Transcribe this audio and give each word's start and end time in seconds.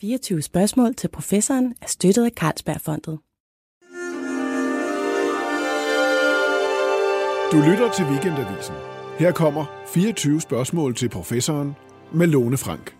24 0.00 0.42
spørgsmål 0.42 0.94
til 0.94 1.08
professoren 1.08 1.74
er 1.82 1.86
støttet 1.86 2.24
af 2.24 2.30
Carlsbergfondet. 2.36 3.18
Du 7.52 7.70
lytter 7.70 7.92
til 7.96 8.04
Weekendavisen. 8.04 8.74
Her 9.18 9.32
kommer 9.32 9.66
24 9.94 10.40
spørgsmål 10.40 10.94
til 10.94 11.08
professoren 11.08 11.72
med 12.14 12.26
Lone 12.26 12.56
Frank. 12.56 12.96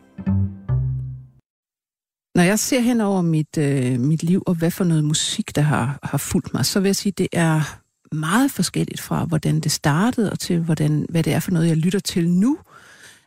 Når 2.35 2.43
jeg 2.43 2.59
ser 2.59 2.81
hen 2.81 3.01
over 3.01 3.22
mit, 3.22 3.58
øh, 3.58 4.01
mit 4.01 4.22
liv, 4.22 4.42
og 4.46 4.54
hvad 4.54 4.71
for 4.71 4.85
noget 4.85 5.04
musik, 5.04 5.56
der 5.56 5.62
har, 5.62 5.98
har 6.03 6.19
fulgt 6.19 6.54
mig, 6.54 6.67
så 6.67 6.80
vil 6.80 6.88
jeg 6.88 6.96
sige, 6.96 7.12
at 7.12 7.19
det 7.19 7.28
er 7.32 7.80
meget 8.14 8.51
forskelligt 8.51 9.01
fra, 9.01 9.24
hvordan 9.24 9.60
det 9.60 9.72
startede, 9.72 10.32
og 10.32 10.38
til 10.38 10.58
hvordan, 10.58 11.06
hvad 11.08 11.22
det 11.22 11.32
er 11.32 11.40
for 11.40 11.51
noget, 11.51 11.69
jeg 11.69 11.76
lytter 11.76 12.01
til 12.01 12.30
nu. 12.30 12.58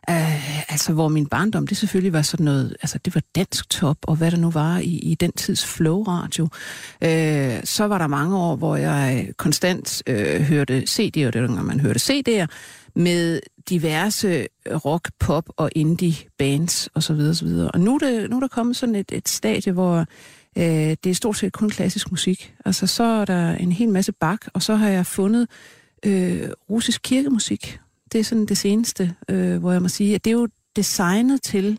Uh, 0.08 0.72
altså, 0.72 0.92
hvor 0.92 1.08
min 1.08 1.26
barndom, 1.26 1.66
det 1.66 1.76
selvfølgelig 1.76 2.12
var 2.12 2.22
sådan 2.22 2.44
noget, 2.44 2.76
altså 2.82 2.98
det 3.04 3.14
var 3.14 3.22
dansk 3.34 3.70
top, 3.70 3.96
og 4.02 4.16
hvad 4.16 4.30
der 4.30 4.36
nu 4.36 4.50
var 4.50 4.78
i, 4.78 4.98
i 4.98 5.14
den 5.14 5.32
tids 5.32 5.66
flow-radio. 5.66 6.44
Uh, 6.44 7.64
så 7.64 7.84
var 7.88 7.98
der 7.98 8.06
mange 8.06 8.38
år, 8.38 8.56
hvor 8.56 8.76
jeg 8.76 9.28
konstant 9.36 10.02
uh, 10.10 10.40
hørte 10.42 10.82
CD'er, 10.88 11.30
det 11.30 11.42
var 11.42 11.48
når 11.48 11.62
man 11.62 11.80
hørte 11.80 12.00
CD'er, 12.00 12.46
med 12.96 13.40
diverse 13.68 14.46
rock, 14.66 15.10
pop 15.18 15.44
og 15.56 15.70
indie 15.74 16.14
bands 16.38 16.88
osv. 16.94 17.20
osv. 17.20 17.48
Og 17.74 17.80
nu 17.80 17.94
er, 17.94 17.98
det, 17.98 18.30
nu 18.30 18.36
er 18.36 18.40
der 18.40 18.48
kommet 18.48 18.76
sådan 18.76 18.94
et, 18.94 19.12
et 19.12 19.28
stadie, 19.28 19.72
hvor 19.72 19.98
øh, 20.58 20.64
det 21.04 21.06
er 21.06 21.14
stort 21.14 21.36
set 21.36 21.52
kun 21.52 21.70
klassisk 21.70 22.10
musik. 22.10 22.54
Altså 22.64 22.86
så 22.86 23.04
er 23.04 23.24
der 23.24 23.54
en 23.54 23.72
hel 23.72 23.88
masse 23.88 24.12
bak, 24.12 24.46
og 24.54 24.62
så 24.62 24.74
har 24.74 24.88
jeg 24.88 25.06
fundet 25.06 25.48
øh, 26.06 26.48
russisk 26.70 27.02
kirkemusik. 27.02 27.80
Det 28.14 28.20
er 28.20 28.24
sådan 28.24 28.46
det 28.46 28.58
seneste, 28.58 29.14
øh, 29.28 29.56
hvor 29.56 29.72
jeg 29.72 29.82
må 29.82 29.88
sige, 29.88 30.14
at 30.14 30.24
det 30.24 30.30
er 30.30 30.34
jo 30.34 30.48
designet 30.76 31.42
til, 31.42 31.78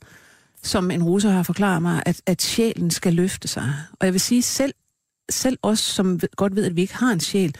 som 0.64 0.92
en 0.92 1.04
russer 1.04 1.30
har 1.30 1.44
forklaret 1.44 1.82
mig, 1.82 2.04
at, 2.06 2.22
at 2.26 2.42
sjælen 2.42 2.92
skal 2.92 3.14
løfte 3.14 3.48
sig. 3.48 3.74
Og 4.00 4.06
jeg 4.06 4.14
vil 4.14 4.22
sige, 4.22 4.42
selv, 4.42 4.74
selv 5.30 5.58
os, 5.62 5.80
som 5.80 6.20
godt 6.36 6.56
ved, 6.56 6.66
at 6.66 6.76
vi 6.76 6.82
ikke 6.82 6.96
har 6.96 7.12
en 7.12 7.20
sjæl, 7.20 7.56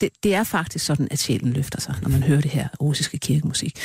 det, 0.00 0.10
det 0.22 0.34
er 0.34 0.44
faktisk 0.44 0.84
sådan, 0.84 1.08
at 1.10 1.18
sjælen 1.18 1.52
løfter 1.52 1.80
sig, 1.80 1.94
når 2.02 2.08
man 2.08 2.22
hører 2.22 2.40
det 2.40 2.50
her 2.50 2.68
russiske 2.80 3.18
kirkemusik. 3.18 3.78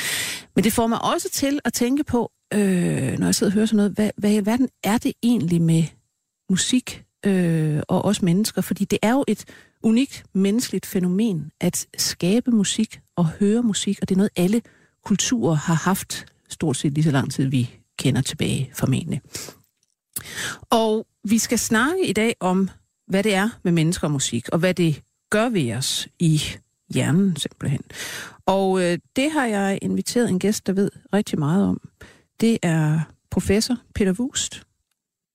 Men 0.54 0.64
det 0.64 0.72
får 0.72 0.86
mig 0.86 1.04
også 1.04 1.28
til 1.32 1.60
at 1.64 1.72
tænke 1.72 2.04
på, 2.04 2.32
øh, 2.54 3.18
når 3.18 3.26
jeg 3.26 3.34
sidder 3.34 3.50
og 3.50 3.54
hører 3.54 3.66
sådan 3.66 3.76
noget, 3.76 3.92
hvad, 3.92 4.10
hvad 4.16 4.30
i 4.30 4.36
alverden 4.36 4.68
er 4.84 4.98
det 4.98 5.12
egentlig 5.22 5.62
med 5.62 5.84
musik 6.50 7.05
øh, 7.26 7.82
og 7.88 8.04
os 8.04 8.22
mennesker? 8.22 8.62
Fordi 8.62 8.84
det 8.84 8.98
er 9.02 9.12
jo 9.12 9.24
et 9.28 9.44
unikt 9.82 10.24
menneskeligt 10.32 10.86
fænomen 10.86 11.50
at 11.60 11.86
skabe 11.98 12.50
musik 12.50 13.00
og 13.16 13.28
høre 13.28 13.62
musik, 13.62 13.98
og 14.02 14.08
det 14.08 14.14
er 14.14 14.16
noget, 14.16 14.30
alle 14.36 14.62
kulturer 15.04 15.54
har 15.54 15.74
haft 15.74 16.26
stort 16.48 16.76
set 16.76 16.92
lige 16.92 17.04
så 17.04 17.10
lang 17.10 17.32
tid, 17.32 17.46
vi 17.46 17.70
kender 17.98 18.20
tilbage 18.20 18.70
formentlig. 18.74 19.20
Og 20.70 21.06
vi 21.24 21.38
skal 21.38 21.58
snakke 21.58 22.06
i 22.06 22.12
dag 22.12 22.34
om, 22.40 22.70
hvad 23.06 23.22
det 23.22 23.34
er 23.34 23.48
med 23.62 23.72
mennesker 23.72 24.06
og 24.06 24.10
musik, 24.10 24.48
og 24.48 24.58
hvad 24.58 24.74
det 24.74 25.02
gør 25.30 25.48
ved 25.48 25.72
os 25.72 26.08
i 26.18 26.42
hjernen 26.94 27.36
simpelthen. 27.36 27.80
Og 28.46 28.82
øh, 28.82 28.98
det 29.16 29.30
har 29.30 29.46
jeg 29.46 29.78
inviteret 29.82 30.28
en 30.28 30.38
gæst, 30.38 30.66
der 30.66 30.72
ved 30.72 30.90
rigtig 31.14 31.38
meget 31.38 31.64
om. 31.64 31.80
Det 32.40 32.58
er 32.62 33.00
professor 33.30 33.76
Peter 33.94 34.12
Wust. 34.12 34.62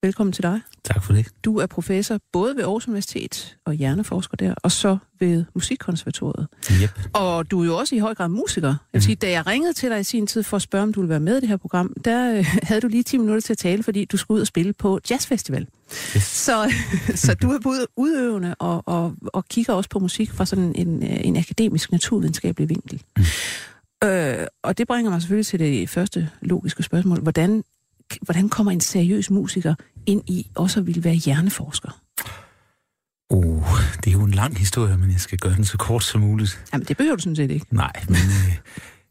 Velkommen 0.03 0.33
til 0.33 0.43
dig. 0.43 0.61
Tak 0.83 1.03
for 1.03 1.13
det. 1.13 1.27
Du 1.45 1.57
er 1.57 1.65
professor 1.65 2.19
både 2.31 2.55
ved 2.55 2.63
Aarhus 2.63 2.87
Universitet 2.87 3.57
og 3.65 3.73
hjerneforsker 3.73 4.37
der, 4.37 4.55
og 4.63 4.71
så 4.71 4.97
ved 5.19 5.45
Musikkonservatoriet. 5.55 6.47
Yep. 6.83 6.99
Og 7.13 7.51
du 7.51 7.61
er 7.61 7.65
jo 7.65 7.77
også 7.77 7.95
i 7.95 7.99
høj 7.99 8.15
grad 8.15 8.27
musiker. 8.27 8.67
Jeg 8.67 8.75
vil 8.93 9.01
sige, 9.01 9.15
da 9.15 9.29
jeg 9.31 9.47
ringede 9.47 9.73
til 9.73 9.89
dig 9.89 9.99
i 9.99 10.03
sin 10.03 10.27
tid 10.27 10.43
for 10.43 10.57
at 10.57 10.61
spørge, 10.61 10.83
om 10.83 10.93
du 10.93 10.99
ville 11.01 11.09
være 11.09 11.19
med 11.19 11.37
i 11.37 11.41
det 11.41 11.49
her 11.49 11.57
program, 11.57 11.93
der 12.05 12.37
øh, 12.37 12.45
havde 12.69 12.81
du 12.81 12.87
lige 12.87 13.03
10 13.03 13.17
minutter 13.17 13.41
til 13.41 13.53
at 13.53 13.57
tale, 13.57 13.83
fordi 13.83 14.05
du 14.05 14.17
skulle 14.17 14.35
ud 14.35 14.41
og 14.41 14.47
spille 14.47 14.73
på 14.73 14.99
Jazzfestival. 15.09 15.67
Yes. 16.15 16.23
Så, 16.23 16.73
så 17.15 17.33
du 17.33 17.51
er 17.51 17.59
både 17.59 17.87
udøvende 17.97 18.55
og, 18.59 18.83
og, 18.85 19.13
og 19.33 19.45
kigger 19.45 19.73
også 19.73 19.89
på 19.89 19.99
musik 19.99 20.31
fra 20.31 20.45
sådan 20.45 20.75
en, 20.75 21.03
øh, 21.03 21.25
en 21.25 21.37
akademisk, 21.37 21.91
naturvidenskabelig 21.91 22.69
vinkel. 22.69 23.01
Mm. 23.17 23.23
Øh, 24.03 24.47
og 24.63 24.77
det 24.77 24.87
bringer 24.87 25.11
mig 25.11 25.21
selvfølgelig 25.21 25.47
til 25.47 25.59
det 25.59 25.89
første 25.89 26.29
logiske 26.41 26.83
spørgsmål. 26.83 27.19
Hvordan, 27.19 27.63
hvordan 28.21 28.49
kommer 28.49 28.71
en 28.71 28.81
seriøs 28.81 29.29
musiker 29.29 29.75
ind 30.05 30.29
i 30.29 30.47
også 30.55 30.79
at 30.79 30.87
ville 30.87 31.03
være 31.03 31.13
hjerneforsker? 31.13 32.01
Uh, 33.29 33.67
det 34.03 34.07
er 34.07 34.11
jo 34.11 34.23
en 34.23 34.31
lang 34.31 34.57
historie, 34.57 34.97
men 34.97 35.11
jeg 35.11 35.19
skal 35.19 35.37
gøre 35.37 35.55
den 35.55 35.65
så 35.65 35.77
kort 35.77 36.03
som 36.03 36.21
muligt. 36.21 36.63
Jamen, 36.73 36.87
det 36.87 36.97
behøver 36.97 37.15
du 37.15 37.21
sådan 37.21 37.35
set 37.35 37.51
ikke. 37.51 37.65
Nej, 37.71 37.91
men 38.07 38.15
øh, 38.15 38.57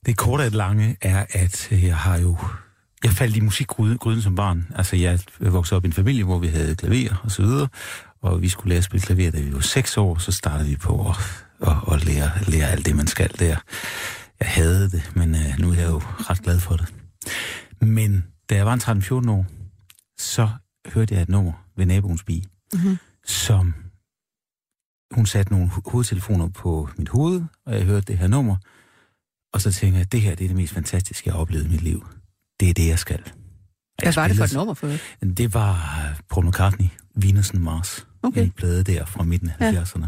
det 0.06 0.16
korte 0.16 0.44
af 0.44 0.50
det 0.50 0.56
lange 0.56 0.96
er, 1.00 1.26
at 1.30 1.68
øh, 1.72 1.84
jeg 1.84 1.96
har 1.96 2.18
jo... 2.18 2.36
Jeg 3.04 3.12
faldt 3.12 3.36
i 3.36 3.40
musikgryden 3.40 4.22
som 4.22 4.34
barn. 4.34 4.66
Altså, 4.76 4.96
jeg 4.96 5.20
voksede 5.40 5.76
op 5.76 5.84
i 5.84 5.86
en 5.86 5.92
familie, 5.92 6.24
hvor 6.24 6.38
vi 6.38 6.46
havde 6.46 6.74
klaver 6.74 7.20
og 7.22 7.30
så 7.30 7.42
videre, 7.42 7.68
og 8.22 8.42
vi 8.42 8.48
skulle 8.48 8.68
lære 8.68 8.78
at 8.78 8.84
spille 8.84 9.06
klaver, 9.06 9.30
da 9.30 9.40
vi 9.40 9.54
var 9.54 9.60
seks 9.60 9.96
år, 9.96 10.18
så 10.18 10.32
startede 10.32 10.68
vi 10.68 10.76
på 10.76 11.08
at, 11.08 11.16
at, 11.68 11.94
at 11.94 12.04
lære, 12.04 12.30
lære 12.46 12.70
alt 12.70 12.86
det, 12.86 12.96
man 12.96 13.06
skal 13.06 13.30
der. 13.38 13.56
Jeg 14.40 14.48
havde 14.48 14.90
det, 14.90 15.10
men 15.14 15.34
øh, 15.34 15.58
nu 15.58 15.70
er 15.70 15.74
jeg 15.74 15.88
jo 15.88 15.98
ret 15.98 16.42
glad 16.42 16.60
for 16.60 16.76
det. 16.76 16.86
Men 17.80 18.24
da 18.50 18.54
jeg 18.54 18.66
var 18.66 18.74
en 18.74 19.26
13-14 19.26 19.30
år, 19.30 19.46
så 20.18 20.48
hørte 20.94 21.14
jeg 21.14 21.22
et 21.22 21.28
nummer 21.28 21.52
ved 21.76 21.86
naboens 21.86 22.24
bi, 22.24 22.44
mm-hmm. 22.72 22.98
som 23.26 23.74
hun 25.14 25.26
satte 25.26 25.52
nogle 25.52 25.70
hovedtelefoner 25.86 26.48
på 26.48 26.88
mit 26.96 27.08
hoved, 27.08 27.42
og 27.66 27.74
jeg 27.74 27.84
hørte 27.84 28.06
det 28.06 28.18
her 28.18 28.26
nummer, 28.26 28.56
og 29.52 29.60
så 29.60 29.72
tænkte 29.72 29.98
jeg, 29.98 30.12
det 30.12 30.20
her 30.20 30.34
det 30.34 30.44
er 30.44 30.48
det 30.48 30.56
mest 30.56 30.72
fantastiske, 30.72 31.22
jeg 31.28 31.34
har 31.34 31.40
oplevet 31.40 31.64
i 31.64 31.68
mit 31.68 31.80
liv. 31.80 32.06
Det 32.60 32.70
er 32.70 32.74
det, 32.74 32.88
jeg 32.88 32.98
skal. 32.98 33.22
Hvad 34.02 34.12
var 34.12 34.28
det 34.28 34.36
for 34.36 34.44
et 34.44 34.54
nummer 34.54 34.74
for 34.74 34.86
det? 34.86 35.00
Det 35.36 35.54
var 35.54 35.98
Paul 36.30 36.46
McCartney, 36.46 36.88
Venus 37.14 37.50
and 37.50 37.62
Mars. 37.62 38.06
Okay. 38.22 38.42
En 38.42 38.50
plade 38.50 38.84
der 38.84 39.04
fra 39.04 39.24
midten 39.24 39.50
af 39.58 39.72
Ja. 39.72 39.82
70'erne. 39.82 40.06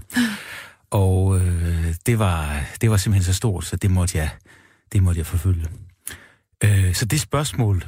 Og 0.91 1.41
øh, 1.41 1.95
det, 2.07 2.19
var, 2.19 2.65
det 2.81 2.91
var 2.91 2.97
simpelthen 2.97 3.33
så 3.33 3.37
stort, 3.37 3.65
så 3.65 3.77
det 3.77 3.91
måtte 3.91 4.19
jeg, 4.19 4.31
det 4.93 5.03
måtte 5.03 5.19
jeg 5.19 5.27
forfølge. 5.27 5.67
Øh, 6.65 6.95
så 6.95 7.05
det 7.05 7.21
spørgsmål 7.21 7.85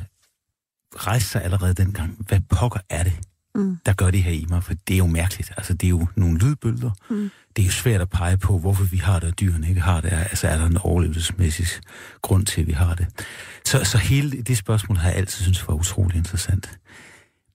rejste 0.97 1.29
sig 1.31 1.43
allerede 1.45 1.75
dengang. 1.75 2.17
Hvad 2.29 2.41
pokker 2.51 2.81
er 2.91 3.03
det, 3.03 3.13
Mm. 3.57 3.77
der 3.87 3.93
gør 3.93 4.11
det 4.11 4.23
her 4.23 4.33
i 4.33 4.47
mig? 4.49 4.65
For 4.65 4.75
det 4.89 4.95
er 4.95 4.99
jo 4.99 5.07
mærkeligt. 5.07 5.53
Altså, 5.57 5.75
det 5.75 5.87
er 5.87 5.91
jo 5.91 6.07
nogle 6.17 6.39
lydbølger. 6.39 6.91
Mm. 7.11 7.31
Det 7.57 7.63
er 7.63 7.67
jo 7.67 7.73
svært 7.73 8.01
at 8.01 8.11
pege 8.11 8.37
på, 8.37 8.59
hvorfor 8.59 8.85
vi 8.85 8.97
har 8.97 9.19
det, 9.21 9.29
og 9.29 9.41
dyrene 9.41 9.69
ikke 9.69 9.81
har 9.81 10.01
det. 10.01 10.13
Altså, 10.13 10.49
er 10.49 10.59
der 10.59 10.67
en 10.67 10.77
overlevelsesmæssig 10.77 11.67
grund 12.23 12.47
til, 12.47 12.61
at 12.61 12.67
vi 12.67 12.73
har 12.73 12.95
det? 12.95 13.07
Så, 13.65 13.85
så 13.85 13.99
hele 13.99 14.43
det 14.43 14.57
spørgsmål 14.59 14.97
har 14.99 15.09
jeg 15.09 15.19
altid 15.19 15.43
synes 15.43 15.69
var 15.69 15.75
utrolig 15.75 16.17
interessant. 16.17 16.79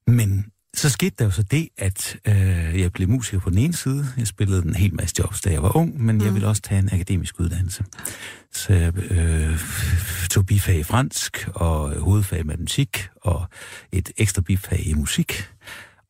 Men 0.08 0.46
så 0.76 0.90
skete 0.90 1.16
der 1.20 1.26
jo 1.26 1.32
så 1.32 1.44
det, 1.44 1.70
at 1.78 2.18
øh, 2.28 2.80
jeg 2.82 2.92
blev 2.94 3.10
musiker 3.10 3.40
på 3.40 3.50
den 3.50 3.58
ene 3.58 3.74
side. 3.74 4.08
Jeg 4.18 4.28
spillede 4.28 4.66
en 4.66 4.76
hel 4.76 4.96
masse 4.96 5.16
jobs, 5.20 5.42
da 5.42 5.52
jeg 5.52 5.64
var 5.64 5.76
ung, 5.76 6.02
men 6.02 6.18
mm. 6.18 6.24
jeg 6.24 6.34
ville 6.34 6.48
også 6.48 6.62
tage 6.62 6.80
en 6.80 6.90
akademisk 6.94 7.40
uddannelse. 7.40 7.84
Så 8.52 8.74
jeg 8.74 8.98
øh, 8.98 9.60
tog 10.30 10.46
bifag 10.46 10.80
i 10.80 10.84
fransk, 10.84 11.50
og 11.56 12.00
hovedfag 12.00 12.40
i 12.40 12.44
matematik, 12.44 13.10
og 13.16 13.48
et 13.92 14.12
ekstra 14.18 14.42
bifag 14.42 14.88
i 14.88 14.94
musik. 14.94 15.50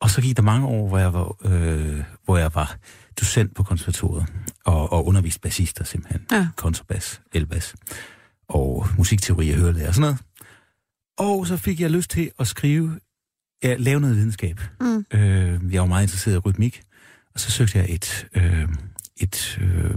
Og 0.00 0.10
så 0.10 0.20
gik 0.20 0.36
der 0.36 0.42
mange 0.42 0.66
år, 0.66 0.88
hvor 0.88 0.98
jeg 0.98 1.12
var, 1.12 1.36
øh, 1.44 2.02
hvor 2.24 2.38
jeg 2.38 2.50
var 2.54 2.76
docent 3.20 3.54
på 3.54 3.62
konservatoriet, 3.62 4.26
og, 4.64 4.92
og 4.92 5.06
underviste 5.06 5.40
bassister 5.40 5.84
simpelthen. 5.84 6.26
Ja. 6.32 6.48
Kontrabas, 6.56 7.20
elbas, 7.32 7.74
og 8.48 8.86
musikteori 8.98 9.50
og 9.50 9.56
hørelærer 9.56 9.88
og 9.88 9.94
sådan 9.94 10.00
noget. 10.00 10.18
Og 11.18 11.46
så 11.46 11.56
fik 11.56 11.80
jeg 11.80 11.90
lyst 11.90 12.10
til 12.10 12.30
at 12.38 12.46
skrive, 12.46 12.98
ja, 13.64 13.76
lave 13.78 14.00
noget 14.00 14.16
videnskab. 14.16 14.60
Mm. 14.80 15.04
Øh, 15.14 15.74
jeg 15.74 15.80
var 15.80 15.86
meget 15.86 16.02
interesseret 16.02 16.34
i 16.34 16.38
rytmik, 16.38 16.82
og 17.34 17.40
så 17.40 17.50
søgte 17.50 17.78
jeg 17.78 17.86
et, 17.88 18.26
øh, 18.34 18.68
et 19.16 19.58
øh, 19.62 19.94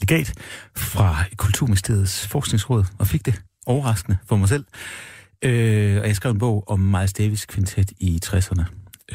legat 0.00 0.34
fra 0.76 1.24
Kulturministeriets 1.36 2.26
forskningsråd, 2.26 2.84
og 2.98 3.06
fik 3.06 3.26
det 3.26 3.42
overraskende 3.66 4.18
for 4.26 4.36
mig 4.36 4.48
selv. 4.48 4.64
Øh, 5.44 6.00
og 6.00 6.06
jeg 6.06 6.16
skrev 6.16 6.32
en 6.32 6.38
bog 6.38 6.64
om 6.68 6.80
Miles 6.80 7.12
Davis 7.12 7.46
kvintet 7.46 7.92
i 7.98 8.20
60'erne, 8.24 8.64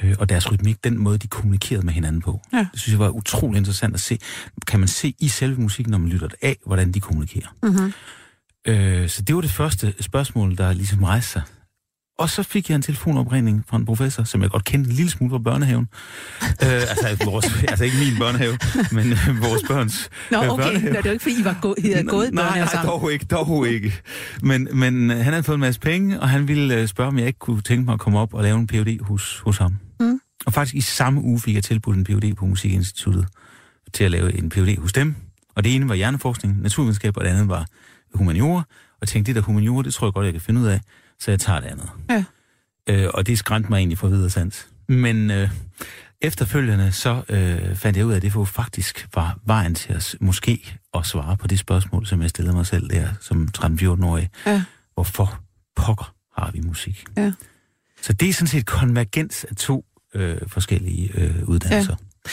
øh, 0.03 0.15
og 0.19 0.29
deres 0.29 0.51
rytmik, 0.51 0.83
den 0.83 0.97
måde, 0.97 1.17
de 1.17 1.27
kommunikerede 1.27 1.85
med 1.85 1.93
hinanden 1.93 2.21
på. 2.21 2.41
Ja. 2.53 2.57
Det 2.57 2.79
synes 2.79 2.91
jeg 2.91 2.99
var 2.99 3.09
utrolig 3.09 3.57
interessant 3.57 3.93
at 3.93 4.01
se. 4.01 4.19
Kan 4.67 4.79
man 4.79 4.87
se 4.87 5.13
i 5.19 5.27
selve 5.27 5.61
musikken, 5.61 5.91
når 5.91 5.97
man 5.97 6.09
lytter 6.09 6.27
det 6.27 6.37
af, 6.41 6.57
hvordan 6.65 6.91
de 6.91 6.99
kommunikerer. 6.99 7.55
Mm-hmm. 7.63 7.93
Øh, 8.67 9.09
så 9.09 9.21
det 9.21 9.35
var 9.35 9.41
det 9.41 9.51
første 9.51 9.93
spørgsmål, 9.99 10.57
der 10.57 10.73
ligesom 10.73 11.03
rejste 11.03 11.31
sig. 11.31 11.41
Og 12.17 12.29
så 12.29 12.43
fik 12.43 12.69
jeg 12.69 12.75
en 12.75 12.81
telefonopringning 12.81 13.63
fra 13.67 13.77
en 13.77 13.85
professor, 13.85 14.23
som 14.23 14.41
jeg 14.41 14.49
godt 14.49 14.63
kendte 14.63 14.89
en 14.89 14.95
lille 14.95 15.11
smule 15.11 15.31
fra 15.31 15.37
børnehaven. 15.37 15.87
øh, 16.41 16.69
altså, 16.71 17.17
vores, 17.25 17.45
altså 17.67 17.83
ikke 17.83 17.97
min 17.97 18.17
børnehave, 18.19 18.57
men 18.91 19.11
øh, 19.11 19.41
vores 19.41 19.63
børns 19.67 20.09
Nå, 20.31 20.43
øh, 20.43 20.49
okay. 20.49 20.63
børnehave. 20.63 20.93
Nå, 20.93 20.97
det 20.97 21.05
var 21.05 21.11
ikke, 21.11 21.23
fordi 21.23 21.41
I, 21.41 21.45
var 21.45 21.57
gå, 21.61 21.75
I 21.77 21.91
havde 21.91 22.03
gået 22.03 22.27
i 22.27 22.31
nej, 22.31 22.43
børnehave 22.43 22.65
nej, 22.65 22.73
sammen. 22.73 22.91
dog 22.91 23.13
ikke, 23.13 23.25
dog 23.25 23.67
ikke. 23.67 23.93
Men, 24.41 24.67
men 24.73 25.11
øh, 25.11 25.17
han 25.17 25.33
havde 25.33 25.43
fået 25.43 25.55
en 25.55 25.61
masse 25.61 25.79
penge, 25.79 26.19
og 26.19 26.29
han 26.29 26.47
ville 26.47 26.75
øh, 26.75 26.87
spørge, 26.87 27.07
om 27.07 27.19
jeg 27.19 27.27
ikke 27.27 27.39
kunne 27.39 27.61
tænke 27.61 27.85
mig 27.85 27.93
at 27.93 27.99
komme 27.99 28.19
op 28.19 28.33
og 28.33 28.43
lave 28.43 28.57
en 28.57 28.67
PhD 28.67 29.03
hos, 29.03 29.39
hos 29.39 29.57
ham. 29.57 29.75
Mm. 29.99 30.19
Og 30.45 30.53
faktisk 30.53 30.75
i 30.75 30.81
samme 30.81 31.21
uge 31.21 31.39
fik 31.39 31.55
jeg 31.55 31.63
tilbudt 31.63 31.97
en 31.97 32.03
PhD 32.03 32.35
på 32.35 32.45
Musikinstituttet 32.45 33.27
til 33.93 34.03
at 34.03 34.11
lave 34.11 34.37
en 34.37 34.49
PhD 34.49 34.81
hos 34.81 34.93
dem. 34.93 35.15
Og 35.55 35.63
det 35.63 35.75
ene 35.75 35.89
var 35.89 35.95
hjerneforskning, 35.95 36.61
naturvidenskab, 36.61 37.17
og 37.17 37.23
det 37.23 37.29
andet 37.29 37.49
var 37.49 37.65
humaniora. 38.13 38.59
Og 38.91 38.97
jeg 39.01 39.07
tænkte, 39.07 39.29
det 39.29 39.35
der 39.35 39.41
humaniora, 39.41 39.83
det 39.83 39.93
tror 39.93 40.07
jeg 40.07 40.13
godt, 40.13 40.25
jeg 40.25 40.33
kan 40.33 40.41
finde 40.41 40.61
ud 40.61 40.65
af, 40.65 40.79
så 41.19 41.31
jeg 41.31 41.39
tager 41.39 41.59
det 41.59 41.67
andet. 41.67 41.89
Ja. 42.09 42.23
Øh, 42.89 43.09
og 43.13 43.27
det 43.27 43.37
skræmte 43.39 43.69
mig 43.69 43.77
egentlig 43.77 43.97
for 43.97 44.07
videre 44.07 44.29
sans. 44.29 44.67
Men 44.87 45.31
øh, 45.31 45.49
efterfølgende 46.21 46.91
så 46.91 47.21
øh, 47.29 47.75
fandt 47.75 47.97
jeg 47.97 48.05
ud 48.05 48.11
af, 48.11 48.15
at 48.15 48.21
det 48.21 48.35
var 48.35 48.43
faktisk 48.43 49.07
var 49.15 49.39
vejen 49.45 49.75
til 49.75 49.93
at 49.93 50.15
måske 50.19 50.79
at 50.93 51.05
svare 51.05 51.37
på 51.37 51.47
det 51.47 51.59
spørgsmål, 51.59 52.05
som 52.05 52.21
jeg 52.21 52.29
stillede 52.29 52.55
mig 52.55 52.65
selv 52.65 52.89
der 52.89 53.07
som 53.21 53.49
13-14-årig. 53.57 54.29
Ja. 54.45 54.63
Hvorfor 54.93 55.39
pokker 55.75 56.15
har 56.37 56.51
vi 56.51 56.61
musik? 56.61 57.05
Ja. 57.17 57.31
Så 58.01 58.13
det 58.13 58.29
er 58.29 58.33
sådan 58.33 58.47
set 58.47 58.65
konvergens 58.65 59.43
af 59.43 59.55
to 59.55 59.85
øh, 60.13 60.37
forskellige 60.47 61.11
øh, 61.13 61.49
uddannelser. 61.49 61.95
Ja. 62.25 62.31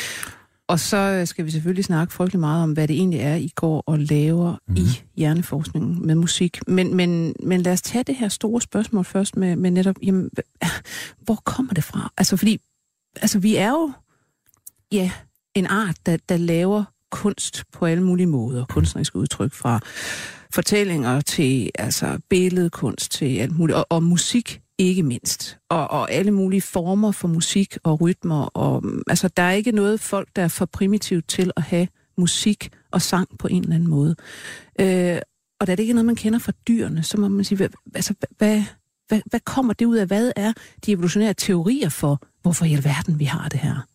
Og 0.69 0.81
så 0.81 0.97
øh, 0.97 1.27
skal 1.27 1.45
vi 1.45 1.51
selvfølgelig 1.51 1.85
snakke 1.85 2.13
frygtelig 2.13 2.41
meget 2.41 2.63
om, 2.63 2.73
hvad 2.73 2.89
det 2.89 2.97
egentlig 2.97 3.21
er, 3.21 3.35
I 3.35 3.51
går 3.55 3.83
og 3.87 3.99
laver 3.99 4.57
mm. 4.69 4.77
i 4.77 4.85
hjerneforskningen 5.17 6.07
med 6.07 6.15
musik. 6.15 6.59
Men, 6.67 6.97
men, 6.97 7.35
men 7.43 7.63
lad 7.63 7.73
os 7.73 7.83
tage 7.83 8.05
det 8.05 8.15
her 8.15 8.29
store 8.29 8.61
spørgsmål 8.61 9.05
først 9.05 9.37
med, 9.37 9.57
med 9.57 9.71
netop, 9.71 9.97
jamen, 10.03 10.31
hvor 11.25 11.35
kommer 11.45 11.75
det 11.75 11.85
fra? 11.85 12.13
Altså 12.19 12.37
fordi, 12.37 12.59
altså 13.17 13.39
vi 13.39 13.57
er 13.57 13.71
jo, 13.71 13.93
ja, 14.93 15.11
en 15.55 15.67
art, 15.67 15.97
der, 16.07 16.17
der 16.29 16.37
laver 16.37 16.85
kunst 17.11 17.65
på 17.73 17.87
alle 17.87 18.05
mulige 18.05 18.27
måder. 18.27 18.65
Kunstneriske 18.65 19.17
udtryk 19.17 19.53
fra 19.53 19.81
fortællinger 20.55 21.21
til 21.21 21.71
altså 21.75 22.19
billedkunst 22.29 23.13
til 23.13 23.39
alt 23.39 23.59
muligt. 23.59 23.77
Og, 23.77 23.87
og 23.91 24.03
musik 24.03 24.62
ikke 24.79 25.03
mindst. 25.03 25.59
Og, 25.71 25.91
og 25.91 26.13
alle 26.13 26.31
mulige 26.31 26.63
former 26.63 27.13
for 27.13 27.29
musik 27.29 27.77
og 27.83 28.01
rytmer. 28.01 28.45
Og, 28.45 28.85
altså, 29.07 29.29
der 29.29 29.43
er 29.43 29.53
ikke 29.53 29.73
noget 29.73 30.01
folk, 30.01 30.29
der 30.37 30.43
er 30.43 30.49
for 30.49 30.67
primitivt 30.67 31.29
til 31.29 31.51
at 31.57 31.63
have 31.63 31.89
musik 32.19 32.71
og 32.91 33.03
sang 33.03 33.29
på 33.39 33.49
en 33.49 33.63
eller 33.63 33.75
anden 33.75 33.91
måde. 33.91 34.17
Øh, 34.81 35.19
og 35.61 35.67
da 35.67 35.73
det 35.73 35.81
ikke 35.81 35.91
er 35.91 35.95
noget, 35.95 36.07
man 36.07 36.17
kender 36.17 36.39
fra 36.39 36.53
dyrene, 36.69 37.03
så 37.03 37.21
må 37.21 37.29
man 37.29 37.45
sige, 37.45 37.57
hvad, 37.57 37.69
altså, 37.95 38.15
hvad, 38.39 38.63
hvad, 39.09 39.21
hvad 39.27 39.41
kommer 39.41 39.73
det 39.73 39.85
ud 39.85 39.97
af? 39.97 40.07
Hvad 40.07 40.33
er 40.37 40.53
de 40.87 40.93
evolutionære 40.93 41.35
teorier 41.35 41.89
for, 41.89 42.23
hvorfor 42.43 42.65
i 42.65 42.73
alverden 42.73 43.19
vi 43.19 43.25
har 43.25 43.49
det 43.49 43.61
her? 43.61 43.87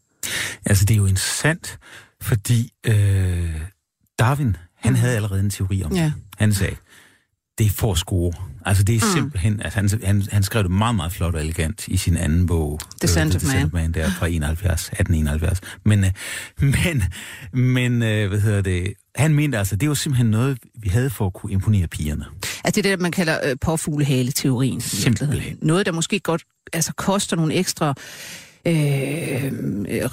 Altså, 0.66 0.86
det 0.86 0.94
er 0.94 0.98
jo 0.98 1.06
interessant, 1.06 1.80
fordi 2.22 2.74
øh, 2.88 3.62
Darwin, 4.20 4.58
han 4.76 4.96
havde 4.96 5.16
allerede 5.16 5.40
en 5.40 5.50
teori 5.50 5.84
om 5.84 5.90
det. 5.90 5.98
Ja. 5.98 6.12
Han 6.38 6.54
sagde, 6.54 6.76
det 7.58 7.84
at 7.84 7.98
score. 7.98 8.34
Altså 8.66 8.84
det 8.84 8.96
er 8.96 9.06
mm. 9.06 9.14
simpelthen, 9.14 9.62
altså 9.62 9.80
han, 9.80 9.90
han, 10.04 10.24
han 10.32 10.44
skrev 10.44 10.64
det 10.64 10.72
meget, 10.72 10.96
meget 10.96 11.12
flot 11.12 11.36
og 11.36 11.42
elegant 11.42 11.88
i 11.88 11.98
sin 11.98 12.18
anden 12.18 12.46
bog. 12.46 12.80
The 12.80 12.90
Descent 13.02 13.36
of 13.36 13.74
Man, 13.74 13.92
der 13.92 14.10
fra 14.10 14.28
71, 14.28 14.88
1871. 14.88 15.62
Men, 15.84 16.04
øh, 16.04 16.12
men, 16.60 17.04
men 17.54 18.04
øh, 18.04 18.30
hvad 18.30 18.40
hedder 18.40 18.62
det, 18.62 18.94
han 19.16 19.34
mente 19.34 19.58
altså, 19.58 19.76
det 19.76 19.90
var 19.90 19.96
simpelthen 19.96 20.32
noget, 20.32 20.58
vi 20.76 20.90
havde 20.90 21.10
for 21.10 21.26
at 21.26 21.34
kunne 21.34 21.52
imponere 21.52 21.88
pigerne. 21.88 22.26
Altså 22.64 22.82
det 22.82 22.86
er 22.86 22.96
det, 22.96 23.02
man 23.02 23.12
kalder 23.12 23.40
øh, 23.44 23.56
påfuglehale-teorien. 23.62 24.82
Simpelthen. 24.82 25.58
Noget, 25.62 25.86
der 25.86 25.92
måske 25.92 26.20
godt 26.20 26.44
altså, 26.74 26.94
koster 26.94 27.36
nogle 27.36 27.54
ekstra 27.54 27.90
øh, 27.90 27.96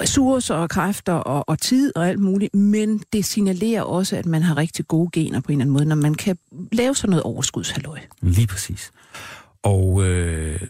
ressourcer 0.00 0.54
og 0.54 0.70
kræfter 0.70 1.12
og, 1.12 1.48
og 1.48 1.58
tid 1.58 1.96
og 1.96 2.08
alt 2.08 2.20
muligt, 2.20 2.54
men 2.54 3.02
det 3.12 3.24
signalerer 3.24 3.82
også, 3.82 4.16
at 4.16 4.26
man 4.26 4.42
har 4.42 4.56
rigtig 4.56 4.88
gode 4.88 5.10
gener 5.12 5.40
på 5.40 5.52
en 5.52 5.52
eller 5.52 5.62
anden 5.62 5.72
måde, 5.72 5.84
når 5.84 5.96
man 5.96 6.14
kan 6.14 6.38
lave 6.72 6.94
sådan 6.94 7.10
noget 7.10 7.22
overskudshalløj. 7.22 7.98
Lige 8.22 8.46
præcis. 8.46 8.90
Og 9.62 10.04
øh, 10.04 10.60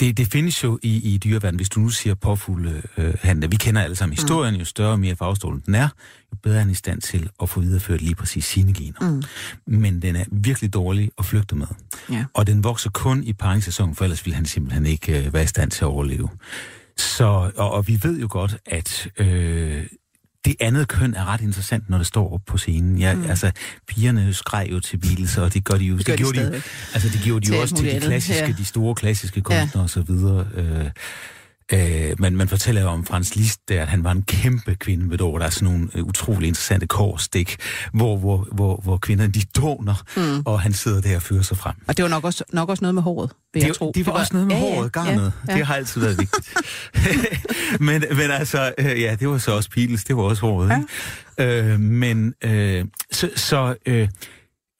det, 0.00 0.16
det 0.16 0.26
findes 0.32 0.64
jo 0.64 0.78
i, 0.82 1.14
i 1.14 1.18
dyreverdenen, 1.18 1.56
hvis 1.56 1.68
du 1.68 1.80
nu 1.80 1.88
siger 1.88 2.14
påfugle 2.14 2.82
øh, 2.96 3.14
handler. 3.22 3.48
Vi 3.48 3.56
kender 3.56 3.82
alle 3.82 3.96
sammen 3.96 4.16
historien, 4.16 4.54
jo 4.54 4.64
større 4.64 4.90
og 4.90 5.00
mere 5.00 5.16
farvestrålen 5.16 5.62
den 5.66 5.74
er, 5.74 5.88
jo 6.32 6.36
bedre 6.42 6.58
er 6.58 6.62
den 6.62 6.70
i 6.70 6.74
stand 6.74 7.00
til 7.00 7.30
at 7.42 7.48
få 7.48 7.60
videreført 7.60 8.02
lige 8.02 8.14
præcis 8.14 8.44
sine 8.44 8.72
gener. 8.72 9.10
Mm. 9.10 9.22
Men 9.66 10.02
den 10.02 10.16
er 10.16 10.24
virkelig 10.32 10.74
dårlig 10.74 11.10
at 11.18 11.24
flygte 11.24 11.56
med. 11.56 11.66
Ja. 12.10 12.24
Og 12.34 12.46
den 12.46 12.64
vokser 12.64 12.90
kun 12.90 13.24
i 13.24 13.32
paringssæsonen, 13.32 13.94
for 13.94 14.04
ellers 14.04 14.24
ville 14.26 14.36
han 14.36 14.46
simpelthen 14.46 14.86
ikke 14.86 15.26
øh, 15.26 15.32
være 15.32 15.42
i 15.42 15.46
stand 15.46 15.70
til 15.70 15.84
at 15.84 15.88
overleve. 15.88 16.28
Så, 16.96 17.50
og, 17.56 17.70
og 17.70 17.88
vi 17.88 18.00
ved 18.02 18.20
jo 18.20 18.26
godt, 18.30 18.56
at 18.66 19.08
øh, 19.18 19.86
det 20.44 20.54
andet 20.60 20.88
køn 20.88 21.14
er 21.14 21.24
ret 21.24 21.40
interessant, 21.40 21.90
når 21.90 21.98
det 21.98 22.06
står 22.06 22.34
op 22.34 22.40
på 22.46 22.58
scenen. 22.58 22.98
Ja, 22.98 23.14
mm. 23.14 23.24
Altså, 23.24 23.52
pigerne 23.88 24.34
skreg 24.34 24.68
jo 24.70 24.80
til 24.80 24.98
Beatles, 24.98 25.38
og 25.38 25.54
det 25.54 25.64
gør 25.64 25.74
de 25.74 25.84
jo. 25.84 25.98
Det 25.98 26.06
gør 26.06 26.12
de 26.12 26.18
gjorde 26.18 26.38
de, 26.38 26.40
stadigvæk. 26.40 26.62
altså, 26.94 27.08
det 27.08 27.20
gjorde 27.24 27.46
de 27.46 27.54
jo 27.54 27.60
også 27.62 27.74
til 27.74 27.94
de 27.94 28.00
klassiske, 28.00 28.46
ja. 28.46 28.52
de 28.58 28.64
store 28.64 28.94
klassiske 28.94 29.40
kunstnere 29.40 29.84
og 29.84 29.90
så 29.90 30.00
videre. 30.00 30.46
Øh, 30.54 30.90
Øh, 31.72 32.20
man, 32.20 32.36
man 32.36 32.48
fortæller 32.48 32.82
jo 32.82 32.88
om 32.88 33.04
Frans 33.06 33.36
Liszt, 33.36 33.68
der, 33.68 33.82
at 33.82 33.88
han 33.88 34.04
var 34.04 34.12
en 34.12 34.22
kæmpe 34.22 34.74
kvinde 34.74 35.10
ved 35.10 35.20
år. 35.20 35.38
Der 35.38 35.46
er 35.46 35.50
sådan 35.50 35.68
nogle 35.68 35.88
øh, 35.94 36.04
utrolig 36.04 36.48
interessante 36.48 36.86
korstik, 36.86 37.56
hvor, 37.92 38.16
hvor, 38.16 38.48
hvor, 38.52 38.80
hvor 38.82 38.96
kvinderne 38.96 39.32
de 39.32 39.42
doner, 39.56 39.94
mm. 40.16 40.42
og 40.46 40.60
han 40.60 40.72
sidder 40.72 41.00
der 41.00 41.16
og 41.16 41.22
fører 41.22 41.42
sig 41.42 41.56
frem. 41.56 41.74
Og 41.86 41.96
det 41.96 42.02
var 42.02 42.08
nok 42.08 42.24
også, 42.24 42.44
nok 42.52 42.68
også 42.68 42.84
noget 42.84 42.94
med 42.94 43.02
håret, 43.02 43.30
vil 43.54 43.62
Det, 43.62 43.68
jeg 43.68 43.76
tro. 43.76 43.92
det 43.94 44.06
var 44.06 44.12
også 44.12 44.32
noget 44.32 44.48
med 44.48 44.56
ja, 44.56 44.60
håret, 44.74 44.92
garnet. 44.92 45.32
Ja, 45.48 45.52
Det 45.52 45.58
ja. 45.58 45.64
har 45.64 45.74
altid 45.74 46.00
været 46.00 46.18
vigtigt. 46.18 46.54
men, 47.86 48.04
men 48.10 48.30
altså, 48.30 48.72
øh, 48.78 49.00
ja, 49.00 49.16
det 49.20 49.28
var 49.28 49.38
så 49.38 49.52
også 49.52 49.70
Beatles, 49.70 50.04
det 50.04 50.16
var 50.16 50.22
også 50.22 50.42
håret. 50.42 50.68
Ja. 51.38 51.62
Øh, 51.72 51.80
men 51.80 52.34
øh, 52.44 52.84
så, 53.12 53.30
så 53.36 53.74
øh, 53.86 54.08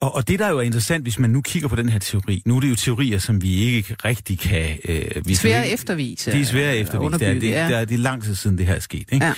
og, 0.04 0.14
og 0.14 0.28
det, 0.28 0.38
der 0.38 0.48
jo 0.48 0.58
er 0.58 0.62
interessant, 0.62 1.04
hvis 1.04 1.18
man 1.18 1.30
nu 1.30 1.40
kigger 1.40 1.68
på 1.68 1.76
den 1.76 1.88
her 1.88 1.98
teori, 1.98 2.42
nu 2.46 2.56
er 2.56 2.60
det 2.60 2.70
jo 2.70 2.74
teorier, 2.74 3.18
som 3.18 3.42
vi 3.42 3.54
ikke 3.54 3.96
rigtig 4.04 4.38
kan... 4.38 4.78
Øh, 4.88 5.26
vi 5.26 5.34
Svære 5.34 5.68
eftervise. 5.68 6.32
De 6.32 6.40
er 6.40 6.44
svære 6.44 6.72
at 6.72 6.80
eftervise. 6.80 7.18
Det 7.18 7.28
er, 7.28 7.34
det, 7.34 7.50
ja. 7.50 7.68
der, 7.68 7.84
det 7.84 7.94
er 7.94 7.98
lang 7.98 8.22
tid 8.22 8.34
siden, 8.34 8.58
det 8.58 8.66
her 8.66 8.74
er 8.74 8.80
sket. 8.80 9.08
Ikke? 9.12 9.26
Ja. 9.26 9.32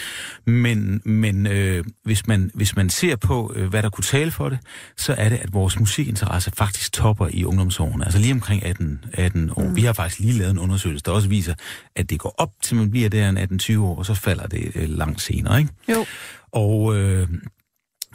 Men, 0.47 1.01
men 1.05 1.47
øh, 1.47 1.85
hvis, 2.05 2.27
man, 2.27 2.51
hvis 2.55 2.77
man 2.77 2.91
ser 2.91 3.17
på, 3.17 3.53
øh, 3.57 3.69
hvad 3.69 3.83
der 3.83 3.91
kunne 3.91 4.05
tale 4.05 4.31
for 4.31 4.49
det, 4.49 4.59
så 4.97 5.15
er 5.19 5.29
det, 5.29 5.37
at 5.37 5.53
vores 5.53 5.81
musikinteresse 5.81 6.51
faktisk 6.57 6.93
topper 6.93 7.29
i 7.31 7.45
ungdomsårene. 7.45 8.05
Altså 8.05 8.19
lige 8.19 8.33
omkring 8.33 8.65
18, 8.65 9.05
18 9.13 9.51
år. 9.57 9.63
Mm. 9.63 9.77
Vi 9.77 9.83
har 9.83 9.93
faktisk 9.93 10.21
lige 10.21 10.39
lavet 10.39 10.51
en 10.51 10.59
undersøgelse, 10.59 11.03
der 11.05 11.11
også 11.11 11.29
viser, 11.29 11.55
at 11.97 12.11
det 12.11 12.19
går 12.19 12.35
op 12.39 12.51
til 12.63 12.77
man 12.77 12.91
bliver 12.91 13.09
der 13.09 13.29
en 13.29 13.39
18-20 13.39 13.79
år, 13.79 13.99
og 13.99 14.07
så 14.07 14.15
falder 14.15 14.47
det 14.47 14.73
øh, 14.75 14.89
langt 14.89 15.21
senere. 15.21 15.59
Ikke? 15.59 15.71
Jo. 15.89 16.07
Og, 16.53 16.97
øh, 16.97 17.29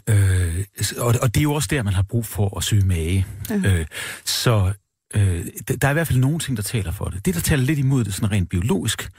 øh, 0.09 0.65
og, 0.97 1.15
og 1.21 1.35
det 1.35 1.37
er 1.37 1.43
jo 1.43 1.53
også 1.53 1.67
der, 1.71 1.83
man 1.83 1.93
har 1.93 2.01
brug 2.01 2.25
for 2.25 2.57
at 2.57 2.63
søge 2.63 2.85
mage. 2.85 3.25
Ja. 3.49 3.55
Øh, 3.55 3.85
så 4.25 4.73
øh, 5.15 5.45
der 5.81 5.87
er 5.87 5.89
i 5.89 5.93
hvert 5.93 6.07
fald 6.07 6.19
nogle 6.19 6.39
ting, 6.39 6.57
der 6.57 6.63
taler 6.63 6.91
for 6.91 7.05
det. 7.05 7.25
Det, 7.25 7.33
der 7.35 7.41
taler 7.41 7.63
lidt 7.63 7.79
imod 7.79 8.03
det, 8.03 8.13
sådan 8.13 8.31
rent 8.31 8.49
biologisk, 8.49 9.09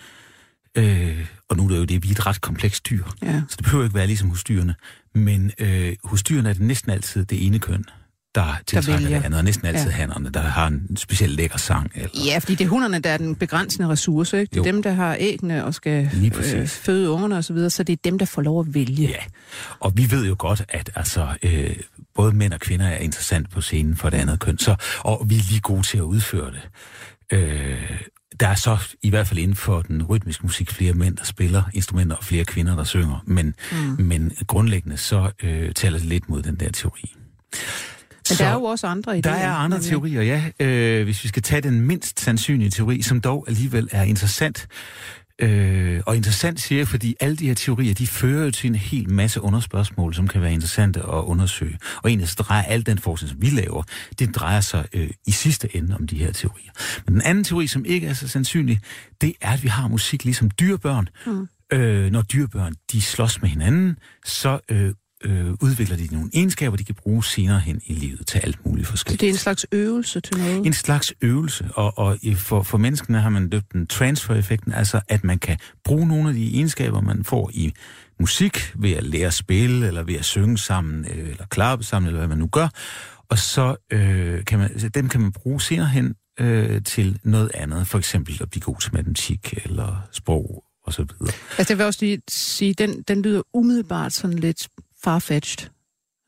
øh, 0.79 1.26
og 1.49 1.56
nu 1.56 1.64
er 1.64 1.69
det 1.69 1.79
jo 1.79 1.84
det, 1.84 2.02
vi 2.02 2.08
er 2.08 2.12
et 2.12 2.26
ret 2.26 2.40
komplekst 2.40 2.90
dyr, 2.90 3.05
Ja. 3.23 3.43
så 3.49 3.55
det 3.56 3.64
behøver 3.64 3.84
ikke 3.84 3.94
være 3.94 4.06
ligesom 4.06 4.29
hos 4.29 4.44
dyrene, 4.44 4.75
men 5.14 5.52
øh, 5.58 5.93
hos 6.05 6.23
dyrene 6.23 6.49
er 6.49 6.52
det 6.52 6.62
næsten 6.62 6.90
altid 6.93 7.25
det 7.25 7.46
ene 7.46 7.58
køn, 7.58 7.84
der 8.34 8.56
tiltrækker 8.67 9.02
vælger. 9.05 9.19
det 9.19 9.25
andet, 9.25 9.38
og 9.38 9.44
næsten 9.44 9.67
altid 9.67 9.87
Ja. 9.90 9.90
hannerne, 9.96 10.31
der 10.31 10.40
har 10.40 10.67
en 10.67 10.96
speciel 10.96 11.31
lækker 11.31 11.58
sang. 11.58 11.90
Eller, 11.94 12.08
Ja, 12.26 12.38
fordi 12.38 12.55
det 12.55 12.64
er 12.64 12.69
hunderne, 12.69 12.99
der 12.99 13.11
er 13.11 13.17
den 13.17 13.34
begrænsende 13.37 13.88
ressource. 13.88 14.40
Ikke? 14.40 14.50
Det 14.50 14.56
er 14.56 14.61
Jo. 14.61 14.64
dem, 14.73 14.82
der 14.82 14.93
har 14.93 15.17
æggene 15.20 15.64
og 15.64 15.75
skal 15.75 16.31
præcis. 16.34 16.72
føde 16.72 17.10
ungerne 17.10 17.36
osv., 17.36 17.43
så, 17.43 17.53
videre, 17.53 17.70
så 17.70 17.82
det 17.82 17.93
er 17.93 17.96
dem, 18.05 18.19
der 18.19 18.27
får 18.27 18.43
lov 18.43 18.60
at 18.60 18.74
vælge. 18.74 19.08
Ja, 19.08 19.17
og 19.81 19.93
vi 19.96 20.10
ved 20.10 20.27
jo 20.27 20.36
godt, 20.39 20.62
at 20.69 20.91
altså, 20.94 21.29
øh, 21.43 21.77
både 22.15 22.32
mænd 22.32 22.53
og 22.53 22.60
kvinder 22.60 22.86
er 22.86 22.98
interessant 22.98 23.51
på 23.51 23.60
scenen 23.60 23.96
for 23.96 24.10
det 24.10 24.17
andet 24.19 24.41
køn, 24.41 24.58
så, 24.58 24.74
og 24.98 25.27
vi 25.31 25.34
er 25.36 25.43
lige 25.48 25.60
gode 25.60 25.82
til 25.82 25.98
at 25.98 26.03
udføre 26.03 26.51
det. 26.51 26.69
Øh, 27.39 28.01
der 28.41 28.48
er 28.48 28.55
så 28.55 28.79
i 29.03 29.10
hvert 29.10 29.27
fald 29.29 29.39
inden 29.41 29.56
for 29.56 29.82
den 29.82 30.03
rytmiske 30.03 30.43
musik 30.46 30.70
flere 30.70 30.93
mænd, 30.93 31.17
der 31.17 31.24
spiller 31.24 31.62
instrumenter, 31.74 32.17
og 32.17 32.24
flere 32.24 32.44
kvinder, 32.44 32.77
der 32.77 32.84
synger, 32.84 33.22
men, 33.27 33.55
mm. 33.72 34.05
men 34.05 34.32
grundlæggende 34.46 34.96
så 34.96 35.31
øh, 35.43 35.72
taler 35.72 35.98
det 35.98 36.06
lidt 36.06 36.29
mod 36.29 36.43
den 36.43 36.55
der 36.56 36.70
teori. 36.70 37.15
Men 38.31 38.38
der 38.38 38.44
er 38.44 38.55
jo 38.55 38.64
også 38.64 38.86
andre 38.86 39.12
idéer. 39.12 39.20
Der 39.20 39.31
er 39.31 39.52
andre 39.52 39.81
teorier, 39.81 40.22
ja. 40.22 40.67
Øh, 40.67 41.05
hvis 41.05 41.24
vi 41.24 41.29
skal 41.29 41.43
tage 41.43 41.60
den 41.60 41.81
mindst 41.81 42.20
sandsynlige 42.20 42.70
teori, 42.70 43.02
som 43.02 43.20
dog 43.20 43.44
alligevel 43.48 43.88
er 43.93 44.02
interessant. 44.02 44.69
Øh, 45.38 46.00
og 46.06 46.17
interessant 46.17 46.60
siger 46.60 46.79
jeg, 46.79 46.88
fordi 46.88 47.14
alle 47.20 47.36
de 47.36 47.46
her 47.46 47.55
teorier, 47.55 47.94
de 47.94 48.06
fører 48.06 48.44
jo 48.44 48.50
til 48.50 48.69
en 48.69 48.74
hel 48.74 49.12
masse 49.12 49.41
underspørgsmål, 49.41 50.14
som 50.14 50.29
kan 50.29 50.43
være 50.43 50.52
interessante 50.52 51.00
at 51.00 51.06
undersøge. 51.08 51.79
Og 51.96 52.10
egentlig 52.10 52.29
så 52.29 52.36
drejer 52.38 52.62
al 52.62 52.86
den 52.86 52.98
forskning, 52.98 53.31
som 53.31 53.43
vi 53.43 53.50
laver, 53.50 53.82
det 54.19 54.34
drejer 54.34 54.60
sig 54.60 54.86
øh, 54.93 55.10
i 55.26 55.31
sidste 55.31 55.76
ende 55.76 55.96
om 55.96 56.06
de 56.06 56.19
her 56.19 56.32
teorier. 56.32 56.70
Men 57.06 57.14
den 57.14 57.22
anden 57.22 57.44
teori, 57.44 57.67
som 57.67 57.84
ikke 57.84 58.06
er 58.06 58.14
så 58.14 58.29
sandsynlig, 58.29 58.81
det 59.20 59.34
er, 59.41 59.52
at 59.52 59.62
vi 59.62 59.69
har 59.69 59.88
musik 59.88 60.24
ligesom 60.24 60.50
dyrebørn. 60.50 61.08
Mm. 61.26 61.48
Øh, 61.72 62.10
når 62.12 62.22
dyrebørn, 62.22 62.74
de 62.93 63.02
slås 63.02 63.43
med 63.43 63.50
hinanden, 63.50 63.96
så 64.24 64.58
øh, 64.69 64.94
øh, 65.24 65.50
udvikler 65.60 65.96
de 65.96 66.08
nogle 66.12 66.31
egenskaber, 66.34 66.76
de 66.76 66.84
kan 66.84 66.94
bruge 66.94 67.24
senere 67.24 67.60
hen 67.60 67.81
i 67.86 67.93
livet 67.93 68.26
til 68.26 68.38
alt 68.38 68.67
muligt 68.67 68.86
Så 68.86 68.91
forskelligt. 68.91 69.20
det 69.20 69.26
er 69.26 69.32
en 69.32 69.38
slags 69.38 69.67
øvelse 69.72 70.20
til 70.20 70.36
noget. 70.38 70.67
En 70.67 70.72
slags 70.72 71.12
øvelse, 71.20 71.69
og, 71.74 71.98
og 71.98 72.19
for, 72.36 72.62
for 72.62 72.79
menneskene 72.79 73.20
har 73.20 73.31
man 73.31 73.48
døbt 73.48 73.72
den 73.72 73.86
transfer-effekten, 73.86 74.72
altså 74.72 75.00
at 75.08 75.24
man 75.24 75.38
kan 75.38 75.58
bruge 75.84 76.08
nogle 76.08 76.29
af 76.29 76.34
de 76.34 76.55
egenskaber, 76.55 77.00
man 77.00 77.24
får 77.24 77.50
i 77.55 77.72
musik, 78.20 78.72
ved 78.74 78.91
at 78.93 79.05
lære 79.05 79.26
at 79.26 79.34
spille, 79.34 79.86
eller 79.86 80.02
ved 80.02 80.14
at 80.14 80.24
synge 80.24 80.58
sammen, 80.58 81.06
øh, 81.14 81.29
eller 81.31 81.46
klappe 81.46 81.84
sammen, 81.84 82.06
eller 82.06 82.19
hvad 82.19 82.29
man 82.29 82.38
nu 82.38 82.46
gør, 82.46 82.69
og 83.29 83.38
så 83.38 83.76
øh, 83.93 84.44
kan 84.44 84.58
man, 84.58 84.81
så 84.81 84.88
dem 84.88 85.08
kan 85.08 85.20
man 85.20 85.32
bruge 85.32 85.60
senere 85.60 85.88
hen 85.88 86.14
øh, 86.41 86.82
til 86.82 87.19
noget 87.24 87.50
andet, 87.55 87.86
for 87.88 87.98
eksempel 87.98 88.38
at 88.41 88.50
blive 88.50 88.62
god 88.62 88.76
til 88.81 88.94
matematik, 88.94 89.55
eller 89.64 90.08
sprog, 90.12 90.64
og 90.84 90.93
så 90.93 91.02
videre. 91.02 91.34
Altså, 91.58 91.72
jeg 91.72 91.79
vil 91.79 91.86
også 91.86 91.98
lige 92.02 92.22
sige, 92.29 92.74
den, 92.74 93.02
den 93.08 93.22
lyder 93.22 93.43
umiddelbart 93.55 94.12
sådan 94.12 94.38
lidt 94.38 94.69
farfetched. 95.02 95.68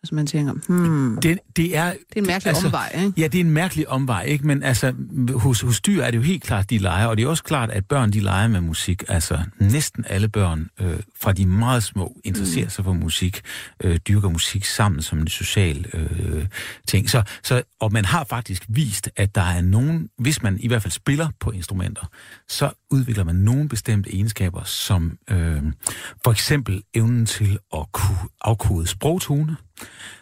Altså 0.04 0.14
man 0.14 0.26
tænker, 0.26 0.52
hmm, 0.52 1.18
Det, 1.22 1.38
det 1.56 1.76
er... 1.76 1.90
det 1.90 1.98
er 2.16 2.20
en 2.20 2.26
mærkelig 2.26 2.48
altså, 2.48 2.66
omvej, 2.66 2.92
ikke? 3.04 3.12
Ja, 3.16 3.26
det 3.26 3.40
er 3.40 3.44
en 3.44 3.50
mærkelig 3.50 3.88
omvej, 3.88 4.22
ikke? 4.22 4.46
Men 4.46 4.62
altså, 4.62 4.92
hos, 5.34 5.60
hos 5.60 5.80
dyr 5.80 6.02
er 6.02 6.10
det 6.10 6.18
jo 6.18 6.22
helt 6.22 6.42
klart, 6.42 6.70
de 6.70 6.78
leger, 6.78 7.06
og 7.06 7.16
det 7.16 7.24
er 7.24 7.28
også 7.28 7.42
klart, 7.44 7.70
at 7.70 7.86
børn, 7.86 8.12
de 8.12 8.20
leger 8.20 8.48
med 8.48 8.60
musik. 8.60 9.02
Altså, 9.08 9.38
næsten 9.58 10.04
alle 10.08 10.28
børn, 10.28 10.68
øh, 10.80 10.96
fra 11.20 11.32
de 11.32 11.46
meget 11.46 11.82
små, 11.82 12.20
interesserer 12.24 12.64
mm. 12.64 12.70
sig 12.70 12.84
for 12.84 12.92
musik, 12.92 13.40
øh, 13.84 13.96
dyrker 13.96 14.28
musik 14.28 14.64
sammen 14.64 15.02
som 15.02 15.18
en 15.18 15.28
social 15.28 15.86
øh, 15.94 16.46
ting. 16.88 17.10
Så, 17.10 17.22
så, 17.42 17.62
og 17.80 17.92
man 17.92 18.04
har 18.04 18.24
faktisk 18.24 18.64
vist, 18.68 19.10
at 19.16 19.34
der 19.34 19.42
er 19.42 19.60
nogen, 19.60 20.08
hvis 20.18 20.42
man 20.42 20.58
i 20.60 20.68
hvert 20.68 20.82
fald 20.82 20.92
spiller 20.92 21.28
på 21.40 21.50
instrumenter, 21.50 22.10
så 22.48 22.70
udvikler 22.90 23.24
man 23.24 23.34
nogle 23.34 23.68
bestemte 23.68 24.14
egenskaber, 24.14 24.64
som 24.64 25.18
øh, 25.30 25.62
for 26.24 26.30
eksempel 26.30 26.82
evnen 26.94 27.26
til 27.26 27.58
at 27.76 27.92
kunne 27.92 28.18
afkode 28.40 28.86
sprogtone. 28.86 29.56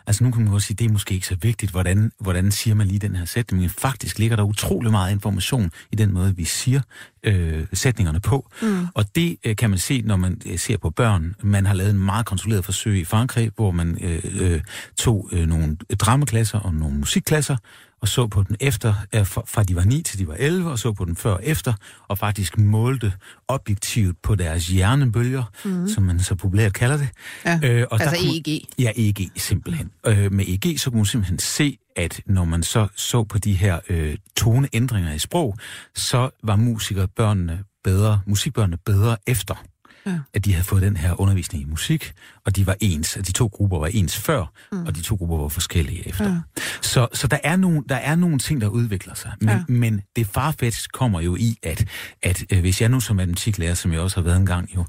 Altså 0.06 0.24
nu 0.24 0.30
kan 0.30 0.42
man 0.42 0.52
godt 0.52 0.62
sige, 0.62 0.76
det 0.76 0.84
er 0.84 0.92
måske 0.92 1.14
ikke 1.14 1.26
så 1.26 1.36
vigtigt, 1.42 1.72
hvordan, 1.72 2.12
hvordan 2.20 2.50
siger 2.50 2.74
man 2.74 2.86
lige 2.86 2.98
den 2.98 3.16
her 3.16 3.24
sætning, 3.24 3.60
men 3.60 3.70
faktisk 3.70 4.18
ligger 4.18 4.36
der 4.36 4.42
utrolig 4.42 4.90
meget 4.90 5.12
information 5.12 5.70
i 5.92 5.96
den 5.96 6.12
måde, 6.12 6.36
vi 6.36 6.44
siger 6.44 6.80
øh, 7.22 7.66
sætningerne 7.72 8.20
på. 8.20 8.50
Mm. 8.62 8.86
Og 8.94 9.16
det 9.16 9.36
øh, 9.44 9.56
kan 9.56 9.70
man 9.70 9.78
se, 9.78 10.02
når 10.02 10.16
man 10.16 10.40
øh, 10.46 10.58
ser 10.58 10.76
på 10.76 10.90
børn. 10.90 11.34
Man 11.42 11.66
har 11.66 11.74
lavet 11.74 11.90
en 11.90 11.98
meget 11.98 12.26
kontrolleret 12.26 12.64
forsøg 12.64 12.98
i 12.98 13.04
Frankrig, 13.04 13.50
hvor 13.56 13.70
man 13.70 13.98
øh, 14.00 14.22
øh, 14.40 14.60
tog 14.98 15.28
øh, 15.32 15.46
nogle 15.46 15.76
dramaklasser 15.98 16.58
og 16.58 16.74
nogle 16.74 16.96
musikklasser, 16.96 17.56
og 18.02 18.08
så 18.08 18.26
på 18.26 18.42
den 18.42 18.56
efter, 18.60 18.94
øh, 19.14 19.26
fra, 19.26 19.62
de 19.62 19.76
var 19.76 19.84
9 19.84 20.02
til 20.02 20.18
de 20.18 20.28
var 20.28 20.36
11, 20.38 20.70
og 20.70 20.78
så 20.78 20.92
på 20.92 21.04
den 21.04 21.16
før 21.16 21.32
og 21.32 21.40
efter, 21.42 21.72
og 22.08 22.18
faktisk 22.18 22.58
målte 22.58 23.12
objektivt 23.48 24.22
på 24.22 24.34
deres 24.34 24.66
hjernebølger, 24.68 25.44
mm. 25.64 25.88
som 25.88 26.02
man 26.02 26.20
så 26.20 26.34
populært 26.34 26.72
kalder 26.72 26.96
det. 26.96 27.08
Ja, 27.44 27.60
øh, 27.64 27.86
og 27.90 28.00
altså 28.00 28.16
der 28.16 28.22
kunne, 28.22 28.42
EEG. 28.48 28.64
Ja, 28.78 28.92
EEG 28.96 29.30
simpelthen. 29.36 29.90
Øh, 30.06 30.32
med 30.32 30.44
EEG 30.46 30.80
så 30.80 30.90
kunne 30.90 30.98
man 30.98 31.06
simpelthen 31.06 31.38
se, 31.38 31.78
at 31.96 32.20
når 32.26 32.44
man 32.44 32.62
så 32.62 32.88
så 32.96 33.24
på 33.24 33.38
de 33.38 33.54
her 33.54 33.80
øh, 33.88 34.16
toneændringer 34.36 35.12
i 35.12 35.18
sprog, 35.18 35.56
så 35.94 36.30
var 36.42 36.56
musikerbørnene 36.56 37.64
bedre, 37.84 38.20
musikbørnene 38.26 38.76
bedre 38.86 39.16
efter 39.26 39.64
Ja. 40.06 40.18
at 40.34 40.44
de 40.44 40.52
havde 40.52 40.64
fået 40.64 40.82
den 40.82 40.96
her 40.96 41.20
undervisning 41.20 41.62
i 41.64 41.66
musik, 41.70 42.12
og 42.46 42.56
de 42.56 42.66
var 42.66 42.76
ens, 42.80 43.16
at 43.16 43.26
de 43.26 43.32
to 43.32 43.46
grupper 43.46 43.78
var 43.78 43.86
ens 43.86 44.16
før, 44.16 44.52
mm. 44.72 44.86
og 44.86 44.96
de 44.96 45.02
to 45.02 45.14
grupper 45.16 45.36
var 45.38 45.48
forskellige 45.48 46.08
efter. 46.08 46.32
Ja. 46.32 46.40
Så, 46.82 47.08
så 47.12 47.26
der, 47.26 47.38
er 47.44 47.56
nogle, 47.56 47.82
der 47.88 47.96
er 47.96 48.14
nogle 48.14 48.38
ting, 48.38 48.60
der 48.60 48.68
udvikler 48.68 49.14
sig. 49.14 49.32
Men, 49.40 49.48
Ja. 49.48 49.62
men 49.68 50.02
det 50.16 50.26
farfetch 50.26 50.88
kommer 50.92 51.20
jo 51.20 51.36
i, 51.36 51.56
at, 51.62 51.84
at 52.22 52.44
øh, 52.52 52.60
hvis 52.60 52.80
jeg 52.80 52.88
nu 52.88 53.00
som 53.00 53.16
matematiklærer, 53.16 53.74
som 53.74 53.92
jeg 53.92 54.00
også 54.00 54.16
har 54.16 54.22
været 54.24 54.36
en 54.36 54.46
gang 54.46 54.70
jo, 54.76 54.84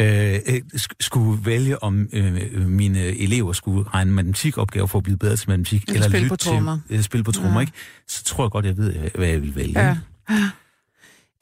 øh, 0.00 0.34
øh, 0.46 0.60
sk- 0.74 0.96
skulle 1.00 1.44
vælge, 1.46 1.82
om 1.82 2.08
øh, 2.12 2.66
mine 2.66 2.98
elever 3.00 3.52
skulle 3.52 3.88
regne 3.94 4.12
matematikopgaver 4.12 4.86
for 4.86 4.98
at 4.98 5.04
blive 5.04 5.18
bedre 5.18 5.36
til 5.36 5.50
matematik, 5.50 5.84
Eller 5.88 6.08
spille 6.08 6.28
på 6.28 6.34
lytte 6.34 6.44
trommer. 6.44 6.78
til, 6.86 6.92
eller 6.92 7.02
spille 7.02 7.24
på 7.24 7.32
trommer, 7.32 7.54
Ja. 7.54 7.60
ikke? 7.60 7.72
så 8.08 8.24
tror 8.24 8.44
jeg 8.44 8.50
godt, 8.50 8.64
jeg 8.64 8.76
ved, 8.76 8.94
øh, 8.96 9.10
hvad 9.14 9.28
jeg 9.28 9.42
vil 9.42 9.54
vælge. 9.56 9.80
Ja. 9.80 9.96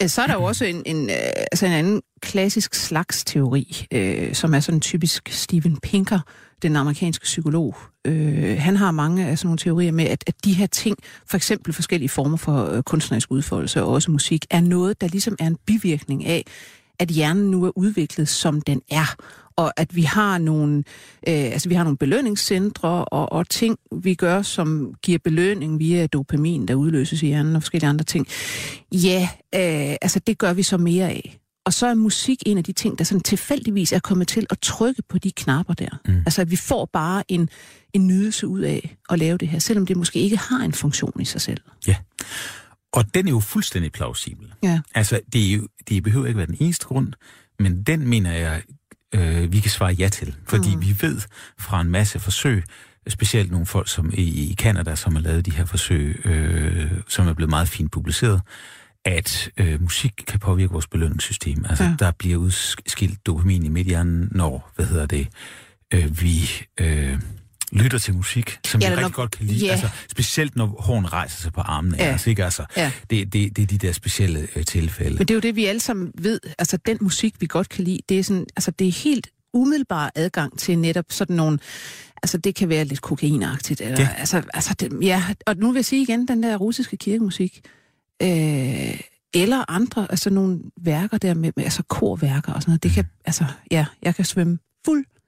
Øh, 0.03 0.09
så 0.09 0.23
er 0.23 0.27
der 0.27 0.35
jo 0.35 0.43
også 0.43 0.65
en, 0.65 0.83
en, 0.87 1.11
øh, 1.11 1.17
altså 1.53 1.67
en 1.67 1.73
anden 1.73 2.03
klassisk 2.23 2.75
slags 2.75 3.25
teori, 3.25 3.87
øh, 3.93 4.35
som 4.35 4.55
er 4.55 4.61
sådan 4.61 4.81
typisk 4.81 5.29
Steven 5.29 5.77
Pinker, 5.83 6.21
den 6.63 6.77
amerikanske 6.77 7.23
psykolog. 7.23 7.77
Øh, 8.05 8.57
han 8.59 8.77
har 8.77 8.91
mange 8.91 9.27
af 9.27 9.39
sådan 9.39 9.47
nogle 9.47 9.59
teorier 9.59 9.93
med, 9.93 10.05
at, 10.05 10.25
at 10.27 10.35
de 10.45 10.53
her 10.53 10.67
ting, 10.67 10.97
for 11.27 11.37
eksempel 11.37 11.73
forskellige 11.73 12.09
former 12.09 12.37
for 12.37 12.71
øh, 12.71 12.83
kunstnerisk 12.83 13.31
udfoldelse 13.31 13.83
og 13.83 13.89
også 13.89 14.11
musik, 14.11 14.47
er 14.51 14.61
noget, 14.61 15.01
der 15.01 15.09
ligesom 15.09 15.37
er 15.39 15.47
en 15.47 15.57
bivirkning 15.67 16.27
af, 16.27 16.45
at 16.99 17.09
hjernen 17.09 17.51
nu 17.51 17.65
er 17.65 17.71
udviklet, 17.77 18.29
som 18.29 18.61
den 18.61 18.83
er. 18.91 19.15
Og 19.61 19.73
at 19.77 19.97
vi 19.97 20.03
har 20.03 20.39
nogle, 20.39 20.77
øh, 21.29 21.35
altså 21.35 21.69
vi 21.69 21.75
har 21.75 21.85
nogle 21.85 21.97
belønningscentre 21.97 23.05
og, 23.05 23.33
og 23.33 23.49
ting, 23.49 23.77
vi 24.03 24.15
gør, 24.15 24.43
som 24.43 24.95
giver 25.03 25.19
belønning 25.25 25.79
via 25.79 26.07
dopamin, 26.07 26.69
der 26.69 26.75
udløses 26.75 27.23
i 27.23 27.27
hjernen 27.27 27.57
og 27.57 27.63
forskellige 27.63 27.89
andre 27.89 28.05
ting. 28.05 28.27
Ja, 28.93 29.29
øh, 29.55 29.97
altså 30.03 30.19
det 30.27 30.39
gør 30.39 30.53
vi 30.53 30.63
så 30.63 30.79
mere 30.79 31.09
af. 31.09 31.41
Og 31.67 31.73
så 31.73 31.87
er 31.87 31.95
musik 31.95 32.43
en 32.47 32.59
af 32.59 32.65
de 32.65 32.73
ting, 32.73 32.99
der 32.99 33.05
sådan 33.05 33.21
tilfældigvis 33.21 33.93
er 33.93 33.99
kommet 33.99 34.29
til 34.29 34.47
at 34.51 34.59
trykke 34.63 35.03
på 35.09 35.19
de 35.19 35.31
knapper 35.31 35.75
der. 35.75 36.01
Mm. 36.07 36.17
Altså 36.17 36.41
at 36.41 36.51
vi 36.51 36.57
får 36.57 36.91
bare 36.93 37.23
en, 37.29 37.49
en 37.93 38.07
nydelse 38.07 38.47
ud 38.47 38.61
af 38.61 38.97
at 39.11 39.19
lave 39.19 39.39
det 39.39 39.49
her, 39.49 39.59
selvom 39.59 39.87
det 39.87 39.97
måske 39.97 40.19
ikke 40.19 40.37
har 40.37 40.65
en 40.65 40.73
funktion 40.73 41.21
i 41.21 41.25
sig 41.25 41.41
selv. 41.41 41.61
Ja. 41.87 41.97
Og 42.93 43.15
den 43.15 43.27
er 43.27 43.31
jo 43.31 43.41
fuldstændig 43.41 43.93
plausibel. 43.93 44.53
Ja. 44.63 44.81
Altså, 44.95 45.21
det, 45.33 45.51
er 45.51 45.57
jo, 45.57 45.69
det 45.89 46.03
behøver 46.03 46.27
ikke 46.27 46.39
være 46.39 46.47
den 46.47 46.57
eneste 46.61 46.87
grund, 46.87 47.13
men 47.59 47.83
den 47.83 48.09
mener 48.09 48.33
jeg, 48.33 48.63
øh, 49.15 49.53
vi 49.53 49.61
kan 49.61 49.71
svare 49.71 49.93
ja 49.93 50.09
til. 50.09 50.35
Fordi 50.49 50.75
mm. 50.75 50.83
vi 50.83 50.97
ved 51.01 51.21
fra 51.59 51.81
en 51.81 51.91
masse 51.91 52.19
forsøg, 52.19 52.65
specielt 53.09 53.51
nogle 53.51 53.67
folk 53.67 53.89
som 53.89 54.11
i, 54.15 54.23
i 54.51 54.55
Canada, 54.55 54.95
som 54.97 55.15
har 55.15 55.23
lavet 55.23 55.47
de 55.47 55.51
her 55.51 55.65
forsøg, 55.65 56.27
øh, 56.27 56.91
som 57.09 57.29
er 57.29 57.33
blevet 57.33 57.51
meget 57.51 57.69
fint 57.69 57.93
publiceret, 57.93 58.41
at 59.05 59.51
øh, 59.57 59.83
musik 59.83 60.13
kan 60.27 60.41
påvirke 60.41 60.73
vores 60.73 60.87
belønningssystem. 60.87 61.65
Altså, 61.69 61.85
Ja. 61.85 61.95
der 61.99 62.11
bliver 62.11 62.37
udskilt 62.37 63.27
dopamin 63.27 63.65
i 63.65 63.69
midthjernen, 63.69 64.29
når, 64.33 64.73
hvad 64.77 64.87
hedder 64.87 65.07
det, 65.07 65.29
øh, 65.95 66.21
vi 66.23 66.51
øh, 66.81 67.19
lytter 67.73 67.99
til 67.99 68.15
musik, 68.15 68.59
som 68.67 68.81
Ja, 68.81 68.91
vi 68.91 68.97
rigtig 68.97 69.13
godt 69.15 69.31
kan 69.31 69.47
lide. 69.47 69.67
ja. 69.67 69.73
Altså, 69.73 69.89
specielt 70.11 70.57
når 70.57 70.67
håren 70.67 71.13
rejser 71.13 71.43
sig 71.43 71.53
på 71.53 71.61
armene. 71.61 71.97
Ja. 71.97 72.05
Ja. 72.05 72.11
Altså, 72.13 72.31
ikke? 72.31 72.45
Altså, 72.45 72.65
Ja. 72.77 72.93
det, 73.11 73.33
det, 73.33 73.57
det 73.57 73.63
er 73.63 73.67
de 73.67 73.79
der 73.79 73.93
specielle 73.93 74.49
øh, 74.57 74.65
tilfælde. 74.65 75.11
Men 75.19 75.29
det 75.29 75.31
er 75.31 75.35
jo 75.35 75.41
det, 75.41 75.57
vi 75.57 75.65
alle 75.65 75.81
sammen 75.81 76.13
ved. 76.19 76.41
Altså 76.59 76.77
den 76.87 76.99
musik, 77.01 77.35
vi 77.41 77.47
godt 77.47 77.69
kan 77.69 77.85
lide, 77.85 77.99
det 78.09 78.19
er, 78.19 78.25
sådan, 78.25 78.47
altså, 78.57 78.71
det 78.71 78.89
er 78.89 78.93
helt 78.93 79.29
umiddelbar 79.55 80.13
adgang 80.15 80.59
til 80.59 80.79
netop 80.79 81.05
sådan 81.09 81.37
nogle... 81.37 81.59
Altså 82.23 82.39
det 82.39 82.55
kan 82.55 82.69
være 82.69 82.85
lidt 82.85 83.01
kokainagtigt. 83.01 83.81
Eller, 83.81 84.01
Ja. 84.01 84.09
altså, 84.19 84.43
altså 84.55 84.75
det, 84.81 84.93
ja, 85.03 85.25
og 85.47 85.57
nu 85.57 85.71
vil 85.73 85.79
jeg 85.79 85.85
sige 85.85 86.03
igen, 86.03 86.29
den 86.29 86.43
der 86.43 86.57
russiske 86.57 86.97
kirkemusik, 86.97 87.61
øh, 88.23 89.01
eller 89.35 89.65
andre, 89.71 90.07
altså 90.11 90.31
nogle 90.31 90.59
værker 90.83 91.19
der 91.19 91.35
med, 91.35 91.53
med 91.57 91.65
altså 91.65 91.83
korværker 91.83 92.53
og 92.53 92.63
sådan 92.63 92.71
noget, 92.71 92.83
det 92.83 92.91
kan, 92.93 93.05
altså, 93.25 93.45
ja, 93.71 93.87
jeg 94.03 94.15
kan 94.15 94.25
svømme 94.25 94.59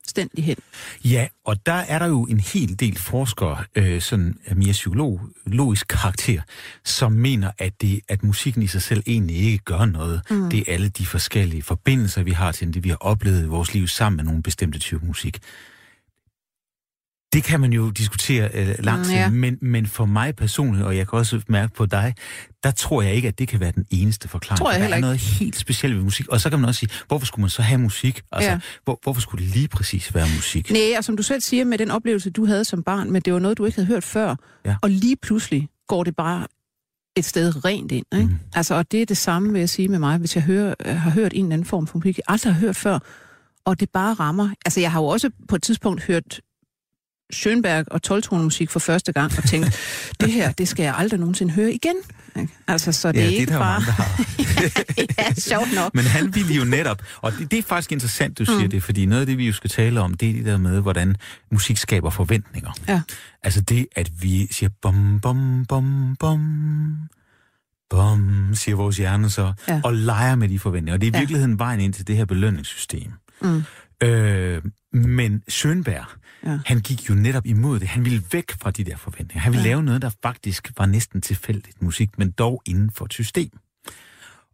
fuldstændig 0.02 0.44
hen. 0.44 0.56
Ja, 1.04 1.26
og 1.44 1.66
der 1.66 1.72
er 1.72 1.98
der 1.98 2.06
jo 2.06 2.24
en 2.24 2.40
hel 2.40 2.80
del 2.80 2.98
forskere, 2.98 3.64
øh, 3.74 4.00
sådan 4.00 4.38
af 4.46 4.56
mere 4.56 4.72
psykologisk 4.72 5.88
karakter, 5.88 6.40
som 6.84 7.12
mener, 7.12 7.50
at, 7.58 7.72
det, 7.80 8.00
at 8.08 8.22
musikken 8.22 8.62
i 8.62 8.66
sig 8.66 8.82
selv 8.82 9.02
egentlig 9.06 9.36
ikke 9.36 9.64
gør 9.64 9.84
noget. 9.84 10.22
Mm. 10.30 10.50
Det 10.50 10.58
er 10.58 10.74
alle 10.74 10.88
de 10.88 11.06
forskellige 11.06 11.62
forbindelser, 11.62 12.22
vi 12.22 12.30
har 12.30 12.52
til 12.52 12.74
det, 12.74 12.84
vi 12.84 12.88
har 12.88 12.96
oplevet 12.96 13.42
i 13.42 13.46
vores 13.46 13.74
liv 13.74 13.88
sammen 13.88 14.16
med 14.16 14.24
nogle 14.24 14.42
bestemte 14.42 14.78
typer 14.78 15.06
musik. 15.06 15.38
Det 17.32 17.44
kan 17.44 17.60
man 17.60 17.72
jo 17.72 17.90
diskutere 17.90 18.50
øh, 18.54 18.74
lang 18.78 19.04
tid, 19.04 19.12
Mm, 19.12 19.18
ja. 19.18 19.30
men, 19.30 19.58
men 19.62 19.86
for 19.86 20.04
mig 20.06 20.36
personligt, 20.36 20.84
og 20.86 20.96
jeg 20.96 21.08
kan 21.08 21.18
også 21.18 21.40
mærke 21.48 21.74
på 21.74 21.86
dig, 21.86 22.14
der 22.62 22.70
tror 22.70 23.02
jeg 23.02 23.14
ikke, 23.14 23.28
at 23.28 23.38
det 23.38 23.48
kan 23.48 23.60
være 23.60 23.72
den 23.72 23.86
eneste 23.90 24.28
forklaring. 24.28 24.58
Tror 24.58 24.70
jeg 24.72 24.80
der 24.80 24.86
er 24.88 24.94
ikke. 24.96 25.00
noget 25.00 25.18
helt 25.18 25.56
specielt 25.56 25.96
ved 25.96 26.02
musik. 26.02 26.28
Og 26.28 26.40
så 26.40 26.50
kan 26.50 26.58
man 26.58 26.68
også 26.68 26.78
sige, 26.78 26.90
hvorfor 27.08 27.26
skulle 27.26 27.42
man 27.42 27.50
så 27.50 27.62
have 27.62 27.78
musik? 27.80 28.22
Altså, 28.32 28.50
ja. 28.50 28.58
hvor, 28.84 28.98
hvorfor 29.02 29.20
skulle 29.20 29.44
det 29.46 29.54
lige 29.54 29.68
præcis 29.68 30.14
være 30.14 30.26
musik? 30.36 30.70
Nej, 30.70 30.80
og 30.98 31.04
som 31.04 31.16
du 31.16 31.22
selv 31.22 31.40
siger, 31.40 31.64
med 31.64 31.78
den 31.78 31.90
oplevelse, 31.90 32.30
du 32.30 32.46
havde 32.46 32.64
som 32.64 32.82
barn, 32.82 33.10
men 33.10 33.22
det 33.22 33.32
var 33.32 33.38
noget, 33.38 33.58
du 33.58 33.64
ikke 33.64 33.76
havde 33.76 33.86
hørt 33.88 34.04
før, 34.04 34.36
Ja. 34.64 34.76
og 34.82 34.90
lige 34.90 35.16
pludselig 35.22 35.68
går 35.88 36.04
det 36.04 36.16
bare 36.16 36.46
et 37.16 37.24
sted 37.24 37.64
rent 37.64 37.92
ind. 37.92 38.06
Ikke? 38.14 38.26
Mm. 38.26 38.38
Altså, 38.54 38.74
og 38.74 38.92
det 38.92 39.02
er 39.02 39.06
det 39.06 39.16
samme, 39.16 39.52
vil 39.52 39.58
jeg 39.58 39.68
sige 39.68 39.88
med 39.88 39.98
mig, 39.98 40.18
hvis 40.18 40.36
jeg 40.36 40.44
hører, 40.44 40.74
øh, 40.86 40.96
har 40.96 41.10
hørt 41.10 41.32
en 41.34 41.44
eller 41.44 41.52
anden 41.54 41.64
form 41.66 41.86
for 41.86 41.98
musik, 41.98 42.16
jeg 42.16 42.24
aldrig 42.28 42.54
har 42.54 42.60
hørt 42.60 42.76
før, 42.76 42.98
og 43.64 43.80
det 43.80 43.90
bare 43.90 44.14
rammer. 44.14 44.50
Altså, 44.64 44.80
jeg 44.80 44.92
har 44.92 45.00
jo 45.00 45.06
også 45.06 45.30
på 45.48 45.56
et 45.56 45.62
tidspunkt 45.62 46.02
hørt 46.02 46.40
Schönberg 47.34 47.84
og 47.90 48.02
12 48.02 48.22
musik 48.32 48.70
for 48.70 48.78
første 48.80 49.12
gang, 49.12 49.32
og 49.38 49.44
tænkt, 49.44 49.80
det 50.20 50.32
her, 50.32 50.52
det 50.52 50.68
skal 50.68 50.82
jeg 50.82 50.94
aldrig 50.98 51.20
nogensinde 51.20 51.52
høre 51.52 51.72
igen. 51.72 51.94
Ikke? 52.36 52.52
Altså, 52.68 52.92
så 52.92 53.12
det 53.12 53.18
Ja, 53.18 53.24
er 53.24 53.28
det 53.30 53.36
ikke 53.36 53.52
jo 53.52 53.58
bare... 53.58 53.80
har. 53.80 54.24
ja, 55.18 55.34
sjovt 55.34 55.74
nok. 55.74 55.94
Men 55.94 56.04
han 56.04 56.34
ville 56.34 56.54
jo 56.54 56.64
netop, 56.64 57.02
og 57.16 57.32
det, 57.38 57.50
det 57.50 57.58
er 57.58 57.62
faktisk 57.62 57.92
interessant, 57.92 58.38
du 58.38 58.44
siger 58.44 58.68
det, 58.68 58.82
fordi 58.82 59.06
noget 59.06 59.20
af 59.20 59.26
det, 59.26 59.38
vi 59.38 59.46
jo 59.46 59.52
skal 59.52 59.70
tale 59.70 60.00
om, 60.00 60.14
det 60.14 60.28
er 60.28 60.32
det 60.32 60.44
der 60.44 60.58
med, 60.58 60.80
hvordan 60.80 61.16
musik 61.52 61.76
skaber 61.76 62.10
forventninger. 62.10 62.70
Ja. 62.88 63.00
Altså 63.42 63.60
det, 63.60 63.86
at 63.96 64.10
vi 64.22 64.48
siger 64.50 64.70
bom, 64.82 65.20
bom, 65.22 65.64
bom, 65.68 66.16
bom, 66.20 66.40
bom, 67.90 68.48
siger 68.54 68.76
vores 68.76 68.96
hjerne 68.96 69.30
så, 69.30 69.52
Ja. 69.68 69.74
ja. 69.74 69.80
og 69.84 69.94
leger 69.94 70.34
med 70.34 70.48
de 70.48 70.58
forventninger. 70.58 70.94
Og 70.94 71.00
det 71.00 71.06
er 71.06 71.10
i 71.10 71.14
Ja. 71.14 71.18
virkeligheden 71.20 71.58
vejen 71.58 71.80
ind 71.80 71.92
til 71.92 72.06
det 72.06 72.16
her 72.16 72.24
belønningssystem. 72.24 73.12
Mm. 73.42 73.62
Øh, 74.02 74.62
men 74.92 75.42
Schönberg, 75.50 76.18
Ja. 76.46 76.58
han 76.66 76.80
gik 76.80 77.08
jo 77.10 77.14
netop 77.14 77.46
imod 77.46 77.80
det. 77.80 77.88
Han 77.88 78.04
ville 78.04 78.22
væk 78.32 78.52
fra 78.60 78.70
de 78.70 78.84
der 78.84 78.96
forventninger. 78.96 79.40
Han 79.40 79.52
ville 79.52 79.62
ja. 79.64 79.68
lave 79.68 79.82
noget, 79.82 80.02
der 80.02 80.10
faktisk 80.22 80.72
var 80.76 80.86
næsten 80.86 81.20
tilfældigt 81.20 81.82
musik, 81.82 82.18
men 82.18 82.30
dog 82.30 82.62
inden 82.66 82.90
for 82.90 83.04
et 83.04 83.12
system. 83.12 83.50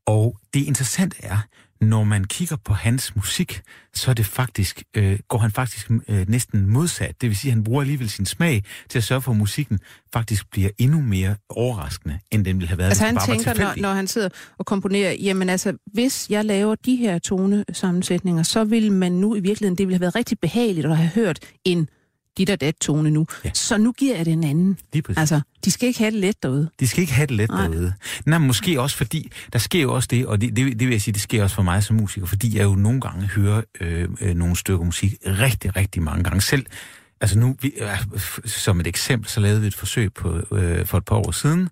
Og 0.07 0.39
det 0.55 0.61
interessante 0.61 1.17
er, 1.23 1.39
når 1.81 2.05
man 2.05 2.25
kigger 2.25 2.57
på 2.65 2.75
hans 2.75 3.17
musik, 3.17 3.63
så 3.95 4.11
er 4.11 4.15
det 4.15 4.27
faktisk, 4.27 4.83
øh, 4.97 5.19
går 5.29 5.39
han 5.39 5.51
faktisk 5.51 5.91
øh, 6.09 6.29
næsten 6.29 6.67
modsat. 6.67 7.21
Det 7.21 7.29
vil 7.29 7.37
sige, 7.37 7.51
at 7.51 7.55
han 7.55 7.65
bruger 7.65 7.81
alligevel 7.81 8.11
sin 8.11 8.27
smag 8.27 8.65
til 8.89 8.99
at 8.99 9.05
sørge 9.05 9.23
for, 9.23 9.31
at 9.33 9.39
musikken 9.39 9.79
faktisk 10.13 10.51
bliver 10.51 10.71
endnu 10.79 11.01
mere 11.01 11.37
overraskende, 11.49 12.19
end 12.31 12.45
den 12.45 12.57
ville 12.57 12.69
have 12.69 12.79
været, 12.79 12.89
Altså 12.89 13.05
hvis 13.05 13.09
han 13.09 13.15
bare 13.15 13.29
var 13.29 13.35
tænker, 13.35 13.51
når, 13.51 13.55
tilfældigt. 13.55 13.83
når 13.83 13.93
han 13.93 14.07
sidder 14.07 14.29
og 14.59 14.67
komponerer, 14.67 15.13
jamen 15.13 15.49
altså, 15.49 15.73
hvis 15.93 16.31
jeg 16.31 16.45
laver 16.45 16.75
de 16.75 16.97
her 16.97 17.19
tonesammensætninger, 17.19 18.43
så 18.43 18.65
vil 18.65 18.93
man 18.93 19.13
nu 19.13 19.35
i 19.35 19.41
virkeligheden, 19.41 19.79
det 19.79 19.87
ville 19.87 19.95
have 19.95 20.01
været 20.01 20.15
rigtig 20.15 20.39
behageligt 20.39 20.87
at 20.87 20.97
have 20.97 21.11
hørt 21.11 21.39
en 21.65 21.89
dit 22.39 22.51
og 22.51 22.61
dat 22.61 22.75
tone 22.81 23.11
nu. 23.11 23.27
Ja. 23.45 23.51
Så 23.55 23.79
nu 23.79 23.93
giver 23.93 24.17
jeg 24.17 24.25
det 24.25 24.33
en 24.33 24.45
anden. 24.45 24.79
Lige 24.93 25.03
præcis. 25.03 25.19
Altså, 25.19 25.41
de 25.65 25.71
skal 25.71 25.87
ikke 25.87 25.99
have 25.99 26.11
det 26.11 26.21
let 26.21 26.43
derude. 26.43 26.71
De 26.81 26.89
skal 26.89 27.01
ikke 27.01 27.13
have 27.13 27.27
det 27.27 27.37
let 27.37 27.51
Nej. 27.51 27.67
Derude. 27.67 27.95
Nej, 28.27 28.39
måske 28.39 28.81
også 28.81 28.97
fordi, 28.97 29.31
der 29.53 29.59
sker 29.59 29.83
jo 29.83 29.95
også 29.95 30.09
det, 30.11 30.27
og 30.27 30.41
det, 30.41 30.57
det, 30.57 30.67
det 30.67 30.89
vil 30.89 30.91
jeg 30.91 31.03
sige, 31.03 31.15
det 31.15 31.23
sker 31.23 31.43
også 31.43 31.57
for 31.57 31.63
mig 31.63 31.85
som 31.85 31.97
musiker, 31.97 32.27
fordi 32.27 32.57
jeg 32.57 32.65
jo 32.65 32.75
nogle 32.75 33.01
gange 33.01 33.27
hører 33.27 33.63
øh, 33.81 34.09
øh, 34.21 34.35
nogle 34.35 34.57
stykker 34.57 34.85
musik 34.85 35.15
rigtig, 35.27 35.77
rigtig 35.77 36.03
mange 36.03 36.25
gange 36.25 36.41
selv. 36.41 36.67
Altså 37.21 37.39
nu, 37.39 37.57
vi, 37.61 37.73
øh, 37.81 38.21
som 38.45 38.81
et 38.81 38.87
eksempel, 38.87 39.31
så 39.31 39.41
lavede 39.41 39.61
vi 39.61 39.67
et 39.67 39.75
forsøg 39.75 40.15
på, 40.15 40.41
øh, 40.53 40.87
for 40.87 40.99
et 40.99 41.05
par 41.05 41.17
år 41.17 41.31
siden. 41.31 41.69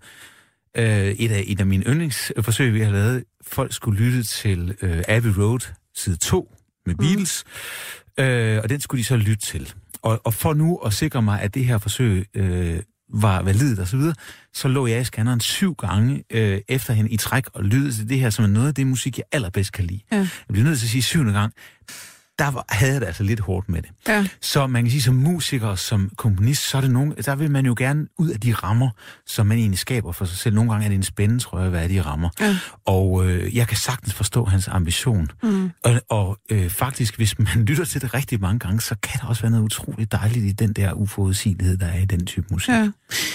Øh, 0.77 1.07
et, 1.07 1.33
af, 1.33 1.45
et 1.47 1.61
af 1.61 1.67
mine 1.67 1.85
yndlingsforsøg, 1.85 2.75
vi 2.75 2.81
har 2.81 2.93
lavet, 2.93 3.25
folk 3.47 3.73
skulle 3.73 4.01
lytte 4.05 4.23
til 4.23 4.75
øh, 4.83 5.03
Abbey 5.09 5.31
Road, 5.31 5.73
side 5.95 6.17
2, 6.17 6.55
med 6.87 6.95
Beatles, 6.95 7.45
mm. 8.19 8.25
øh, 8.25 8.63
og 8.63 8.69
den 8.69 8.81
skulle 8.81 8.99
de 8.99 9.05
så 9.05 9.17
lytte 9.17 9.47
til. 9.47 9.75
Og, 10.07 10.21
og 10.25 10.35
for 10.35 10.55
nu 10.55 10.77
at 10.77 10.93
sikre 10.93 11.23
mig, 11.23 11.43
at 11.43 11.55
det 11.55 11.65
her 11.65 11.79
forsøg 11.79 12.27
øh, 12.35 12.81
var 13.15 13.43
validt 13.43 13.79
og 13.79 13.89
så 13.89 13.97
videre, 13.97 14.15
så 14.55 14.69
lå 14.69 14.87
jeg 14.87 15.01
i 15.01 15.05
scanneren 15.05 15.41
syv 15.41 15.75
gange 15.75 16.25
øh, 16.33 16.61
efter 16.69 16.93
hende 16.93 17.11
i 17.11 17.17
træk 17.17 17.45
og 17.53 17.65
lyttede 17.65 17.93
til 17.93 18.09
det 18.09 18.21
her, 18.21 18.31
som 18.31 18.45
er 18.45 18.49
noget 18.49 18.69
af 18.69 18.75
det 18.75 18.87
musik, 18.87 19.19
jeg 19.19 19.25
allerbedst 19.33 19.73
kan 19.73 19.85
lide. 19.85 20.01
Ja. 20.13 20.17
Jeg 20.17 20.29
bliver 20.53 20.65
nødt 20.65 20.79
til 20.79 20.87
at 20.87 20.91
sige 20.91 21.03
syvende 21.03 21.33
gang, 21.33 21.53
der 22.39 22.51
var, 22.51 22.65
havde 22.69 22.93
jeg 22.93 23.01
det 23.01 23.07
altså 23.07 23.23
lidt 23.23 23.41
hårdt 23.41 23.69
med 23.69 23.83
det. 23.83 23.91
Ja. 24.09 24.27
Så 24.41 24.67
man 24.67 24.85
kan 24.85 24.91
sige, 24.91 25.03
som 25.03 25.15
musiker, 25.15 25.75
som 25.75 26.11
komponist, 26.17 26.63
så 26.63 26.77
er 26.77 26.81
det 26.81 26.91
nogen, 26.91 27.15
der 27.25 27.35
vil 27.35 27.51
man 27.51 27.67
jo 27.67 27.75
gerne 27.79 28.07
ud 28.19 28.29
af 28.29 28.41
de 28.41 28.53
rammer, 28.53 28.91
som 29.27 29.47
man 29.47 29.59
egentlig 29.59 29.79
skaber 29.79 30.13
for 30.13 30.25
sig 30.25 30.39
selv. 30.39 30.55
Nogle 30.55 30.71
gange 30.71 30.85
er 30.85 30.89
det 30.89 30.97
en 30.97 31.03
spændende, 31.03 31.43
tror 31.43 31.61
jeg, 31.61 31.71
hvad 31.71 31.85
er 31.85 31.89
de 31.89 32.01
rammer. 32.01 32.29
Ja. 32.41 32.57
Og 32.85 33.29
øh, 33.29 33.57
jeg 33.57 33.69
kan 33.69 33.77
sagtens 33.77 34.15
forstå 34.15 34.45
hans 34.45 34.69
ambition. 34.69 35.31
Mm. 35.43 35.71
Og, 35.85 36.01
og 36.09 36.39
øh, 36.51 36.71
faktisk, 36.71 37.17
hvis 37.17 37.39
man 37.39 37.49
lytter 37.69 37.85
til 37.85 38.03
det 38.03 38.15
rigtig 38.15 38.41
mange 38.41 38.59
gange, 38.59 38.81
så 38.81 38.97
kan 39.03 39.21
der 39.21 39.27
også 39.27 39.43
være 39.43 39.51
noget 39.51 39.65
utroligt 39.65 40.13
dejligt 40.13 40.45
i 40.45 40.53
den 40.53 40.73
der 40.73 40.93
uforudsigelighed, 40.93 41.77
der 41.77 41.87
er 41.87 41.99
i 41.99 42.05
den 42.05 42.27
type 42.27 42.47
musik. 42.51 42.69
Ja. 42.69 42.91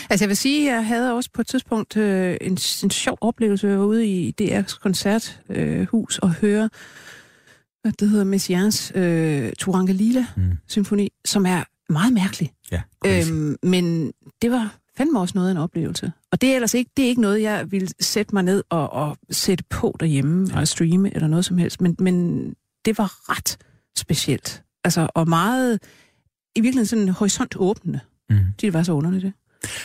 Altså 0.09 0.23
jeg 0.23 0.29
vil 0.29 0.37
sige, 0.37 0.73
jeg 0.73 0.85
havde 0.85 1.13
også 1.13 1.29
på 1.33 1.41
et 1.41 1.47
tidspunkt 1.47 1.97
øh, 1.97 2.37
en, 2.41 2.51
en 2.83 2.91
sjov 2.91 3.17
oplevelse 3.21 3.79
ude 3.79 4.07
i 4.07 4.35
DR's 4.41 4.79
koncerthus 4.79 5.39
øh, 5.49 5.87
hus 5.87 6.17
og 6.17 6.31
høre, 6.31 6.69
det 7.99 8.09
hedder, 8.09 8.23
Messiaens 8.25 8.91
øh, 8.95 9.53
Turangalila 9.59 10.25
Mm. 10.37 10.57
symfoni, 10.67 11.09
som 11.25 11.45
er 11.45 11.63
meget 11.93 12.13
mærkelig. 12.13 12.51
Ja, 12.71 12.81
crazy. 13.05 13.31
Øhm, 13.31 13.57
men 13.63 14.13
det 14.41 14.51
var 14.51 14.75
fandme 14.97 15.19
også 15.19 15.31
noget 15.35 15.47
af 15.47 15.51
en 15.51 15.57
oplevelse. 15.57 16.11
Og 16.31 16.41
det 16.41 16.49
er 16.51 16.55
ellers 16.55 16.73
ikke, 16.73 16.91
det 16.97 17.05
er 17.05 17.09
ikke 17.09 17.21
noget, 17.21 17.41
jeg 17.41 17.71
vil 17.71 17.93
sætte 17.99 18.35
mig 18.35 18.43
ned 18.43 18.63
og, 18.69 18.93
og 18.93 19.17
sætte 19.31 19.63
på 19.69 19.95
derhjemme, 19.99 20.43
Nej. 20.43 20.51
eller 20.53 20.65
streame, 20.65 21.15
eller 21.15 21.27
noget 21.27 21.45
som 21.45 21.57
helst. 21.57 21.81
Men, 21.81 21.95
men 21.99 22.45
det 22.85 22.97
var 22.97 23.31
ret 23.31 23.57
specielt. 23.97 24.63
Altså, 24.83 25.07
og 25.15 25.29
meget, 25.29 25.79
i 26.55 26.61
virkeligheden 26.61 26.85
sådan 26.87 27.09
horisont 27.09 27.55
åbnende. 27.55 27.99
Mm. 28.29 28.39
Det 28.61 28.73
var 28.73 28.83
så 28.83 28.91
underligt, 28.93 29.23
det. 29.23 29.33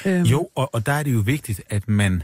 Øhm, 0.06 0.22
Jo, 0.24 0.48
og, 0.54 0.74
og 0.74 0.86
der 0.86 0.92
er 0.92 1.02
det 1.02 1.12
jo 1.12 1.18
vigtigt, 1.18 1.62
at 1.68 1.88
man, 1.88 2.22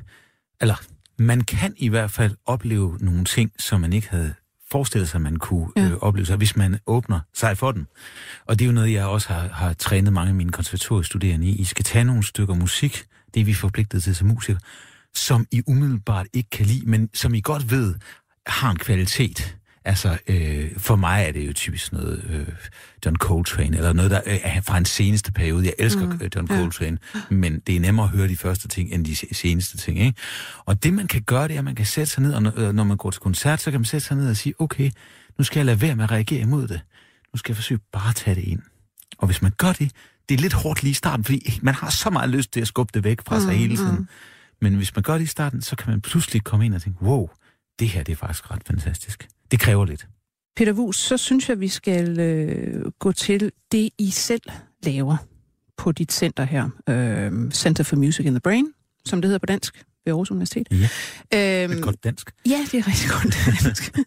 eller 0.60 0.82
man 1.18 1.40
kan 1.40 1.74
i 1.76 1.88
hvert 1.88 2.10
fald 2.10 2.36
opleve 2.46 2.98
nogle 3.00 3.24
ting, 3.24 3.52
som 3.58 3.80
man 3.80 3.92
ikke 3.92 4.08
havde 4.10 4.34
forestillet 4.72 5.08
sig, 5.08 5.20
man 5.20 5.36
kunne 5.36 5.68
Ja. 5.76 5.82
ja. 5.82 5.88
øh, 5.88 5.96
opleve 6.00 6.26
sig, 6.26 6.36
hvis 6.36 6.56
man 6.56 6.78
åbner 6.86 7.20
sig 7.34 7.58
for 7.58 7.72
dem. 7.72 7.86
Og 8.46 8.58
det 8.58 8.64
er 8.64 8.66
jo 8.66 8.72
noget, 8.72 8.92
jeg 8.92 9.06
også 9.06 9.28
har, 9.32 9.48
har 9.48 9.72
trænet 9.72 10.12
mange 10.12 10.28
af 10.28 10.34
mine 10.34 10.52
konservatoriestuderende 10.52 11.46
i. 11.46 11.56
I 11.60 11.64
skal 11.64 11.84
tage 11.84 12.04
nogle 12.04 12.22
stykker 12.26 12.54
musik, 12.54 13.04
det 13.34 13.40
er 13.40 13.44
vi 13.44 13.54
forpligtet 13.54 14.02
til 14.02 14.16
som 14.16 14.28
musikere, 14.28 14.60
som 15.14 15.46
I 15.50 15.62
umiddelbart 15.66 16.26
ikke 16.32 16.50
kan 16.50 16.66
lide, 16.66 16.90
men 16.90 17.10
som 17.14 17.34
I 17.34 17.40
godt 17.40 17.70
ved 17.70 17.94
har 18.46 18.70
en 18.70 18.78
kvalitet. 18.78 19.56
Altså, 19.84 20.18
øh, 20.26 20.70
for 20.78 20.96
mig 20.96 21.24
er 21.28 21.32
det 21.32 21.46
jo 21.46 21.52
typisk 21.52 21.92
noget 21.92 22.24
øh, 22.30 22.46
John 23.06 23.16
Coltrane, 23.16 23.76
eller 23.76 23.92
noget, 23.92 24.10
der 24.10 24.20
øh, 24.26 24.64
fra 24.64 24.78
en 24.78 24.84
seneste 24.84 25.32
periode. 25.32 25.64
Jeg 25.64 25.74
elsker 25.78 26.06
mm, 26.06 26.20
John 26.36 26.46
ja. 26.50 26.56
Coltrane, 26.56 26.98
men 27.30 27.60
det 27.66 27.76
er 27.76 27.80
nemmere 27.80 28.04
at 28.04 28.10
høre 28.10 28.28
de 28.28 28.36
første 28.36 28.68
ting, 28.68 28.92
end 28.92 29.04
de 29.04 29.16
se- 29.16 29.34
seneste 29.34 29.76
ting. 29.76 29.98
Ikke? 29.98 30.18
Og 30.64 30.82
det, 30.82 30.94
man 30.94 31.06
kan 31.06 31.22
gøre, 31.22 31.48
det 31.48 31.54
er, 31.54 31.58
at 31.58 31.64
man 31.64 31.74
kan 31.74 31.86
sætte 31.86 32.12
sig 32.12 32.22
ned, 32.22 32.34
og 32.34 32.42
når, 32.42 32.52
øh, 32.56 32.74
når 32.74 32.84
man 32.84 32.96
går 32.96 33.10
til 33.10 33.20
koncert, 33.20 33.60
så 33.60 33.70
kan 33.70 33.80
man 33.80 33.84
sætte 33.84 34.06
sig 34.06 34.16
ned 34.16 34.30
og 34.30 34.36
sige, 34.36 34.54
okay, 34.58 34.90
nu 35.38 35.44
skal 35.44 35.58
jeg 35.58 35.66
lade 35.66 35.80
være 35.80 35.96
med 35.96 36.04
at 36.04 36.10
reagere 36.10 36.40
imod 36.40 36.68
det. 36.68 36.80
Nu 37.34 37.38
skal 37.38 37.52
jeg 37.52 37.56
forsøge 37.56 37.80
bare 37.92 38.08
at 38.08 38.16
tage 38.16 38.34
det 38.34 38.44
ind. 38.44 38.62
Og 39.18 39.26
hvis 39.26 39.42
man 39.42 39.52
gør 39.56 39.72
det, 39.72 39.90
det 40.28 40.34
er 40.34 40.38
lidt 40.38 40.52
hårdt 40.52 40.82
lige 40.82 40.90
i 40.90 40.94
starten, 40.94 41.24
fordi 41.24 41.58
man 41.62 41.74
har 41.74 41.90
så 41.90 42.10
meget 42.10 42.30
lyst 42.30 42.52
til 42.52 42.60
at 42.60 42.68
skubbe 42.68 42.90
det 42.94 43.04
væk 43.04 43.18
fra 43.26 43.40
sig 43.40 43.54
hele 43.54 43.76
tiden. 43.76 44.08
Men 44.60 44.74
hvis 44.74 44.94
man 44.94 45.02
gør 45.02 45.14
det 45.14 45.24
i 45.24 45.26
starten, 45.26 45.62
så 45.62 45.76
kan 45.76 45.90
man 45.90 46.00
pludselig 46.00 46.44
komme 46.44 46.66
ind 46.66 46.74
og 46.74 46.82
tænke, 46.82 47.02
wow, 47.02 47.28
det 47.78 47.88
her 47.88 48.02
det 48.02 48.12
er 48.12 48.16
faktisk 48.16 48.50
ret 48.50 48.62
fantastisk. 48.66 49.28
Det 49.52 49.60
kræver 49.60 49.84
lidt. 49.84 50.06
Peter 50.56 50.72
Wus, 50.72 50.96
så 50.96 51.16
synes 51.16 51.48
jeg, 51.48 51.60
vi 51.60 51.68
skal 51.68 52.20
øh, 52.20 52.84
gå 52.98 53.12
til 53.12 53.52
det, 53.72 53.90
I 53.98 54.10
selv 54.10 54.42
laver 54.82 55.16
på 55.76 55.92
dit 55.92 56.12
center 56.12 56.44
her. 56.44 56.68
Øh, 56.88 57.50
Center 57.50 57.84
for 57.84 57.96
Music 57.96 58.26
in 58.26 58.32
the 58.32 58.40
Brain, 58.40 58.66
som 59.04 59.22
det 59.22 59.28
hedder 59.28 59.38
på 59.38 59.46
dansk 59.46 59.84
ved 60.04 60.12
Aarhus 60.12 60.30
Universitet. 60.30 60.68
Ja, 60.70 61.64
Øhm, 61.64 61.72
et 61.72 61.82
godt 61.82 62.04
dansk. 62.04 62.30
Ja, 62.46 62.58
det 62.72 62.74
er 62.78 62.86
rigtig 62.88 63.10
godt 63.10 63.64
dansk. 63.64 63.98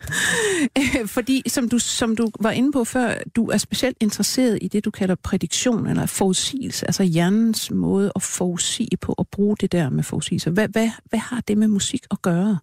Øh, 1.02 1.08
Fordi, 1.08 1.44
som 1.48 1.70
du, 1.70 1.80
som 1.80 2.16
du 2.16 2.30
var 2.40 2.52
inde 2.52 2.72
på 2.72 2.84
før, 2.84 3.14
du 3.36 3.46
er 3.50 3.58
specielt 3.58 3.98
interesseret 4.02 4.60
i 4.62 4.68
det, 4.68 4.86
du 4.86 4.92
kalder 4.92 5.16
prædiktion, 5.16 5.88
eller 5.88 6.06
forudsigelse, 6.06 6.86
altså 6.86 7.04
hjernens 7.04 7.72
måde 7.72 8.12
at 8.16 8.22
forudsige 8.24 8.98
på, 9.02 9.14
at 9.20 9.28
bruge 9.28 9.58
det 9.60 9.72
der 9.72 9.90
med 9.90 10.04
forudsigelse. 10.04 10.50
Hvad, 10.50 10.68
hvad, 10.68 10.90
hvad 11.10 11.20
har 11.20 11.42
det 11.48 11.58
med 11.58 11.68
musik 11.68 12.06
at 12.12 12.22
gøre? 12.22 12.60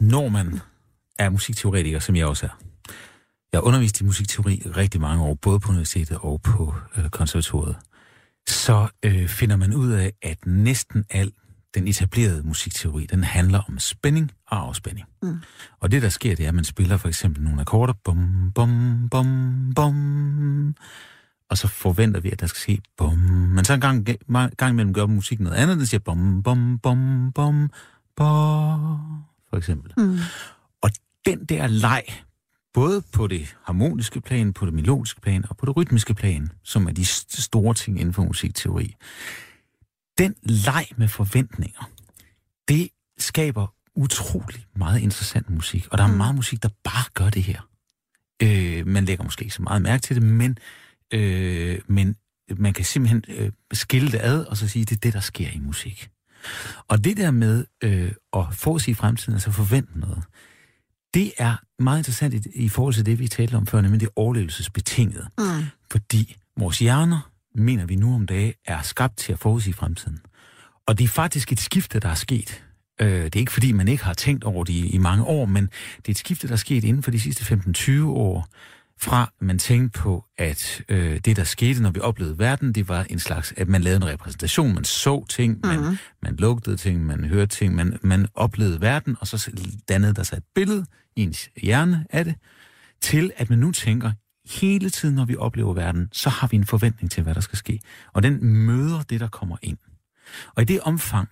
Når 0.00 0.28
man 0.28 0.60
er 1.24 1.30
musikteoretiker, 1.30 1.98
som 1.98 2.16
jeg 2.16 2.26
også 2.26 2.46
er. 2.46 2.50
Jeg 3.52 3.58
har 3.58 3.62
undervist 3.62 4.00
i 4.00 4.04
musikteori 4.04 4.62
rigtig 4.76 5.00
mange 5.00 5.24
år, 5.24 5.34
både 5.34 5.60
på 5.60 5.68
universitetet 5.68 6.18
og 6.20 6.42
på 6.42 6.74
øh, 6.96 7.08
konservatoriet. 7.08 7.76
Så 8.48 8.88
øh, 9.02 9.28
finder 9.28 9.56
man 9.56 9.74
ud 9.74 9.90
af, 9.90 10.12
at 10.22 10.46
næsten 10.46 11.04
al 11.10 11.32
den 11.74 11.88
etablerede 11.88 12.42
musikteori, 12.42 13.06
den 13.06 13.24
handler 13.24 13.60
om 13.68 13.78
spænding 13.78 14.32
og 14.46 14.58
afspænding. 14.68 15.06
Mm. 15.22 15.38
Og 15.80 15.92
det, 15.92 16.02
der 16.02 16.08
sker, 16.08 16.36
det 16.36 16.44
er, 16.44 16.48
at 16.48 16.54
man 16.54 16.64
spiller 16.64 16.96
for 16.96 17.08
eksempel 17.08 17.42
nogle 17.42 17.60
akkorder, 17.60 17.92
bum, 18.04 18.52
bum, 18.54 19.08
bum, 19.10 19.72
bum, 19.76 20.74
og 21.50 21.58
så 21.58 21.68
forventer 21.68 22.20
vi, 22.20 22.30
at 22.30 22.40
der 22.40 22.46
skal 22.46 22.60
ske 22.60 22.82
bum. 22.98 23.18
Men 23.18 23.64
så 23.64 23.74
en 23.74 23.80
gang, 23.80 24.06
gang 24.56 24.70
imellem 24.70 24.94
gør 24.94 25.06
musikken 25.06 25.44
noget 25.44 25.56
andet, 25.56 25.78
den 25.78 25.86
siger 25.86 26.00
bum, 26.00 26.42
bum, 26.42 26.78
bum, 26.78 27.32
bum, 27.34 27.70
bum, 28.16 28.98
for 29.50 29.56
eksempel. 29.56 29.92
Mm. 29.96 30.18
Den 31.26 31.44
der 31.44 31.66
leg, 31.66 32.02
både 32.74 33.02
på 33.12 33.26
det 33.26 33.56
harmoniske 33.64 34.20
plan, 34.20 34.52
på 34.52 34.66
det 34.66 34.74
melodiske 34.74 35.20
plan 35.20 35.44
og 35.50 35.56
på 35.56 35.66
det 35.66 35.76
rytmiske 35.76 36.14
plan, 36.14 36.50
som 36.64 36.86
er 36.86 36.92
de 36.92 37.02
st- 37.02 37.42
store 37.42 37.74
ting 37.74 38.00
inden 38.00 38.14
for 38.14 38.24
musikteori, 38.24 38.94
den 40.18 40.34
leg 40.42 40.86
med 40.96 41.08
forventninger, 41.08 41.90
det 42.68 42.88
skaber 43.18 43.66
utrolig 43.94 44.66
meget 44.76 45.00
interessant 45.00 45.50
musik. 45.50 45.88
Og 45.90 45.98
der 45.98 46.04
er 46.04 46.08
Mm. 46.08 46.16
meget 46.16 46.34
musik, 46.34 46.62
der 46.62 46.68
bare 46.84 47.04
gør 47.14 47.30
det 47.30 47.42
her. 47.42 47.60
Øh, 48.42 48.86
man 48.86 49.04
lægger 49.04 49.24
måske 49.24 49.42
ikke 49.42 49.54
så 49.54 49.62
meget 49.62 49.82
mærke 49.82 50.02
til 50.02 50.16
det, 50.16 50.22
men, 50.24 50.58
øh, 51.14 51.80
men 51.86 52.16
man 52.56 52.72
kan 52.72 52.84
simpelthen 52.84 53.24
øh, 53.28 53.52
skille 53.72 54.12
det 54.12 54.20
ad, 54.22 54.44
og 54.44 54.56
så 54.56 54.68
sige, 54.68 54.84
det 54.84 54.96
er 54.96 55.00
det, 55.00 55.12
der 55.14 55.20
sker 55.20 55.48
i 55.50 55.58
musik. 55.58 56.10
Og 56.88 57.04
det 57.04 57.16
der 57.16 57.30
med 57.30 57.64
øh, 57.84 58.12
at 58.36 58.44
forudsige 58.52 58.94
fremtiden, 58.94 59.34
altså 59.34 59.50
forvente 59.50 59.98
noget, 59.98 60.24
det 61.14 61.32
er 61.38 61.56
meget 61.78 61.98
interessant 61.98 62.34
i, 62.34 62.64
i 62.64 62.68
forhold 62.68 62.94
til 62.94 63.06
det, 63.06 63.18
vi 63.18 63.28
talte 63.28 63.54
om 63.54 63.66
før, 63.66 63.80
nemlig 63.80 64.00
det 64.00 64.08
overlevelsesbetingede. 64.16 65.26
Mm. 65.38 65.44
Fordi 65.90 66.36
vores 66.56 66.78
hjerner, 66.78 67.30
mener 67.54 67.86
vi 67.86 67.96
nu 67.96 68.14
om 68.14 68.26
dage, 68.26 68.54
er 68.66 68.82
skabt 68.82 69.16
til 69.16 69.32
at 69.32 69.38
forudsige 69.38 69.74
fremtiden. 69.74 70.18
Og 70.86 70.98
det 70.98 71.04
er 71.04 71.08
faktisk 71.08 71.52
et 71.52 71.60
skifte, 71.60 72.00
der 72.00 72.08
er 72.08 72.14
sket. 72.14 72.64
Øh, 73.00 73.24
det 73.24 73.36
er 73.36 73.40
ikke 73.40 73.52
fordi, 73.52 73.72
man 73.72 73.88
ikke 73.88 74.04
har 74.04 74.14
tænkt 74.14 74.44
over 74.44 74.64
det 74.64 74.72
i, 74.72 74.86
i 74.86 74.98
mange 74.98 75.24
år, 75.24 75.46
men 75.46 75.64
det 75.96 76.08
er 76.08 76.10
et 76.10 76.18
skifte, 76.18 76.46
der 76.46 76.52
er 76.52 76.56
sket 76.56 76.84
inden 76.84 77.02
for 77.02 77.10
de 77.10 77.20
sidste 77.20 77.54
15-20 77.54 78.04
år, 78.04 78.48
fra 79.02 79.32
man 79.40 79.58
tænkte 79.58 79.98
på, 80.00 80.24
at 80.38 80.82
øh, 80.88 81.18
det, 81.24 81.36
der 81.36 81.44
skete, 81.44 81.82
når 81.82 81.90
vi 81.90 82.00
oplevede 82.00 82.38
verden, 82.38 82.72
det 82.72 82.88
var 82.88 83.06
en 83.10 83.18
slags, 83.18 83.54
at 83.56 83.68
man 83.68 83.82
lavede 83.82 83.96
en 83.96 84.06
repræsentation, 84.06 84.74
man 84.74 84.84
så 84.84 85.24
ting, 85.28 85.60
man, 85.64 85.80
Mhm. 85.80 85.96
man 86.22 86.36
lugtede 86.36 86.76
ting, 86.76 87.06
man 87.06 87.24
hørte 87.24 87.56
ting, 87.56 87.74
man, 87.74 87.98
man 88.02 88.26
oplevede 88.34 88.80
verden, 88.80 89.16
og 89.20 89.26
så 89.26 89.50
dannede 89.88 90.14
der 90.14 90.22
sig 90.22 90.36
et 90.36 90.44
billede 90.54 90.86
i 91.16 91.22
ens 91.22 91.50
hjerne 91.62 92.06
af 92.10 92.24
det, 92.24 92.34
til 93.00 93.32
at 93.36 93.50
man 93.50 93.58
nu 93.58 93.72
tænker, 93.72 94.12
hele 94.60 94.90
tiden, 94.90 95.14
når 95.14 95.24
vi 95.24 95.36
oplever 95.36 95.74
verden, 95.74 96.08
så 96.12 96.30
har 96.30 96.46
vi 96.46 96.56
en 96.56 96.66
forventning 96.66 97.10
til, 97.10 97.22
hvad 97.22 97.34
der 97.34 97.40
skal 97.40 97.58
ske. 97.58 97.80
Og 98.12 98.22
den 98.22 98.44
møder 98.44 99.02
det, 99.02 99.20
der 99.20 99.28
kommer 99.28 99.56
ind. 99.62 99.78
Og 100.54 100.62
i 100.62 100.64
det 100.64 100.80
omfang, 100.80 101.28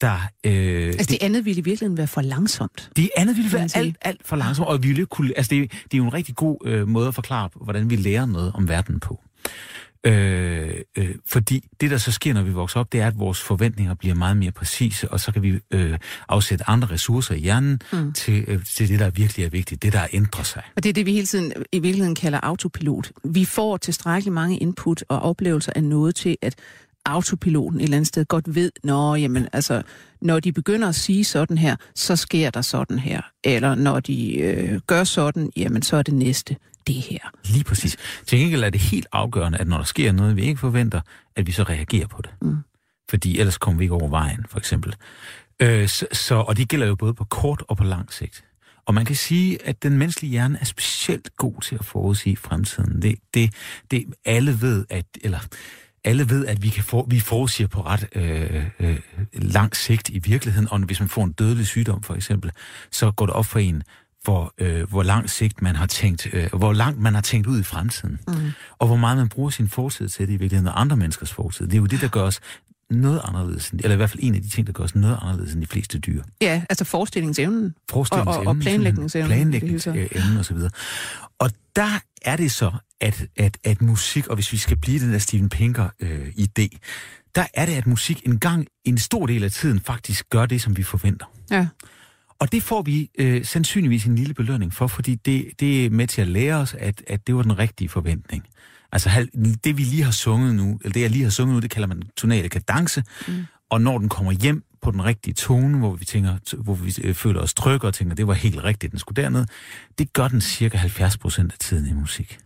der... 0.00 0.28
Øh, 0.44 0.86
Altså 0.86 1.06
det 1.10 1.18
andet 1.20 1.44
ville 1.44 1.60
i 1.60 1.64
virkeligheden 1.64 1.96
være 1.96 2.06
for 2.06 2.20
langsomt. 2.20 2.90
det 2.96 3.10
andet 3.16 3.36
ville 3.36 3.52
være 3.52 3.68
alt, 3.74 3.96
alt 4.00 4.20
for 4.26 4.36
langsomt, 4.36 4.68
og 4.68 4.82
vi 4.82 4.88
ville 4.88 5.06
kunne... 5.06 5.32
Altså, 5.36 5.54
det, 5.54 5.70
det 5.72 5.94
er 5.94 5.98
jo 5.98 6.04
en 6.04 6.14
rigtig 6.14 6.36
god 6.36 6.56
øh, 6.64 6.88
måde 6.88 7.08
at 7.08 7.14
forklare, 7.14 7.48
hvordan 7.54 7.90
vi 7.90 7.96
lærer 7.96 8.26
noget 8.26 8.52
om 8.54 8.68
verden 8.68 9.00
på. 9.00 9.20
Øh, 10.04 10.74
øh, 10.96 11.14
fordi 11.26 11.64
det, 11.80 11.90
der 11.90 11.98
så 11.98 12.12
sker, 12.12 12.34
når 12.34 12.42
vi 12.42 12.50
vokser 12.50 12.80
op, 12.80 12.92
det 12.92 13.00
er, 13.00 13.06
at 13.06 13.18
vores 13.18 13.40
forventninger 13.40 13.94
bliver 13.94 14.14
meget 14.14 14.36
mere 14.36 14.52
præcise, 14.52 15.10
og 15.10 15.20
så 15.20 15.32
kan 15.32 15.42
vi 15.42 15.58
øh, 15.70 15.98
afsætte 16.28 16.68
andre 16.68 16.88
ressourcer 16.90 17.34
i 17.34 17.38
hjernen 17.38 17.80
mm. 17.92 18.12
til, 18.12 18.44
øh, 18.48 18.64
til 18.64 18.88
det, 18.88 18.98
der 18.98 19.10
virkelig 19.10 19.44
er 19.44 19.50
vigtigt, 19.50 19.82
det, 19.82 19.92
der 19.92 20.06
ændrer 20.12 20.42
sig. 20.42 20.62
Og 20.76 20.82
det 20.82 20.88
er 20.88 20.92
det, 20.92 21.06
vi 21.06 21.12
hele 21.12 21.26
tiden 21.26 21.52
i 21.72 21.78
virkeligheden 21.78 22.14
kalder 22.14 22.40
autopilot. 22.42 23.12
Vi 23.24 23.44
får 23.44 23.76
tilstrækkeligt 23.76 24.34
mange 24.34 24.58
input 24.58 25.04
og 25.08 25.18
oplevelser 25.18 25.72
af 25.76 25.84
noget 25.84 26.14
til, 26.14 26.36
at 26.42 26.54
autopiloten 27.08 27.80
et 27.80 27.84
eller 27.84 27.96
andet 27.96 28.08
sted 28.08 28.24
godt 28.24 28.54
ved, 28.54 28.70
nå, 28.84 29.14
jamen, 29.14 29.48
altså, 29.52 29.82
når 30.20 30.40
de 30.40 30.52
begynder 30.52 30.88
at 30.88 30.94
sige 30.94 31.24
sådan 31.24 31.58
her, 31.58 31.76
så 31.94 32.16
sker 32.16 32.50
der 32.50 32.62
sådan 32.62 32.98
her. 32.98 33.20
Eller 33.44 33.74
når 33.74 34.00
de 34.00 34.38
øh, 34.38 34.80
gør 34.86 35.04
sådan, 35.04 35.50
jamen, 35.56 35.82
så 35.82 35.96
er 35.96 36.02
det 36.02 36.14
næste 36.14 36.56
det 36.86 36.94
her. 36.94 37.32
Lige 37.44 37.64
præcis. 37.64 37.96
Til 38.26 38.38
gengæld 38.38 38.64
er 38.64 38.70
det 38.70 38.80
helt 38.80 39.06
afgørende, 39.12 39.58
at 39.58 39.68
når 39.68 39.76
der 39.76 39.84
sker 39.84 40.12
noget, 40.12 40.36
vi 40.36 40.42
ikke 40.42 40.60
forventer, 40.60 41.00
at 41.36 41.46
vi 41.46 41.52
så 41.52 41.62
reagerer 41.62 42.06
på 42.06 42.22
det. 42.22 42.30
Mm. 42.42 42.56
Fordi 43.10 43.38
ellers 43.38 43.58
kommer 43.58 43.78
vi 43.78 43.84
ikke 43.84 43.94
over 43.94 44.08
vejen, 44.08 44.44
for 44.48 44.58
eksempel. 44.58 44.94
Øh, 45.60 45.88
så, 45.88 46.06
så, 46.12 46.34
og 46.34 46.56
det 46.56 46.68
gælder 46.68 46.86
jo 46.86 46.94
både 46.94 47.14
på 47.14 47.24
kort 47.24 47.62
og 47.68 47.76
på 47.76 47.84
lang 47.84 48.12
sigt. 48.12 48.44
Og 48.86 48.94
man 48.94 49.04
kan 49.04 49.16
sige, 49.16 49.66
at 49.66 49.82
den 49.82 49.98
menneskelige 49.98 50.30
hjerne 50.30 50.58
er 50.60 50.64
specielt 50.64 51.36
god 51.36 51.60
til 51.62 51.74
at 51.74 51.84
forudsige 51.84 52.36
fremtiden. 52.36 53.02
Det, 53.02 53.18
det, 53.34 53.52
det 53.90 54.04
alle 54.24 54.60
ved, 54.60 54.84
at, 54.90 55.06
eller 55.20 55.38
alle 56.08 56.30
ved, 56.30 56.46
at 56.46 56.62
vi, 56.62 56.68
kan 56.68 56.84
få, 56.84 57.06
vi 57.10 57.20
forudsiger 57.20 57.68
på 57.68 57.80
ret 57.80 58.06
øh, 58.14 58.64
øh, 58.80 58.98
lang 59.32 59.76
sigt 59.76 60.08
i 60.08 60.18
virkeligheden, 60.18 60.68
og 60.70 60.78
hvis 60.78 61.00
man 61.00 61.08
får 61.08 61.24
en 61.24 61.32
dødelig 61.32 61.66
sygdom 61.66 62.02
for 62.02 62.14
eksempel, 62.14 62.50
så 62.90 63.10
går 63.10 63.26
det 63.26 63.34
op 63.34 63.46
for 63.46 63.58
en, 63.58 63.82
hvor, 64.24 64.54
øh, 64.58 64.88
hvor 64.88 65.02
lang 65.02 65.30
sigt 65.30 65.62
man 65.62 65.76
har 65.76 65.86
tænkt, 65.86 66.28
øh, 66.32 66.48
hvor 66.52 66.72
langt 66.72 67.00
man 67.00 67.14
har 67.14 67.20
tænkt 67.20 67.46
ud 67.46 67.60
i 67.60 67.62
fremtiden, 67.62 68.18
mm. 68.28 68.34
og 68.78 68.86
hvor 68.86 68.96
meget 68.96 69.18
man 69.18 69.28
bruger 69.28 69.50
sin 69.50 69.68
fortid 69.68 70.08
til 70.08 70.26
det 70.26 70.34
i 70.34 70.36
virkeligheden, 70.36 70.68
og 70.68 70.80
andre 70.80 70.96
menneskers 70.96 71.32
fortid. 71.32 71.66
Det 71.66 71.74
er 71.74 71.78
jo 71.78 71.86
det, 71.86 72.00
der 72.00 72.08
gør 72.08 72.22
os 72.22 72.40
noget 72.90 73.20
anderledes, 73.24 73.70
eller 73.70 73.92
i 73.92 73.96
hvert 73.96 74.10
fald 74.10 74.22
en 74.22 74.34
af 74.34 74.42
de 74.42 74.48
ting, 74.48 74.66
der 74.66 74.72
gør 74.72 74.84
os 74.84 74.94
noget 74.94 75.18
anderledes 75.22 75.54
end 75.54 75.62
de 75.62 75.66
fleste 75.66 75.98
dyr. 75.98 76.22
Ja, 76.40 76.62
altså 76.70 76.84
forestillingsevnen. 76.84 77.74
Forestillingsevnen. 77.90 78.46
Og, 78.46 78.50
og, 78.50 78.56
og 78.56 78.62
planlægningsevnen. 78.62 79.28
Planlægningsevnen 79.28 80.36
og 80.38 80.44
så 80.44 80.54
videre. 80.54 80.70
Og 81.38 81.50
der 81.76 82.02
er 82.22 82.36
det 82.36 82.52
så, 82.52 82.72
at, 83.00 83.26
at, 83.36 83.58
at 83.64 83.82
musik, 83.82 84.26
og 84.26 84.34
hvis 84.34 84.52
vi 84.52 84.56
skal 84.56 84.76
blive 84.76 85.00
den 85.00 85.12
der 85.12 85.18
Steven 85.18 85.50
Pinker-idé, 85.54 86.62
øh, 86.62 86.78
der 87.34 87.46
er 87.54 87.66
det, 87.66 87.72
at 87.72 87.86
musik 87.86 88.26
en 88.26 88.38
gang, 88.38 88.66
en 88.84 88.98
stor 88.98 89.26
del 89.26 89.44
af 89.44 89.50
tiden 89.50 89.80
faktisk 89.80 90.30
gør 90.30 90.46
det, 90.46 90.62
som 90.62 90.76
vi 90.76 90.82
forventer. 90.82 91.26
Ja. 91.50 91.68
Og 92.38 92.52
det 92.52 92.62
får 92.62 92.82
vi 92.82 93.10
øh, 93.18 93.44
sandsynligvis 93.44 94.04
en 94.04 94.14
lille 94.14 94.34
belønning 94.34 94.74
for, 94.74 94.86
fordi 94.86 95.14
det, 95.14 95.50
det 95.60 95.86
er 95.86 95.90
med 95.90 96.06
til 96.06 96.20
at 96.20 96.28
lære 96.28 96.56
os, 96.56 96.74
at, 96.74 97.02
at 97.06 97.26
det 97.26 97.34
var 97.36 97.42
den 97.42 97.58
rigtige 97.58 97.88
forventning. 97.88 98.44
Altså 98.92 99.26
det, 99.64 99.76
vi 99.76 99.82
lige 99.82 100.02
har 100.02 100.10
sunget 100.10 100.54
nu, 100.54 100.78
eller 100.82 100.92
det, 100.92 101.00
jeg 101.00 101.10
lige 101.10 101.24
har 101.24 101.30
sunget 101.30 101.54
nu, 101.54 101.60
det 101.60 101.70
kalder 101.70 101.88
man 101.88 102.02
tonale 102.16 102.48
kadence. 102.48 103.04
Mm. 103.28 103.46
Og 103.70 103.80
når 103.80 103.98
den 103.98 104.08
kommer 104.08 104.32
hjem 104.32 104.64
på 104.82 104.90
den 104.90 105.04
rigtige 105.04 105.34
tone, 105.34 105.78
hvor 105.78 105.94
vi 105.94 106.04
tænker, 106.04 106.56
hvor 106.56 106.74
vi 106.74 106.94
øh, 107.02 107.14
føler 107.14 107.40
os 107.40 107.54
trygge 107.54 107.86
og 107.86 107.94
tænker, 107.94 108.14
det 108.14 108.26
var 108.26 108.34
helt 108.34 108.64
rigtigt, 108.64 108.90
den 108.90 108.98
skulle 108.98 109.22
derned, 109.22 109.46
det 109.98 110.12
gør 110.12 110.28
den 110.28 110.40
cirka 110.40 110.76
70 110.76 111.18
procent 111.18 111.52
af 111.52 111.58
tiden 111.58 111.86
i 111.86 111.92
musik. 111.92 112.38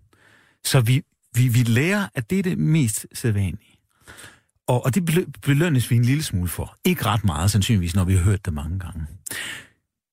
Så 0.64 0.80
vi, 0.80 1.02
vi, 1.34 1.48
vi 1.48 1.62
lærer, 1.62 2.06
at 2.14 2.30
det 2.30 2.38
er 2.38 2.42
det 2.42 2.58
mest 2.58 3.06
sædvanlige. 3.12 3.78
Og, 4.66 4.84
og 4.84 4.94
det 4.94 5.26
belønnes 5.42 5.90
vi 5.90 5.96
en 5.96 6.04
lille 6.04 6.22
smule 6.22 6.48
for. 6.48 6.76
Ikke 6.84 7.06
ret 7.06 7.24
meget, 7.24 7.50
sandsynligvis, 7.50 7.94
når 7.94 8.04
vi 8.04 8.14
har 8.14 8.22
hørt 8.22 8.44
det 8.44 8.54
mange 8.54 8.78
gange. 8.78 9.06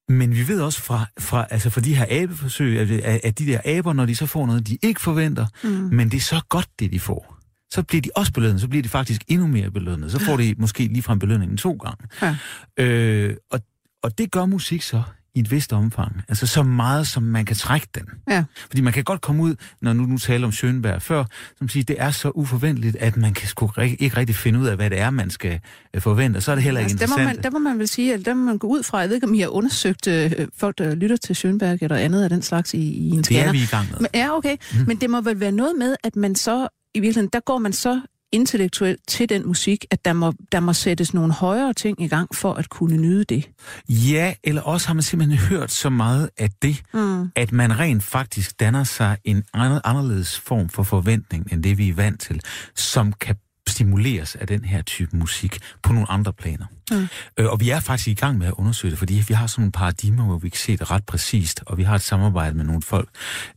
Men 0.09 0.35
vi 0.35 0.47
ved 0.47 0.61
også 0.61 0.81
fra, 0.81 1.05
fra, 1.19 1.47
altså 1.49 1.69
fra 1.69 1.81
de 1.81 1.95
her 1.95 2.05
abeforsøg, 2.09 2.79
at, 2.79 3.19
at 3.23 3.39
de 3.39 3.45
der 3.45 3.59
aber, 3.65 3.93
når 3.93 4.05
de 4.05 4.15
så 4.15 4.25
får 4.25 4.45
noget, 4.45 4.67
de 4.67 4.77
ikke 4.81 5.01
forventer, 5.01 5.47
mm. 5.63 5.69
men 5.69 6.11
det 6.11 6.17
er 6.17 6.21
så 6.21 6.41
godt, 6.49 6.67
det 6.79 6.91
de 6.91 6.99
får, 6.99 7.38
så 7.71 7.83
bliver 7.83 8.01
de 8.01 8.09
også 8.15 8.33
belønnet, 8.33 8.61
så 8.61 8.67
bliver 8.67 8.83
de 8.83 8.89
faktisk 8.89 9.21
endnu 9.27 9.47
mere 9.47 9.71
belønnet. 9.71 10.11
Så 10.11 10.19
får 10.19 10.37
de 10.37 10.55
måske 10.57 10.83
lige 10.83 11.01
fra 11.01 11.15
belønningen 11.15 11.57
to 11.57 11.71
gange. 11.71 12.07
Ja. 12.21 12.35
Øh, 12.83 13.35
og, 13.51 13.59
og 14.03 14.17
det 14.17 14.31
gør 14.31 14.45
musik 14.45 14.81
så 14.81 15.01
i 15.35 15.39
et 15.39 15.51
vist 15.51 15.73
omfang. 15.73 16.21
Altså 16.29 16.47
så 16.47 16.63
meget, 16.63 17.07
som 17.07 17.23
man 17.23 17.45
kan 17.45 17.55
trække 17.55 17.87
den. 17.95 18.03
Ja. 18.29 18.43
Fordi 18.67 18.81
man 18.81 18.93
kan 18.93 19.03
godt 19.03 19.21
komme 19.21 19.43
ud, 19.43 19.55
når 19.81 19.93
nu, 19.93 20.05
nu 20.05 20.17
taler 20.17 20.47
om 20.47 20.53
Schönberg 20.53 20.97
før, 20.97 21.23
som 21.57 21.69
siger, 21.69 21.83
det 21.83 21.95
er 21.99 22.11
så 22.11 22.29
uforventeligt, 22.29 22.95
at 22.95 23.17
man 23.17 23.33
kan 23.33 23.47
sgu 23.47 23.71
ikke 23.81 24.17
rigtig 24.17 24.35
finde 24.35 24.59
ud 24.59 24.67
af, 24.67 24.75
hvad 24.75 24.89
det 24.89 24.99
er, 24.99 25.09
man 25.09 25.29
skal 25.29 25.59
øh, 25.93 26.01
forvente. 26.01 26.41
Så 26.41 26.51
er 26.51 26.55
det 26.55 26.63
heller 26.63 26.79
ikke 26.79 26.91
altså, 26.91 27.03
interessant. 27.03 27.27
Der 27.27 27.33
må, 27.33 27.35
man, 27.35 27.43
der 27.43 27.49
må 27.49 27.59
man 27.59 27.79
vel 27.79 27.87
sige, 27.87 28.13
at 28.13 28.25
der 28.25 28.33
må 28.33 28.45
man 28.45 28.57
gå 28.57 28.67
ud 28.67 28.83
fra, 28.83 28.97
jeg 28.97 29.09
ved 29.09 29.15
ikke, 29.15 29.27
om 29.27 29.33
I 29.33 29.39
har 29.39 29.47
undersøgt 29.47 30.07
øh, 30.07 30.31
folk, 30.57 30.77
der 30.77 30.95
lytter 30.95 31.17
til 31.17 31.33
Schönberg 31.33 31.77
eller 31.81 31.95
andet 31.95 32.23
af 32.23 32.29
den 32.29 32.41
slags 32.41 32.73
i, 32.73 32.77
i 32.77 33.09
en 33.09 33.23
scanner. 33.23 33.41
Det 33.41 33.47
er 33.47 33.51
vi 33.51 33.63
i 33.63 33.65
gang 33.65 33.89
med. 33.91 33.99
Men, 33.99 34.07
ja, 34.13 34.37
okay. 34.37 34.57
Mm. 34.73 34.79
Men 34.87 34.97
det 34.97 35.09
må 35.09 35.21
vel 35.21 35.39
være 35.39 35.51
noget 35.51 35.73
med, 35.79 35.95
at 36.03 36.15
man 36.15 36.35
så, 36.35 36.67
i 36.95 36.99
virkeligheden, 36.99 37.29
der 37.33 37.39
går 37.39 37.57
man 37.57 37.73
så 37.73 38.01
intellektuelt 38.31 38.99
til 39.07 39.29
den 39.29 39.47
musik, 39.47 39.85
at 39.91 40.05
der 40.05 40.13
må, 40.13 40.33
der 40.51 40.59
må 40.59 40.73
sættes 40.73 41.13
nogle 41.13 41.33
højere 41.33 41.73
ting 41.73 42.01
i 42.01 42.07
gang 42.07 42.35
for 42.35 42.53
at 42.53 42.69
kunne 42.69 42.97
nyde 42.97 43.23
det? 43.23 43.49
Ja, 43.89 44.33
eller 44.43 44.61
også 44.61 44.87
har 44.87 44.93
man 44.93 45.03
simpelthen 45.03 45.37
hørt 45.37 45.71
så 45.71 45.89
meget 45.89 46.29
af 46.37 46.49
det, 46.61 46.81
mm. 46.93 47.31
at 47.35 47.51
man 47.51 47.79
rent 47.79 48.03
faktisk 48.03 48.59
danner 48.59 48.83
sig 48.83 49.17
en 49.23 49.43
anderledes 49.53 50.39
form 50.39 50.69
for 50.69 50.83
forventning, 50.83 51.53
end 51.53 51.63
det 51.63 51.77
vi 51.77 51.89
er 51.89 51.93
vant 51.93 52.21
til, 52.21 52.41
som 52.75 53.13
kan 53.13 53.35
stimuleres 53.69 54.35
af 54.35 54.47
den 54.47 54.65
her 54.65 54.81
type 54.81 55.17
musik 55.17 55.59
på 55.83 55.93
nogle 55.93 56.11
andre 56.11 56.33
planer. 56.33 56.65
Mm. 56.91 57.07
Øh, 57.37 57.45
og 57.51 57.59
vi 57.59 57.69
er 57.69 57.79
faktisk 57.79 58.07
i 58.07 58.13
gang 58.13 58.37
med 58.37 58.47
at 58.47 58.53
undersøge 58.53 58.91
det, 58.91 58.99
fordi 58.99 59.23
vi 59.27 59.33
har 59.33 59.47
sådan 59.47 59.61
nogle 59.61 59.71
paradigmer, 59.71 60.25
hvor 60.25 60.37
vi 60.37 60.49
kan 60.49 60.57
se 60.57 60.77
det 60.77 60.91
ret 60.91 61.05
præcist, 61.05 61.63
og 61.65 61.77
vi 61.77 61.83
har 61.83 61.95
et 61.95 62.01
samarbejde 62.01 62.57
med 62.57 62.65
nogle 62.65 62.81
folk 62.81 63.09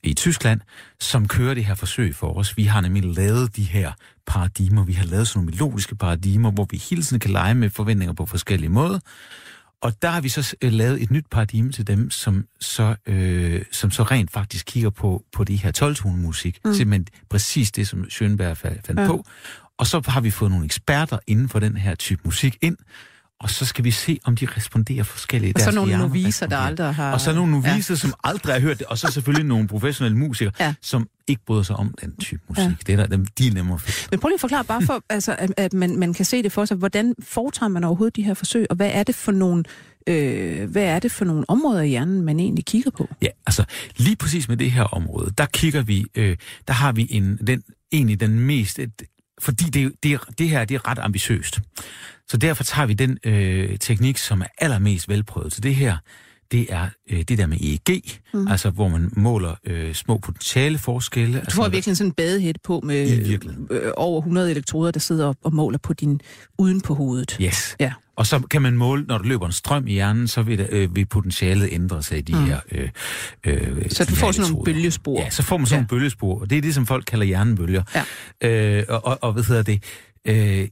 i 0.02 0.14
Tyskland, 0.14 0.60
som 1.00 1.28
kører 1.28 1.54
det 1.54 1.64
her 1.64 1.74
forsøg 1.74 2.16
for 2.16 2.38
os. 2.38 2.56
Vi 2.56 2.64
har 2.64 2.80
nemlig 2.80 3.04
lavet 3.04 3.56
de 3.56 3.62
her 3.62 3.92
paradigmer, 4.26 4.84
vi 4.84 4.92
har 4.92 5.04
lavet 5.04 5.28
sådan 5.28 5.38
nogle 5.38 5.50
melodiske 5.50 5.96
paradigmer, 5.96 6.50
hvor 6.50 6.66
vi 6.70 6.76
hele 6.76 7.02
tiden 7.02 7.20
kan 7.20 7.30
lege 7.30 7.54
med 7.54 7.70
forventninger 7.70 8.12
på 8.12 8.26
forskellige 8.26 8.70
måder, 8.70 8.98
og 9.82 10.02
der 10.02 10.08
har 10.08 10.20
vi 10.20 10.28
så 10.28 10.56
øh, 10.62 10.72
lavet 10.72 11.02
et 11.02 11.10
nyt 11.10 11.26
paradigme 11.30 11.72
til 11.72 11.86
dem, 11.86 12.10
som 12.10 12.46
så, 12.60 12.94
øh, 13.06 13.62
som 13.72 13.90
så 13.90 14.02
rent 14.02 14.30
faktisk 14.30 14.66
kigger 14.66 14.90
på, 14.90 15.24
på 15.32 15.44
de 15.44 15.56
her 15.56 15.70
12 15.70 15.96
musik. 16.06 16.58
Mm. 16.64 16.74
Simpelthen 16.74 17.06
præcis 17.28 17.72
det, 17.72 17.88
som 17.88 18.00
Schönberg 18.02 18.52
fandt 18.52 19.00
ja. 19.00 19.06
på. 19.06 19.24
Og 19.78 19.86
så 19.86 20.02
har 20.06 20.20
vi 20.20 20.30
fået 20.30 20.50
nogle 20.50 20.64
eksperter 20.64 21.18
inden 21.26 21.48
for 21.48 21.58
den 21.58 21.76
her 21.76 21.94
type 21.94 22.20
musik 22.24 22.58
ind, 22.62 22.76
og 23.42 23.50
så 23.50 23.64
skal 23.64 23.84
vi 23.84 23.90
se, 23.90 24.18
om 24.24 24.36
de 24.36 24.46
responderer 24.56 25.04
forskelligt. 25.04 25.56
Og 25.56 25.60
så 25.60 25.70
nogle 25.70 25.98
noviser, 25.98 26.46
der 26.46 26.56
aldrig 26.56 26.94
har... 26.94 27.12
Og 27.12 27.20
så 27.20 27.32
nogle 27.32 27.52
noviser, 27.52 27.94
ja. 27.94 27.98
som 27.98 28.14
aldrig 28.24 28.54
har 28.54 28.60
hørt 28.60 28.78
det, 28.78 28.86
og 28.86 28.98
så 28.98 29.12
selvfølgelig 29.12 29.48
nogle 29.48 29.68
professionelle 29.68 30.18
musikere, 30.18 30.52
ja. 30.60 30.74
som 30.82 31.08
ikke 31.26 31.42
bryder 31.46 31.62
sig 31.62 31.76
om 31.76 31.94
den 32.00 32.16
type 32.16 32.42
musik. 32.48 32.64
Ja. 32.64 32.74
Det 32.86 33.00
er 33.00 33.06
der, 33.06 33.24
de 33.38 33.46
er 33.46 33.52
nemmere 33.52 33.78
for. 33.78 34.10
Men 34.10 34.20
prøv 34.20 34.28
lige 34.28 34.34
at 34.34 34.40
forklare 34.40 34.64
bare 34.64 34.82
for, 34.82 35.02
altså, 35.10 35.36
at, 35.38 35.52
at 35.56 35.72
man, 35.72 35.98
man 35.98 36.14
kan 36.14 36.24
se 36.24 36.42
det 36.42 36.52
for 36.52 36.64
sig. 36.64 36.76
Hvordan 36.76 37.14
foretager 37.22 37.68
man 37.68 37.84
overhovedet 37.84 38.16
de 38.16 38.22
her 38.22 38.34
forsøg, 38.34 38.66
og 38.70 38.76
hvad 38.76 38.90
er 38.92 39.02
det 39.02 39.14
for 39.14 39.32
nogle 39.32 39.64
øh, 40.06 40.70
hvad 40.70 40.84
er 40.84 40.98
det 40.98 41.12
for 41.12 41.24
nogle 41.24 41.44
områder 41.48 41.82
i 41.82 41.88
hjernen, 41.88 42.22
man 42.22 42.40
egentlig 42.40 42.64
kigger 42.64 42.90
på? 42.90 43.08
Ja, 43.22 43.28
altså 43.46 43.64
lige 43.96 44.16
præcis 44.16 44.48
med 44.48 44.56
det 44.56 44.70
her 44.70 44.82
område, 44.82 45.32
der 45.38 45.46
kigger 45.46 45.82
vi, 45.82 46.04
øh, 46.14 46.36
der 46.68 46.74
har 46.74 46.92
vi 46.92 47.06
en, 47.10 47.36
den, 47.46 47.62
egentlig 47.92 48.20
den 48.20 48.40
mest, 48.40 48.78
fordi 49.42 49.64
det, 49.64 49.92
det, 50.02 50.20
det 50.38 50.48
her 50.48 50.64
det 50.64 50.74
er 50.74 50.88
ret 50.88 50.98
ambitiøst. 50.98 51.60
Så 52.28 52.36
derfor 52.36 52.64
tager 52.64 52.86
vi 52.86 52.94
den 52.94 53.18
øh, 53.24 53.78
teknik, 53.78 54.18
som 54.18 54.40
er 54.42 54.46
allermest 54.58 55.08
velprøvet. 55.08 55.52
Så 55.52 55.60
det 55.60 55.74
her, 55.74 55.96
det 56.52 56.66
er 56.68 56.88
øh, 57.10 57.22
det 57.22 57.38
der 57.38 57.46
med 57.46 57.58
EEG, 57.60 58.20
mm. 58.34 58.48
altså 58.48 58.70
hvor 58.70 58.88
man 58.88 59.10
måler 59.16 59.54
øh, 59.64 59.94
små 59.94 60.18
potentiale 60.18 60.78
forskelle. 60.78 61.34
Du 61.34 61.38
altså, 61.38 61.56
får 61.56 61.68
virkelig 61.68 61.96
sådan 61.96 62.08
en 62.08 62.12
badehæt 62.12 62.58
på 62.64 62.80
med 62.84 63.38
øh, 63.70 63.92
over 63.96 64.20
100 64.20 64.50
elektroder, 64.50 64.90
der 64.90 65.00
sidder 65.00 65.26
op 65.26 65.36
og 65.44 65.54
måler 65.54 65.78
på 65.78 65.92
din 65.92 66.20
uden 66.58 66.80
på 66.80 66.94
hovedet. 66.94 67.38
Yes. 67.42 67.76
Ja. 67.80 67.92
Og 68.16 68.26
så 68.26 68.38
kan 68.38 68.62
man 68.62 68.76
måle, 68.76 69.04
når 69.08 69.18
der 69.18 69.24
løber 69.24 69.46
en 69.46 69.52
strøm 69.52 69.86
i 69.86 69.92
hjernen, 69.92 70.28
så 70.28 70.42
vil, 70.42 70.58
der, 70.58 70.66
øh, 70.70 70.96
vil 70.96 71.06
potentialet 71.06 71.68
ændre 71.72 72.02
sig 72.02 72.18
i 72.18 72.20
de 72.20 72.32
mm. 72.32 72.44
her 72.44 72.60
øh, 72.72 72.88
øh, 73.46 73.90
Så 73.90 74.04
du 74.04 74.14
får 74.14 74.32
sådan 74.32 74.52
nogle 74.52 74.64
bølgespor? 74.64 75.20
Ja, 75.20 75.30
så 75.30 75.42
får 75.42 75.56
man 75.56 75.66
sådan 75.66 75.76
ja. 75.76 75.80
nogle 75.80 75.88
bølgespor, 75.88 76.40
og 76.40 76.50
det 76.50 76.58
er 76.58 76.62
det, 76.62 76.74
som 76.74 76.86
folk 76.86 77.04
kalder 77.04 77.26
hjernebølger. 77.26 77.82
Ja. 78.42 78.78
Øh, 78.78 78.84
og, 78.88 79.06
og, 79.06 79.18
og 79.22 79.32
hvad 79.32 79.44
hedder 79.44 79.62
det? 79.62 79.82
Øh, 80.24 80.68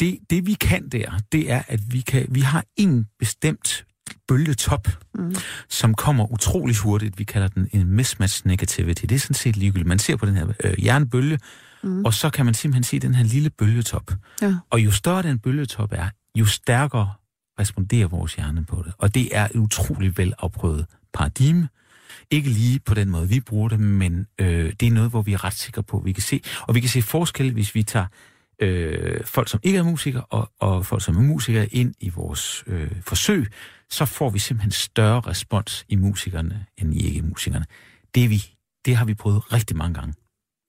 det, 0.00 0.18
det 0.30 0.46
vi 0.46 0.52
kan 0.52 0.88
der, 0.88 1.20
det 1.32 1.52
er, 1.52 1.62
at 1.68 1.80
vi, 1.90 2.00
kan, 2.00 2.26
vi 2.30 2.40
har 2.40 2.64
en 2.76 3.06
bestemt 3.18 3.84
bølgetop, 4.30 4.88
mm. 5.14 5.34
som 5.68 5.94
kommer 5.94 6.32
utrolig 6.32 6.76
hurtigt. 6.76 7.18
Vi 7.18 7.24
kalder 7.24 7.48
den 7.48 7.68
en 7.72 7.86
mismatch 7.86 8.46
negativity. 8.46 9.02
Det 9.02 9.12
er 9.12 9.18
sådan 9.18 9.34
set 9.34 9.56
ligegyldigt. 9.56 9.88
Man 9.88 9.98
ser 9.98 10.16
på 10.16 10.26
den 10.26 10.34
her 10.34 10.46
øh, 10.64 10.84
jernbølge, 10.84 11.38
mm. 11.82 12.04
og 12.04 12.14
så 12.14 12.30
kan 12.30 12.44
man 12.44 12.54
simpelthen 12.54 12.84
se 12.84 12.98
den 12.98 13.14
her 13.14 13.24
lille 13.24 13.50
bølgetop. 13.50 14.10
Ja. 14.42 14.54
Og 14.70 14.80
jo 14.80 14.90
større 14.90 15.22
den 15.22 15.38
bølgetop 15.38 15.92
er, 15.92 16.08
jo 16.36 16.44
stærkere 16.44 17.12
responderer 17.60 18.08
vores 18.08 18.34
hjerne 18.34 18.64
på 18.64 18.82
det. 18.86 18.92
Og 18.98 19.14
det 19.14 19.36
er 19.36 19.44
et 19.44 19.56
utrolig 19.56 20.18
velafprøvet 20.18 20.86
paradigme. 21.14 21.68
Ikke 22.30 22.50
lige 22.50 22.80
på 22.80 22.94
den 22.94 23.10
måde, 23.10 23.28
vi 23.28 23.40
bruger 23.40 23.68
det, 23.68 23.80
men 23.80 24.26
øh, 24.38 24.72
det 24.80 24.88
er 24.88 24.92
noget, 24.92 25.10
hvor 25.10 25.22
vi 25.22 25.32
er 25.32 25.44
ret 25.44 25.54
sikre 25.54 25.82
på, 25.82 25.98
at 25.98 26.04
vi 26.04 26.12
kan 26.12 26.22
se. 26.22 26.40
Og 26.60 26.74
vi 26.74 26.80
kan 26.80 26.88
se 26.88 27.02
forskel, 27.02 27.52
hvis 27.52 27.74
vi 27.74 27.82
tager 27.82 28.06
øh, 28.60 29.24
folk, 29.24 29.48
som 29.48 29.60
ikke 29.62 29.78
er 29.78 29.82
musikere, 29.82 30.24
og, 30.30 30.52
og 30.60 30.86
folk, 30.86 31.02
som 31.04 31.16
er 31.16 31.20
musikere, 31.20 31.66
ind 31.66 31.94
i 32.00 32.08
vores 32.08 32.64
øh, 32.66 32.90
forsøg, 33.02 33.46
så 33.90 34.04
får 34.04 34.30
vi 34.30 34.38
simpelthen 34.38 34.70
større 34.72 35.20
respons 35.20 35.84
i 35.88 35.96
musikerne, 35.96 36.66
end 36.78 36.94
i 36.94 37.06
ikke-musikerne. 37.06 37.64
Det, 38.14 38.24
er 38.24 38.28
vi, 38.28 38.44
det 38.84 38.96
har 38.96 39.04
vi 39.04 39.14
prøvet 39.14 39.52
rigtig 39.52 39.76
mange 39.76 39.94
gange. 39.94 40.14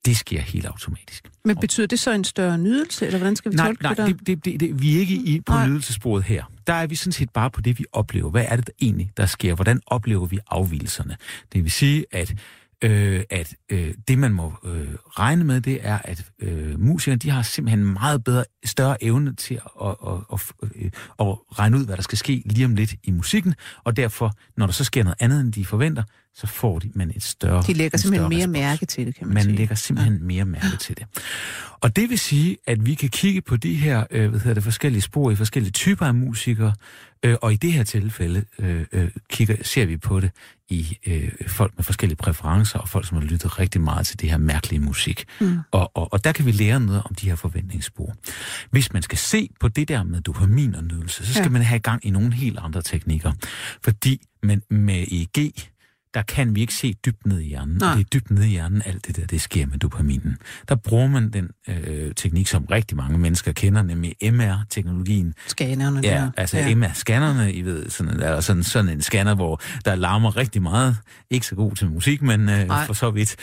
det 0.05 0.17
sker 0.17 0.41
helt 0.41 0.65
automatisk. 0.65 1.29
Men 1.45 1.57
betyder 1.57 1.87
det 1.87 1.99
så 1.99 2.11
en 2.11 2.23
større 2.23 2.57
nydelse, 2.57 3.05
eller 3.05 3.19
hvordan 3.19 3.35
skal 3.35 3.51
vi 3.51 3.55
nej, 3.55 3.65
tolke 3.65 3.83
nej, 3.83 3.93
det 3.93 3.97
der? 3.97 4.05
det, 4.05 4.27
det, 4.27 4.45
det, 4.45 4.59
det, 4.59 4.81
vi 4.81 4.95
er 4.95 4.99
ikke 4.99 5.15
i, 5.15 5.41
på 5.41 5.53
Nej. 5.53 5.67
nydelsessporet 5.67 6.23
her. 6.23 6.43
Der 6.67 6.73
er 6.73 6.87
vi 6.87 6.95
sådan 6.95 7.11
set 7.11 7.29
bare 7.29 7.51
på 7.51 7.61
det, 7.61 7.79
vi 7.79 7.85
oplever. 7.91 8.29
Hvad 8.29 8.45
er 8.47 8.55
det 8.55 8.67
der 8.67 8.73
egentlig, 8.81 9.11
der 9.17 9.25
sker? 9.25 9.55
Hvordan 9.55 9.81
oplever 9.85 10.25
vi 10.25 10.39
afvielserne? 10.47 11.17
Det 11.53 11.63
vil 11.63 11.71
sige, 11.71 12.05
at 12.11 12.33
øh, 12.81 13.23
at 13.29 13.55
øh, 13.69 13.93
det, 14.07 14.17
man 14.17 14.33
må 14.33 14.53
øh, 14.63 14.87
regne 15.09 15.43
med, 15.43 15.61
det 15.61 15.79
er, 15.81 15.99
at 16.03 16.25
øh, 16.39 16.79
musikerne, 16.79 17.19
de 17.19 17.29
har 17.29 17.41
simpelthen 17.41 17.93
meget 17.93 18.23
bedre, 18.23 18.43
større 18.65 19.03
evne 19.03 19.35
til 19.35 19.55
at, 19.55 19.95
at, 20.07 20.13
at, 20.33 20.39
at, 20.63 20.69
øh, 20.75 20.91
at 21.19 21.25
regne 21.59 21.77
ud, 21.77 21.85
hvad 21.85 21.95
der 21.95 22.03
skal 22.03 22.17
ske 22.17 22.43
lige 22.45 22.65
om 22.65 22.75
lidt 22.75 22.93
i 23.03 23.11
musikken, 23.11 23.55
og 23.83 23.97
derfor, 23.97 24.31
når 24.57 24.65
der 24.65 24.73
så 24.73 24.83
sker 24.83 25.03
noget 25.03 25.17
andet, 25.19 25.41
end 25.41 25.53
de 25.53 25.65
forventer, 25.65 26.03
så 26.35 26.47
får 26.47 26.79
de 26.79 26.91
man 26.95 27.11
et 27.15 27.23
større 27.23 27.63
De 27.67 27.73
lægger 27.73 27.95
en 27.97 27.99
simpelthen 28.01 28.29
mere 28.29 28.39
respons. 28.41 28.51
mærke 28.53 28.85
til 28.85 29.05
det, 29.07 29.15
kan 29.15 29.27
man, 29.27 29.33
Man 29.33 29.43
sige. 29.43 29.55
lægger 29.55 29.75
simpelthen 29.75 30.17
ja. 30.17 30.23
mere 30.23 30.45
mærke 30.45 30.77
til 30.79 30.97
det. 30.97 31.05
Og 31.81 31.95
det 31.95 32.09
vil 32.09 32.19
sige, 32.19 32.57
at 32.67 32.85
vi 32.85 32.93
kan 32.93 33.09
kigge 33.09 33.41
på 33.41 33.55
de 33.57 33.73
her 33.75 34.03
øh, 34.11 34.29
hvad 34.29 34.39
hedder 34.39 34.53
det, 34.53 34.63
forskellige 34.63 35.01
spor 35.01 35.31
i 35.31 35.35
forskellige 35.35 35.71
typer 35.71 36.05
af 36.05 36.13
musikere, 36.15 36.73
øh, 37.25 37.35
og 37.41 37.53
i 37.53 37.55
det 37.55 37.73
her 37.73 37.83
tilfælde 37.83 38.43
øh, 38.59 38.85
øh, 38.91 39.09
kigger, 39.29 39.55
ser 39.61 39.85
vi 39.85 39.97
på 39.97 40.19
det 40.19 40.31
i 40.69 40.97
øh, 41.07 41.31
folk 41.47 41.73
med 41.77 41.83
forskellige 41.83 42.15
præferencer, 42.17 42.79
og 42.79 42.89
folk, 42.89 43.07
som 43.07 43.17
har 43.17 43.25
lyttet 43.25 43.59
rigtig 43.59 43.81
meget 43.81 44.07
til 44.07 44.19
det 44.19 44.29
her 44.29 44.37
mærkelige 44.37 44.79
musik. 44.79 45.25
Mm. 45.41 45.57
Og, 45.71 45.91
og, 45.93 46.13
og 46.13 46.23
der 46.23 46.31
kan 46.31 46.45
vi 46.45 46.51
lære 46.51 46.79
noget 46.79 47.01
om 47.09 47.15
de 47.15 47.27
her 47.29 47.35
forventningsspor. 47.35 48.15
Hvis 48.71 48.93
man 48.93 49.01
skal 49.01 49.17
se 49.17 49.49
på 49.59 49.67
det 49.67 49.87
der 49.87 50.03
med 50.03 50.21
dopamin 50.21 50.75
og 50.75 50.83
nydelse, 50.83 51.25
så 51.25 51.33
skal 51.33 51.43
Ja. 51.43 51.49
man 51.49 51.61
have 51.61 51.79
gang 51.79 52.05
i 52.05 52.09
nogle 52.09 52.33
helt 52.33 52.59
andre 52.61 52.81
teknikker. 52.81 53.31
Fordi 53.83 54.21
man, 54.43 54.61
med 54.69 55.05
EEG, 55.11 55.53
der 56.13 56.21
kan 56.21 56.55
vi 56.55 56.61
ikke 56.61 56.73
se 56.73 56.93
dybt 57.05 57.25
ned 57.25 57.39
i 57.39 57.47
hjernen. 57.47 57.77
Nej. 57.77 57.89
Og 57.91 57.97
det 57.97 58.03
er 58.05 58.09
dybt 58.13 58.31
ned 58.31 58.43
i 58.43 58.47
hjernen, 58.47 58.81
alt 58.85 59.07
det 59.07 59.15
der, 59.17 59.25
det 59.25 59.41
sker 59.41 59.65
med 59.65 59.77
dopaminen. 59.77 60.37
Der 60.69 60.75
bruger 60.75 61.07
man 61.07 61.29
den 61.29 61.49
øh, 61.67 62.11
teknik, 62.15 62.47
som 62.47 62.65
rigtig 62.65 62.97
mange 62.97 63.17
mennesker 63.17 63.51
kender, 63.51 63.81
nemlig 63.83 64.15
MR-teknologien. 64.33 65.33
Scannerne 65.47 65.99
Ja, 66.03 66.09
der. 66.09 66.31
altså 66.37 66.57
ja. 66.57 66.75
MR-scannerne, 66.75 67.53
I 67.53 67.61
ved, 67.61 67.89
sådan, 67.89 68.19
der 68.19 68.27
er 68.27 68.41
sådan, 68.41 68.63
sådan 68.63 68.89
en 68.91 69.01
scanner, 69.01 69.35
hvor 69.35 69.61
der 69.85 69.95
larmer 69.95 70.37
rigtig 70.37 70.61
meget. 70.61 70.95
Ikke 71.29 71.45
så 71.45 71.55
god 71.55 71.75
til 71.75 71.89
musik, 71.89 72.21
men 72.21 72.49
øh, 72.49 72.67
Nej. 72.67 72.85
for 72.85 72.93
så 72.93 73.11
vidt. 73.11 73.35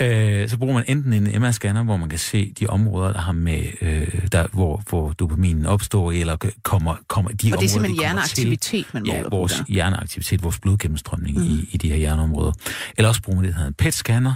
Øh, 0.00 0.48
så 0.48 0.58
bruger 0.58 0.74
man 0.74 0.84
enten 0.88 1.12
en 1.12 1.44
MR-scanner, 1.44 1.82
hvor 1.82 1.96
man 1.96 2.08
kan 2.08 2.18
se 2.18 2.52
de 2.60 2.66
områder, 2.66 3.12
der 3.12 3.20
har 3.20 3.32
med, 3.32 3.62
øh, 3.80 4.28
der, 4.32 4.46
hvor, 4.52 4.82
hvor 4.88 5.12
dopaminen 5.12 5.66
opstår, 5.66 6.12
eller 6.12 6.36
kommer, 6.62 6.94
kommer 7.08 7.30
de 7.30 7.34
Og 7.34 7.38
det 7.40 7.52
er 7.52 7.56
områder, 7.56 7.68
simpelthen 7.68 7.96
kommer 7.96 8.22
til. 8.26 8.44
hjerneaktivitet, 8.44 8.94
man 8.94 9.02
måler 9.02 9.16
Ja, 9.18 9.22
på 9.22 9.36
vores 9.36 9.52
der. 9.52 9.64
hjerneaktivitet, 9.68 10.42
vores 10.42 10.58
blodgennemstrømning 10.58 11.38
mm. 11.38 11.44
i, 11.44 11.68
i 11.72 11.76
de 11.76 11.88
her 11.88 11.96
hjerneområder. 12.14 12.52
Eller 12.98 13.08
også 13.08 13.22
bruger 13.22 13.36
man 13.36 13.44
det, 13.44 13.54
der 13.54 13.58
hedder 13.58 13.68
en 13.68 13.74
PET-scanner, 13.82 14.34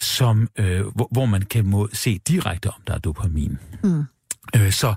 som, 0.00 0.48
øh, 0.58 0.86
hvor, 0.94 1.08
hvor 1.10 1.26
man 1.26 1.42
kan 1.42 1.66
må 1.66 1.88
se 1.92 2.18
direkte, 2.28 2.66
om 2.66 2.82
der 2.86 2.94
er 2.94 2.98
dopamin. 2.98 3.58
Mm. 3.82 4.04
Øh, 4.56 4.72
så 4.72 4.94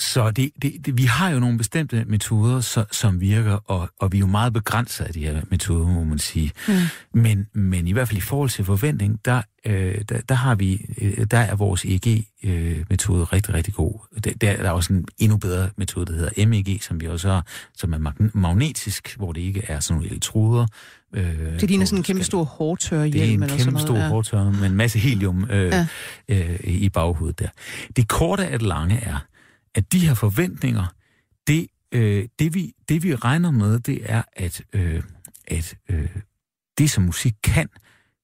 så 0.00 0.30
det, 0.30 0.50
det, 0.62 0.86
det, 0.86 0.98
vi 0.98 1.04
har 1.04 1.30
jo 1.30 1.40
nogle 1.40 1.58
bestemte 1.58 2.04
metoder, 2.04 2.60
så, 2.60 2.84
som 2.92 3.20
virker, 3.20 3.70
og, 3.70 3.88
og 3.98 4.12
vi 4.12 4.16
er 4.16 4.20
jo 4.20 4.26
meget 4.26 4.52
begrænset 4.52 5.04
af 5.04 5.12
de 5.12 5.20
her 5.20 5.42
metoder, 5.50 5.86
må 5.86 6.04
man 6.04 6.18
sige. 6.18 6.52
Mm. 6.68 6.74
Men, 7.20 7.46
men 7.52 7.86
i 7.86 7.92
hvert 7.92 8.08
fald 8.08 8.18
i 8.18 8.20
forhold 8.20 8.50
til 8.50 8.64
forventning, 8.64 9.20
der, 9.24 9.42
øh, 9.66 10.00
der, 10.08 10.20
der, 10.20 10.34
har 10.34 10.54
vi, 10.54 10.86
øh, 10.98 11.26
der 11.30 11.38
er 11.38 11.54
vores 11.54 11.84
EEG-metode 11.84 13.24
rigtig, 13.24 13.54
rigtig 13.54 13.74
god. 13.74 14.20
Der, 14.24 14.32
der 14.40 14.50
er 14.50 14.70
også 14.70 14.92
en 14.92 15.04
endnu 15.18 15.36
bedre 15.36 15.70
metode, 15.76 16.06
der 16.06 16.18
hedder 16.18 16.46
MEG, 16.46 16.78
som 16.82 17.00
vi 17.00 17.06
også 17.06 17.28
har, 17.28 17.46
som 17.76 17.92
er 17.92 17.98
mag- 17.98 18.30
magnetisk, 18.34 19.16
hvor 19.16 19.32
det 19.32 19.40
ikke 19.40 19.64
er 19.68 19.80
sådan 19.80 19.96
nogle 19.96 20.10
elektroder. 20.10 20.66
Øh, 21.14 21.60
Det 21.60 21.62
ligner 21.70 21.86
sådan 21.86 21.98
en 21.98 22.02
kæmpe 22.02 22.24
stor 22.24 22.44
hårdtørre 22.44 23.04
det 23.04 23.20
er 23.20 23.24
hjelm 23.24 23.32
en 23.32 23.42
eller 23.42 23.58
sådan 23.58 23.64
kæmpe 23.64 23.80
stor 23.80 23.96
ja. 23.96 24.08
hårdtørner 24.08 24.52
med 24.52 24.66
en 24.66 24.76
masse 24.76 24.98
helium 24.98 25.50
øh, 25.50 25.66
ja. 25.66 25.86
øh, 26.28 26.60
i 26.64 26.88
baghovedet 26.88 27.38
der. 27.38 27.48
Det 27.96 28.08
korte 28.08 28.46
af 28.46 28.58
det 28.58 28.68
lange 28.68 28.96
er, 28.96 29.26
at 29.74 29.92
de 29.92 29.98
her 29.98 30.14
forventninger, 30.14 30.94
det, 31.46 31.66
øh, 31.92 32.28
det, 32.38 32.54
vi, 32.54 32.72
det 32.88 33.02
vi 33.02 33.14
regner 33.14 33.50
med, 33.50 33.78
det 33.78 34.00
er, 34.04 34.22
at, 34.36 34.62
øh, 34.72 35.02
at 35.48 35.74
øh, 35.88 36.08
det 36.78 36.90
som 36.90 37.04
musik 37.04 37.34
kan, 37.42 37.68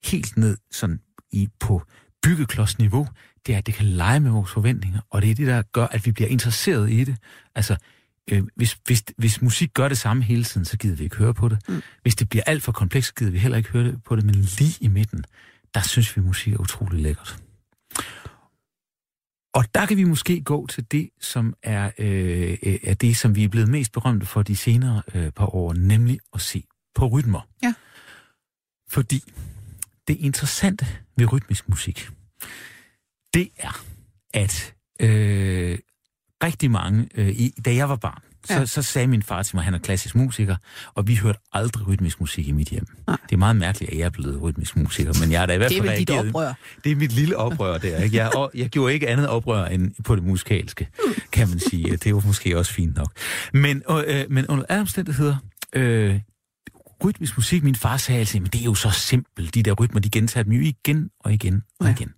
helt 0.05 0.37
ned 0.37 0.57
sådan 0.70 1.01
i, 1.33 1.49
på 1.61 1.83
byggeklodsniveau, 2.22 3.07
det 3.46 3.55
er, 3.55 3.59
at 3.59 3.66
det 3.66 3.75
kan 3.75 3.87
lege 3.87 4.20
med 4.20 4.31
vores 4.31 4.51
forventninger, 4.51 5.01
og 5.11 5.22
det 5.22 5.31
er 5.31 5.35
det, 5.35 5.46
der 5.46 5.62
gør, 5.62 5.87
at 5.87 6.07
vi 6.07 6.12
bliver 6.12 6.29
interesseret 6.29 6.90
i 6.90 7.05
det. 7.05 7.16
Altså, 7.55 7.77
øh, 8.31 8.45
hvis, 8.55 8.79
hvis, 8.87 9.05
hvis 9.17 9.43
musik 9.43 9.75
gør 9.75 9.89
det 9.89 9.99
samme 9.99 10.23
hele 10.23 10.45
tiden, 10.45 10.65
så 10.65 10.77
gider 10.77 10.97
vi 10.97 11.05
ikke 11.05 11.17
høre 11.17 11.35
på 11.35 11.49
det. 11.49 11.59
Mm. 11.69 11.83
Hvis 12.03 12.15
det 12.15 12.29
bliver 12.29 12.43
alt 12.47 12.62
for 12.62 12.73
komplekst, 12.73 13.15
gider 13.15 13.33
vi 13.33 13.39
heller 13.39 13.59
ikke 13.59 13.71
høre 13.71 13.85
det 13.85 14.05
på 14.05 14.17
det, 14.17 14.25
men 14.25 14.35
lige 14.35 14.79
i 14.81 14.89
midten, 14.89 15.25
der 15.75 15.81
synes 15.81 16.17
vi, 16.17 16.23
musik 16.23 16.53
er 16.53 16.59
utrolig 16.59 17.01
lækkert. 17.01 17.43
Og 19.55 19.75
der 19.75 19.87
kan 19.87 19.97
vi 19.97 20.05
måske 20.05 20.41
gå 20.41 20.67
til 20.67 20.93
det, 20.93 21.11
som 21.21 21.55
er, 21.62 21.91
øh, 21.99 22.59
øh, 22.62 22.79
er 22.83 22.95
det, 22.95 23.17
som 23.17 23.35
vi 23.37 23.45
er 23.45 23.49
blevet 23.49 23.69
mest 23.69 23.93
berømte 23.93 24.27
for 24.27 24.43
de 24.43 24.57
senere 24.57 25.03
øh, 25.15 25.31
par 25.31 25.55
år, 25.55 25.73
nemlig 25.73 26.21
at 26.35 26.41
se 26.41 26.65
på 26.95 27.07
rytmer. 27.07 27.49
Ja. 27.62 27.75
Fordi 28.89 29.23
det 30.09 30.17
interessante 30.17 30.87
ved 31.17 31.33
rytmisk 31.33 31.69
musik, 31.69 32.09
det 33.35 33.51
er, 33.57 33.85
at 34.35 34.75
øh, 35.01 35.79
rigtig 36.44 36.70
mange, 36.70 37.09
øh, 37.14 37.29
i, 37.29 37.55
da 37.64 37.75
jeg 37.75 37.88
var 37.88 37.96
barn, 37.96 38.20
så, 38.44 38.55
Ja. 38.55 38.66
så 38.66 38.83
sagde 38.83 39.07
min 39.09 39.22
far 39.22 39.42
til 39.42 39.57
mig, 39.57 39.61
at 39.61 39.64
han 39.64 39.75
er 39.75 39.79
klassisk 39.79 40.14
musiker, 40.14 40.57
og 40.94 41.09
vi 41.09 41.14
hørte 41.16 41.38
aldrig 41.53 41.87
rytmisk 41.88 42.20
musik 42.20 42.49
i 42.49 42.53
mit 42.53 42.68
hjem. 42.68 42.87
Nej. 43.07 43.16
Det 43.29 43.33
er 43.33 43.37
meget 43.37 43.57
mærkeligt, 43.57 43.92
at 43.92 43.99
jeg 43.99 44.05
er 44.05 44.11
blevet 44.11 44.42
rytmisk 44.42 44.77
musiker, 44.77 45.12
men 45.20 45.33
jeg 45.33 45.42
er 45.42 45.46
da 45.46 45.53
i 45.55 45.57
hvert 45.57 45.70
Det 45.70 45.79
er 45.79 45.83
fald 45.83 45.90
vel 45.90 45.99
dit 45.99 46.11
oprør. 46.35 46.53
det 46.85 46.92
er 46.92 46.96
mit 46.96 47.12
lille 47.12 47.37
oprør 47.37 47.79
der. 47.79 48.03
Ikke? 48.03 48.16
Jeg, 48.16 48.37
og 48.37 48.51
jeg 48.55 48.68
gjorde 48.68 48.94
ikke 48.94 49.09
andet 49.09 49.29
oprør 49.29 49.64
end 49.66 49.90
på 50.05 50.16
det 50.16 50.25
musikalske, 50.25 50.88
kan 51.33 51.49
man 51.49 51.59
sige. 51.61 51.96
Det 51.96 52.14
var 52.14 52.22
måske 52.27 52.59
også 52.59 52.72
fint 52.72 52.96
nok. 52.96 53.12
Men, 53.53 53.83
øh, 54.07 54.25
men 54.31 54.46
under 54.46 54.64
alle 54.68 54.81
omstændigheder, 54.81 55.37
øh, 55.72 56.20
rytmisk 57.05 57.37
musik, 57.37 57.63
min 57.63 57.75
far 57.75 57.97
sagde 57.97 58.21
altid, 58.21 58.41
men 58.41 58.49
det 58.51 58.61
er 58.61 58.65
jo 58.65 58.75
så 58.75 58.91
simpelt, 58.91 59.55
de 59.55 59.63
der 59.63 59.73
rytmer, 59.73 60.01
de 60.01 60.11
gentager 60.11 60.45
dem 60.45 60.53
jo 60.53 60.61
igen 60.61 61.11
og 61.25 61.33
igen 61.33 61.63
og 61.81 61.87
Ja. 61.87 61.93
igen. 61.93 62.13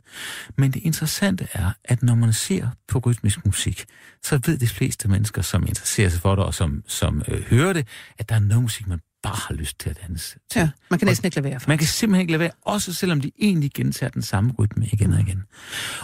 Men 0.59 0.71
det 0.73 0.83
interessante 0.83 1.49
er, 1.53 1.71
at 1.85 2.03
når 2.03 2.15
man 2.15 2.33
ser 2.33 2.69
på 2.89 2.99
rytmisk 2.99 3.47
musik, 3.47 3.85
så 4.25 4.41
ved 4.47 4.59
de 4.59 4.69
fleste 4.69 5.09
mennesker, 5.09 5.43
som 5.43 5.67
interesserer 5.67 6.09
sig 6.09 6.21
for 6.21 6.35
det, 6.35 6.45
og 6.45 6.55
som, 6.55 6.83
som 6.87 7.23
øh, 7.29 7.43
hører 7.43 7.73
det, 7.73 7.87
at 8.19 8.29
der 8.29 8.35
er 8.35 8.39
noget 8.41 8.63
musik, 8.63 8.87
man 8.87 9.01
bare 9.29 9.41
har 9.49 9.55
lyst 9.55 9.79
til 9.79 9.91
at 9.91 9.99
danse 10.09 10.39
til. 10.51 10.59
Ja, 10.59 10.71
man 10.91 10.99
kan 10.99 11.07
næsten 11.07 11.27
ikke 11.27 11.37
lade 11.37 11.51
være. 11.51 11.61
Man 11.69 11.79
kan 11.79 11.87
simpelthen 11.87 12.21
ikke 12.21 12.33
lade 12.33 12.41
være, 12.41 12.51
også 12.63 12.95
selvom 12.95 13.21
de 13.21 13.31
egentlig 13.41 13.71
gentager 13.75 14.11
den 14.11 14.23
samme 14.23 14.53
rytme 14.59 14.87
igen 14.93 15.13
og 15.13 15.21
igen. 15.21 15.43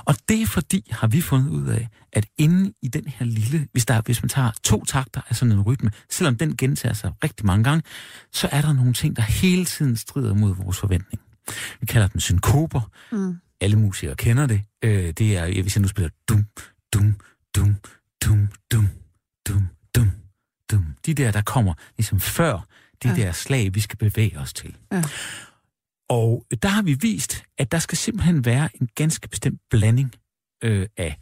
Og 0.04 0.16
det 0.28 0.42
er 0.42 0.46
fordi, 0.46 0.90
har 0.90 1.06
vi 1.06 1.20
fundet 1.20 1.50
ud 1.50 1.66
af, 1.66 1.88
at 2.12 2.26
inde 2.38 2.72
i 2.82 2.88
den 2.88 3.08
her 3.08 3.26
lille, 3.26 3.68
hvis, 3.72 3.86
der, 3.86 4.00
hvis 4.00 4.22
man 4.22 4.28
tager 4.28 4.50
to 4.64 4.84
takter 4.84 5.20
af 5.28 5.36
sådan 5.36 5.52
en 5.52 5.60
rytme, 5.60 5.90
selvom 6.10 6.36
den 6.36 6.56
gentager 6.56 6.92
sig 6.92 7.12
rigtig 7.24 7.46
mange 7.46 7.64
gange, 7.64 7.82
så 8.32 8.48
er 8.52 8.60
der 8.60 8.72
nogle 8.72 8.92
ting, 8.92 9.16
der 9.16 9.22
hele 9.22 9.64
tiden 9.64 9.96
strider 9.96 10.34
mod 10.34 10.54
vores 10.54 10.78
forventning. 10.78 11.22
Vi 11.80 11.86
kalder 11.86 12.08
dem 12.08 12.20
synkoper. 12.20 12.90
Mm. 13.12 13.36
Alle 13.60 13.76
musikere 13.78 14.16
kender 14.16 14.46
det. 14.46 14.62
Øh, 14.84 15.12
det 15.12 15.36
er, 15.36 15.62
hvis 15.62 15.76
jeg 15.76 15.82
nu 15.82 15.88
spiller 15.88 16.10
dum, 16.28 16.44
dum, 16.94 17.14
dum, 17.56 17.76
dum, 18.24 18.48
dum, 18.72 18.88
dum, 19.48 19.68
dum, 19.96 20.10
dum. 20.70 20.86
De 21.06 21.14
der, 21.14 21.30
der 21.30 21.42
kommer 21.42 21.74
ligesom 21.96 22.20
før 22.20 22.66
det 23.02 23.18
Ja. 23.18 23.22
der 23.26 23.32
slag, 23.32 23.74
vi 23.74 23.80
skal 23.80 23.98
bevæge 23.98 24.38
os 24.38 24.52
til. 24.52 24.76
Ja. 24.92 25.02
Og 26.08 26.46
der 26.62 26.68
har 26.68 26.82
vi 26.82 26.94
vist, 27.00 27.42
at 27.58 27.72
der 27.72 27.78
skal 27.78 27.98
simpelthen 27.98 28.44
være 28.44 28.68
en 28.80 28.88
ganske 28.94 29.28
bestemt 29.28 29.60
blanding 29.70 30.12
øh, 30.64 30.86
af, 30.96 31.16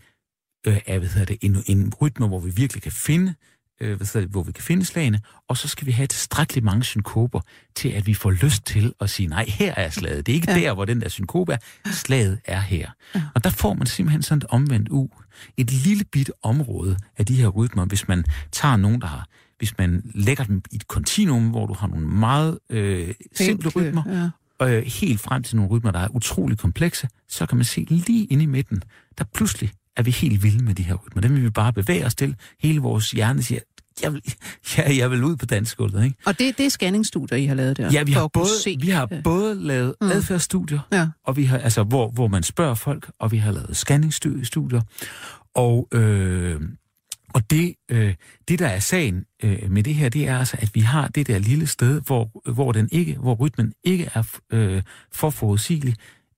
øh, 0.66 0.78
af 0.86 0.98
hvad 0.98 1.08
hedder 1.08 1.24
det, 1.26 1.38
en, 1.40 1.56
en 1.66 1.94
rytme, 2.00 2.28
hvor 2.28 2.40
vi 2.40 2.50
virkelig 2.50 2.82
kan 2.82 2.92
finde 2.92 3.34
øh, 3.80 3.96
hvad 3.96 4.06
hedder 4.06 4.20
det, 4.20 4.30
hvor 4.30 4.42
vi 4.42 4.52
kan 4.52 4.64
finde 4.64 4.84
slagene, 4.84 5.20
og 5.48 5.56
så 5.56 5.68
skal 5.68 5.86
vi 5.86 5.92
have 5.92 6.06
tilstrækkeligt 6.06 6.64
mange 6.64 6.84
synkoper 6.84 7.40
til, 7.76 7.88
at 7.88 8.06
vi 8.06 8.14
får 8.14 8.30
lyst 8.30 8.64
til 8.64 8.94
at 9.00 9.10
sige, 9.10 9.26
nej, 9.26 9.44
her 9.48 9.74
er 9.74 9.90
slaget. 9.90 10.26
Det 10.26 10.32
er 10.32 10.34
ikke 10.34 10.52
Ja. 10.52 10.58
der, 10.60 10.74
hvor 10.74 10.84
den 10.84 11.00
der 11.00 11.08
synkope 11.08 11.52
er. 11.52 11.58
Slaget 11.92 12.40
er 12.44 12.60
her. 12.60 12.90
Ja. 13.14 13.22
Og 13.34 13.44
der 13.44 13.50
får 13.50 13.74
man 13.74 13.86
simpelthen 13.86 14.22
sådan 14.22 14.38
et 14.38 14.44
omvendt 14.48 14.88
u. 14.88 15.08
Et 15.56 15.70
lille 15.72 16.04
bitte 16.04 16.32
område 16.44 16.96
af 17.18 17.26
de 17.26 17.34
her 17.36 17.48
rytmer, 17.48 17.84
hvis 17.84 18.08
man 18.08 18.24
tager 18.52 18.76
nogen, 18.76 19.00
der 19.00 19.06
har 19.06 19.28
hvis 19.62 19.78
man 19.78 20.02
lægger 20.14 20.44
dem 20.44 20.62
i 20.72 20.76
et 20.76 20.88
kontinuum, 20.88 21.48
hvor 21.50 21.66
du 21.66 21.74
har 21.74 21.86
nogle 21.88 22.06
meget 22.06 22.58
øh, 22.70 23.14
simple 23.34 23.66
Enkle, 23.66 23.82
rytmer, 23.82 24.02
ja. 24.06 24.30
og 24.58 24.74
øh, 24.74 24.82
helt 24.82 25.20
frem 25.20 25.42
til 25.42 25.56
nogle 25.56 25.70
rytmer, 25.70 25.90
der 25.90 25.98
er 25.98 26.08
utrolig 26.08 26.58
komplekse, 26.58 27.08
så 27.28 27.46
kan 27.46 27.56
man 27.58 27.64
se 27.64 27.86
lige 27.88 28.24
inde 28.24 28.42
i 28.42 28.46
midten, 28.46 28.82
der 29.18 29.24
pludselig 29.34 29.70
er 29.96 30.02
vi 30.02 30.10
helt 30.10 30.42
vilde 30.42 30.64
med 30.64 30.74
de 30.74 30.82
her 30.82 30.94
rytmer. 30.94 31.22
Dem 31.22 31.34
vil 31.34 31.42
vi 31.42 31.50
bare 31.50 31.72
bevæge 31.72 32.06
os 32.06 32.14
til. 32.14 32.36
Hele 32.60 32.80
vores 32.80 33.10
hjerne 33.10 33.42
siger, 33.42 33.60
jeg 34.02 34.12
vil, 34.12 34.22
ja, 34.76 34.96
jeg 34.96 35.10
vil 35.10 35.24
ud 35.24 35.36
på 35.36 35.46
dansegulvet, 35.46 36.04
ikke? 36.04 36.16
Og 36.26 36.38
det, 36.38 36.58
det 36.58 36.66
er 36.66 36.70
scanningsstudier, 36.70 37.38
I 37.38 37.46
har 37.46 37.54
lavet 37.54 37.76
der? 37.76 37.90
Ja, 37.92 38.02
vi 38.02 38.12
har 38.12 38.28
både, 38.28 38.48
se, 38.62 38.76
vi 38.80 38.88
har 38.90 39.08
øh, 39.12 39.22
både 39.22 39.54
lavet 39.54 39.94
mm. 40.00 40.10
adfærdsstudier, 40.10 40.80
Ja. 40.92 41.08
og 41.24 41.36
vi 41.36 41.44
har, 41.44 41.58
altså, 41.58 41.82
hvor, 41.82 42.10
hvor 42.10 42.28
man 42.28 42.42
spørger 42.42 42.74
folk, 42.74 43.10
og 43.18 43.32
vi 43.32 43.36
har 43.36 43.52
lavet 43.52 43.76
scanningsstudier. 43.76 44.80
Og, 45.54 45.88
øh, 45.92 46.60
og 47.34 47.50
det, 47.50 47.74
øh, 47.90 48.14
det, 48.48 48.58
der 48.58 48.66
er 48.66 48.78
sagen 48.80 49.24
øh, 49.42 49.70
med 49.70 49.82
det 49.82 49.94
her, 49.94 50.08
det 50.08 50.28
er 50.28 50.38
altså, 50.38 50.56
at 50.60 50.70
vi 50.74 50.80
har 50.80 51.08
det 51.08 51.26
der 51.26 51.38
lille 51.38 51.66
sted, 51.66 52.00
hvor, 52.00 52.50
hvor, 52.52 52.72
den 52.72 52.88
ikke, 52.92 53.14
hvor 53.20 53.34
rytmen 53.34 53.72
ikke 53.84 54.10
er 54.14 54.22
øh, 54.52 54.82
for 55.12 55.30
forudsigelig, 55.30 55.94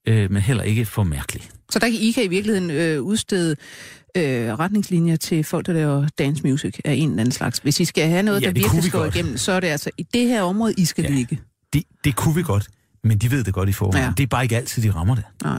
øh, 0.09 0.31
men 0.33 0.43
heller 0.43 0.63
ikke 0.63 0.85
for 0.87 1.05
mærkelig. 1.05 1.43
Så 1.71 1.79
der 1.79 1.87
kan 1.91 1.99
I 2.01 2.11
kan 2.11 2.25
i 2.25 2.29
virkeligheden 2.29 2.71
øh, 2.71 3.03
udstede 3.03 3.57
øh, 4.17 4.55
retningslinjer 4.55 5.17
til 5.17 5.45
folk, 5.45 5.67
der 5.67 5.73
laver 5.73 6.09
dance 6.19 6.43
music 6.47 6.79
af 6.85 6.93
en 6.93 7.11
eller 7.11 7.21
anden 7.21 7.33
slags. 7.33 7.59
Hvis 7.59 7.81
I 7.81 7.85
skal 7.85 8.09
have 8.09 8.23
noget, 8.23 8.41
Ja, 8.43 8.47
der 8.47 8.53
virkelig 8.53 8.85
vi 8.85 8.89
godt. 8.91 9.15
igennem, 9.15 9.37
så 9.37 9.53
er 9.53 9.61
det 9.61 9.69
altså 9.69 9.91
i 9.99 10.03
det 10.15 10.27
her 10.29 10.43
område, 10.43 10.75
I 10.79 10.85
skal 10.85 11.05
Ja. 11.05 11.11
ligge. 11.11 11.41
Det, 11.73 11.83
det 12.05 12.17
kunne 12.17 12.35
vi 12.35 12.43
godt, 12.43 12.69
men 13.05 13.19
de 13.19 13.31
ved 13.31 13.45
det 13.45 13.55
godt 13.55 13.69
i 13.69 13.73
forvejen. 13.73 14.05
Ja. 14.07 14.13
Det 14.17 14.23
er 14.23 14.27
bare 14.27 14.43
ikke 14.43 14.57
altid, 14.57 14.83
de 14.83 14.91
rammer 14.95 15.15
det. 15.15 15.25
Nej. 15.43 15.59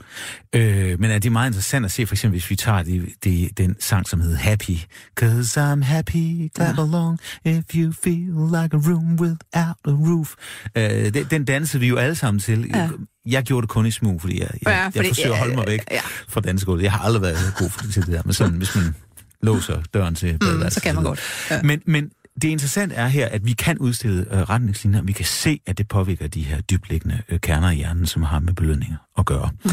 Øh, 0.53 0.99
men 0.99 1.12
er 1.12 1.19
det 1.19 1.25
er 1.25 1.31
meget 1.31 1.49
interessant 1.49 1.86
at 1.86 1.91
se, 1.91 2.08
for 2.08 2.15
eksempel 2.15 2.39
hvis 2.39 2.49
vi 2.49 2.55
tager 2.55 2.84
det, 2.84 3.10
det, 3.23 3.58
den 3.58 3.75
sang, 3.79 4.08
som 4.08 4.21
hedder 4.21 4.38
Happy. 4.38 4.77
Cause 5.19 5.62
I'm 5.73 5.84
happy, 5.84 6.49
clap 6.55 6.77
Ja. 6.77 6.84
along, 6.84 7.19
if 7.45 7.63
you 7.75 7.93
feel 8.03 8.34
like 8.47 8.73
a 8.75 8.91
room 8.91 9.19
without 9.19 9.77
a 9.86 9.91
roof. 9.91 10.34
Øh, 10.75 11.13
den, 11.13 11.25
den 11.31 11.45
dansede 11.45 11.81
vi 11.81 11.88
jo 11.88 11.95
alle 11.97 12.15
sammen 12.15 12.39
til. 12.39 12.69
Ja. 12.75 12.89
Jeg 13.25 13.43
gjorde 13.43 13.62
det 13.62 13.69
kun 13.69 13.86
i 13.86 13.91
smug, 13.91 14.21
fordi 14.21 14.39
jeg, 14.39 14.49
jeg, 14.53 14.60
Ja, 14.71 14.86
fordi- 14.86 14.97
jeg 14.97 15.05
forsøger 15.08 15.31
at 15.34 15.39
holde 15.39 15.55
mig 15.55 15.63
væk 15.67 15.79
ja. 15.91 15.99
fra 16.27 16.41
dansegulvet. 16.41 16.84
Jeg 16.84 16.91
har 16.91 16.99
aldrig 16.99 17.21
været 17.21 17.53
god 17.60 17.91
til 17.91 18.01
det 18.05 18.12
der, 18.13 18.21
men 18.25 18.34
sådan, 18.34 18.53
hvis 18.58 18.75
man 18.75 18.95
låser 19.41 19.81
døren 19.93 20.15
til 20.15 20.34
Mm, 20.41 20.69
så 20.69 20.81
kan 20.81 20.95
man 20.95 21.03
godt. 21.03 21.19
Ja. 21.51 21.62
Men, 21.62 21.81
men 21.86 22.10
det 22.41 22.48
interessante 22.48 22.95
er 22.95 23.08
her, 23.08 23.28
at 23.28 23.45
vi 23.45 23.54
kan 23.54 23.78
udstille 23.78 24.36
øh, 24.36 24.41
retningslinjer, 24.41 25.00
og 25.00 25.08
vi 25.08 25.12
kan 25.12 25.26
se, 25.26 25.60
at 25.65 25.78
det 25.78 25.88
påvirker 25.88 26.28
de 26.28 26.43
her 26.43 26.62
dybliggende 26.62 27.21
øh, 27.30 27.39
kerner 27.39 27.69
i 27.69 27.76
hjernen, 27.76 28.06
som 28.06 28.24
har 28.24 28.39
med 28.39 28.54
belønninger 28.54 28.98
at 29.17 29.26
gøre. 29.26 29.50
Mm. 29.63 29.69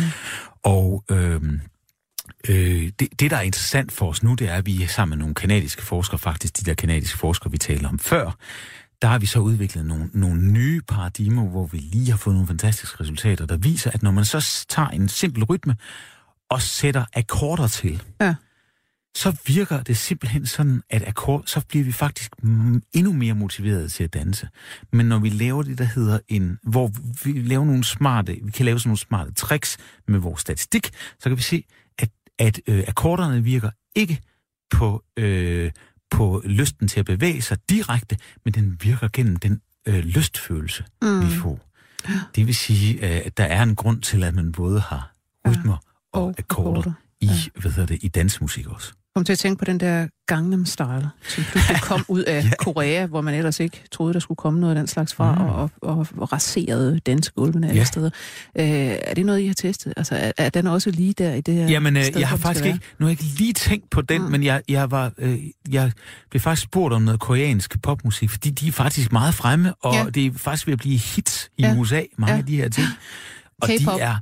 Og 0.62 1.05
øh, 1.11 1.40
øh, 2.48 2.92
det, 3.01 3.20
det, 3.20 3.31
der 3.31 3.37
er 3.37 3.42
interessant 3.42 3.92
for 3.92 4.09
os 4.09 4.22
nu, 4.22 4.35
det 4.35 4.48
er, 4.48 4.55
at 4.55 4.66
vi 4.66 4.87
sammen 4.87 5.18
med 5.18 5.18
nogle 5.18 5.35
kanadiske 5.35 5.83
forskere, 5.83 6.18
faktisk 6.18 6.61
de 6.61 6.64
der 6.64 6.75
kanadiske 6.75 7.18
forskere, 7.18 7.51
vi 7.51 7.59
talte 7.59 7.87
om 7.87 7.98
før, 7.98 8.37
der 9.03 9.09
har 9.09 9.18
vi 9.18 9.27
så 9.27 9.38
udviklet 9.38 9.87
nogle, 9.87 10.11
nogle 10.12 10.53
nye 10.53 10.81
paradigmer, 10.88 11.44
hvor 11.48 11.66
vi 11.66 11.79
lige 11.79 12.11
har 12.11 12.16
fået 12.16 12.35
nogle 12.35 12.48
fantastiske 12.48 13.01
resultater, 13.01 13.46
der 13.46 13.57
viser, 13.57 13.90
at 13.90 14.03
når 14.03 14.11
man 14.11 14.25
så 14.25 14.66
tager 14.68 14.88
en 14.88 15.09
simpel 15.09 15.44
rytme 15.44 15.77
og 16.51 16.62
sætter 16.62 17.05
akkorder 17.14 17.68
til, 17.68 18.03
Ja. 18.20 18.35
Så 19.14 19.37
virker 19.46 19.83
det 19.83 19.96
simpelthen 19.96 20.46
sådan, 20.46 20.83
at 20.90 21.09
akkord, 21.09 21.42
så 21.46 21.61
bliver 21.68 21.85
vi 21.85 21.92
faktisk 21.92 22.33
endnu 22.92 23.12
mere 23.12 23.35
motiveret 23.35 23.92
til 23.92 24.05
at 24.05 24.14
danse. 24.14 24.48
Men 24.92 25.07
når 25.07 25.18
vi 25.18 25.29
laver 25.29 25.62
det, 25.62 25.79
der 25.79 25.85
hedder 25.85 26.18
en, 26.29 26.59
hvor 26.62 26.90
vi 27.25 27.33
laver 27.42 27.64
nogle 27.64 27.85
smarte, 27.85 28.38
vi 28.42 28.51
kan 28.51 28.64
lave 28.66 28.79
sådan 28.79 28.88
nogle 28.88 28.98
smarte 28.98 29.33
tricks 29.33 29.77
med 30.09 30.18
vores 30.18 30.40
statistik, 30.40 30.90
så 31.20 31.29
kan 31.31 31.37
vi 31.37 31.42
se, 31.42 31.64
at, 31.98 32.09
at 32.38 32.61
øh, 32.66 32.85
akkorderne 32.88 33.42
virker 33.44 33.70
ikke 33.96 34.20
på, 34.70 35.05
øh, 35.16 35.70
på 36.11 36.42
lysten 36.44 36.88
til 36.88 37.01
at 37.01 37.07
bevæge 37.07 37.42
sig 37.42 37.59
direkte, 37.70 38.16
men 38.44 38.55
den 38.55 38.79
virker 38.83 39.09
gennem 39.12 39.37
den 39.37 39.61
øh, 39.88 40.05
lystfølelse, 40.05 40.85
mm. 41.03 41.20
vi 41.20 41.35
får. 41.37 41.68
Det 42.35 42.46
vil 42.46 42.55
sige, 42.55 42.94
øh, 42.94 43.22
at 43.27 43.37
der 43.37 43.44
er 43.44 43.62
en 43.62 43.77
grund 43.77 44.03
til, 44.03 44.25
at 44.25 44.35
man 44.35 44.53
både 44.53 44.81
har 44.81 45.12
rytmer 45.48 45.77
og, 46.12 46.22
Og 46.22 46.27
og 46.27 46.35
akkorder, 46.38 46.79
akkorder. 46.81 46.92
i, 47.20 47.29
hvad 47.61 47.72
hedder 47.72 47.87
det, 47.87 47.98
i 48.03 48.09
dansmusik 48.09 48.66
også. 48.66 48.92
Kom 49.16 49.25
til 49.25 49.33
at 49.33 49.38
tænke 49.38 49.59
på 49.59 49.64
den 49.64 49.81
der 49.81 50.07
Gangnam 50.27 50.66
Style, 50.66 51.09
som 51.29 51.44
pludselig 51.44 51.81
kom 51.90 52.05
ud 52.09 52.22
af 52.22 52.44
Korea, 52.59 53.07
hvor 53.07 53.20
man 53.20 53.35
ellers 53.35 53.61
ikke 53.61 53.83
troede, 53.92 54.14
der 54.14 54.20
skulle 54.20 54.37
komme 54.37 54.61
noget 54.61 54.75
af 54.75 54.81
den 54.81 54.87
slags 54.87 55.14
fra, 55.14 55.35
mm. 55.35 55.40
og, 55.40 55.70
og, 55.83 56.07
og 56.16 56.33
raserede 56.33 56.98
dansegulvene 57.07 57.68
alle 57.68 57.79
Ja. 57.79 57.85
steder. 57.85 58.11
Øh, 58.59 58.64
er 59.05 59.14
det 59.14 59.27
noget, 59.27 59.40
I 59.40 59.46
har 59.46 59.55
testet? 59.55 59.92
Altså, 59.96 60.14
er, 60.16 60.33
er 60.38 60.51
den 60.51 60.66
også 60.66 60.90
lige 60.90 61.12
der 61.12 61.35
i 61.35 61.40
det 61.40 61.55
her 61.55 61.68
Jamen, 61.68 61.96
øh, 61.96 62.05
sted, 62.05 62.18
jeg 62.18 62.29
har 62.29 62.37
faktisk 62.37 62.64
ikke, 62.66 62.79
nu 62.98 63.07
har 63.07 63.11
jeg 63.11 63.22
ikke 63.22 63.38
lige 63.38 63.53
tænkt 63.53 63.90
på 63.90 64.01
den, 64.03 64.22
Mm. 64.22 64.31
men 64.31 64.42
jeg, 64.42 64.62
jeg, 64.68 64.90
var, 64.90 65.12
øh, 65.18 65.38
jeg 65.70 65.92
blev 66.31 66.40
faktisk 66.40 66.62
spurgt 66.64 66.94
om 66.94 67.03
noget 67.03 67.20
koreansk 67.20 67.83
popmusik, 67.83 68.31
fordi 68.31 68.51
de 68.51 68.68
er 68.68 68.72
faktisk 68.72 69.12
meget 69.12 69.35
fremme, 69.35 69.75
og 69.75 69.94
Ja. 69.94 70.03
ja. 70.05 70.11
det 70.11 70.27
er 70.27 70.31
faktisk 70.37 70.66
ved 70.66 70.72
at 70.72 70.79
blive 70.79 70.98
hits 70.98 71.51
i 71.59 71.62
Ja. 71.62 71.75
USA, 71.79 72.03
mange 72.18 72.33
Ja. 72.33 72.37
ja. 72.37 72.38
af 72.40 72.46
de 72.46 72.57
her 72.57 72.68
ting. 72.68 72.87
Og 73.62 73.68
K-pop. 73.68 73.94
de 73.98 74.01
er 74.01 74.16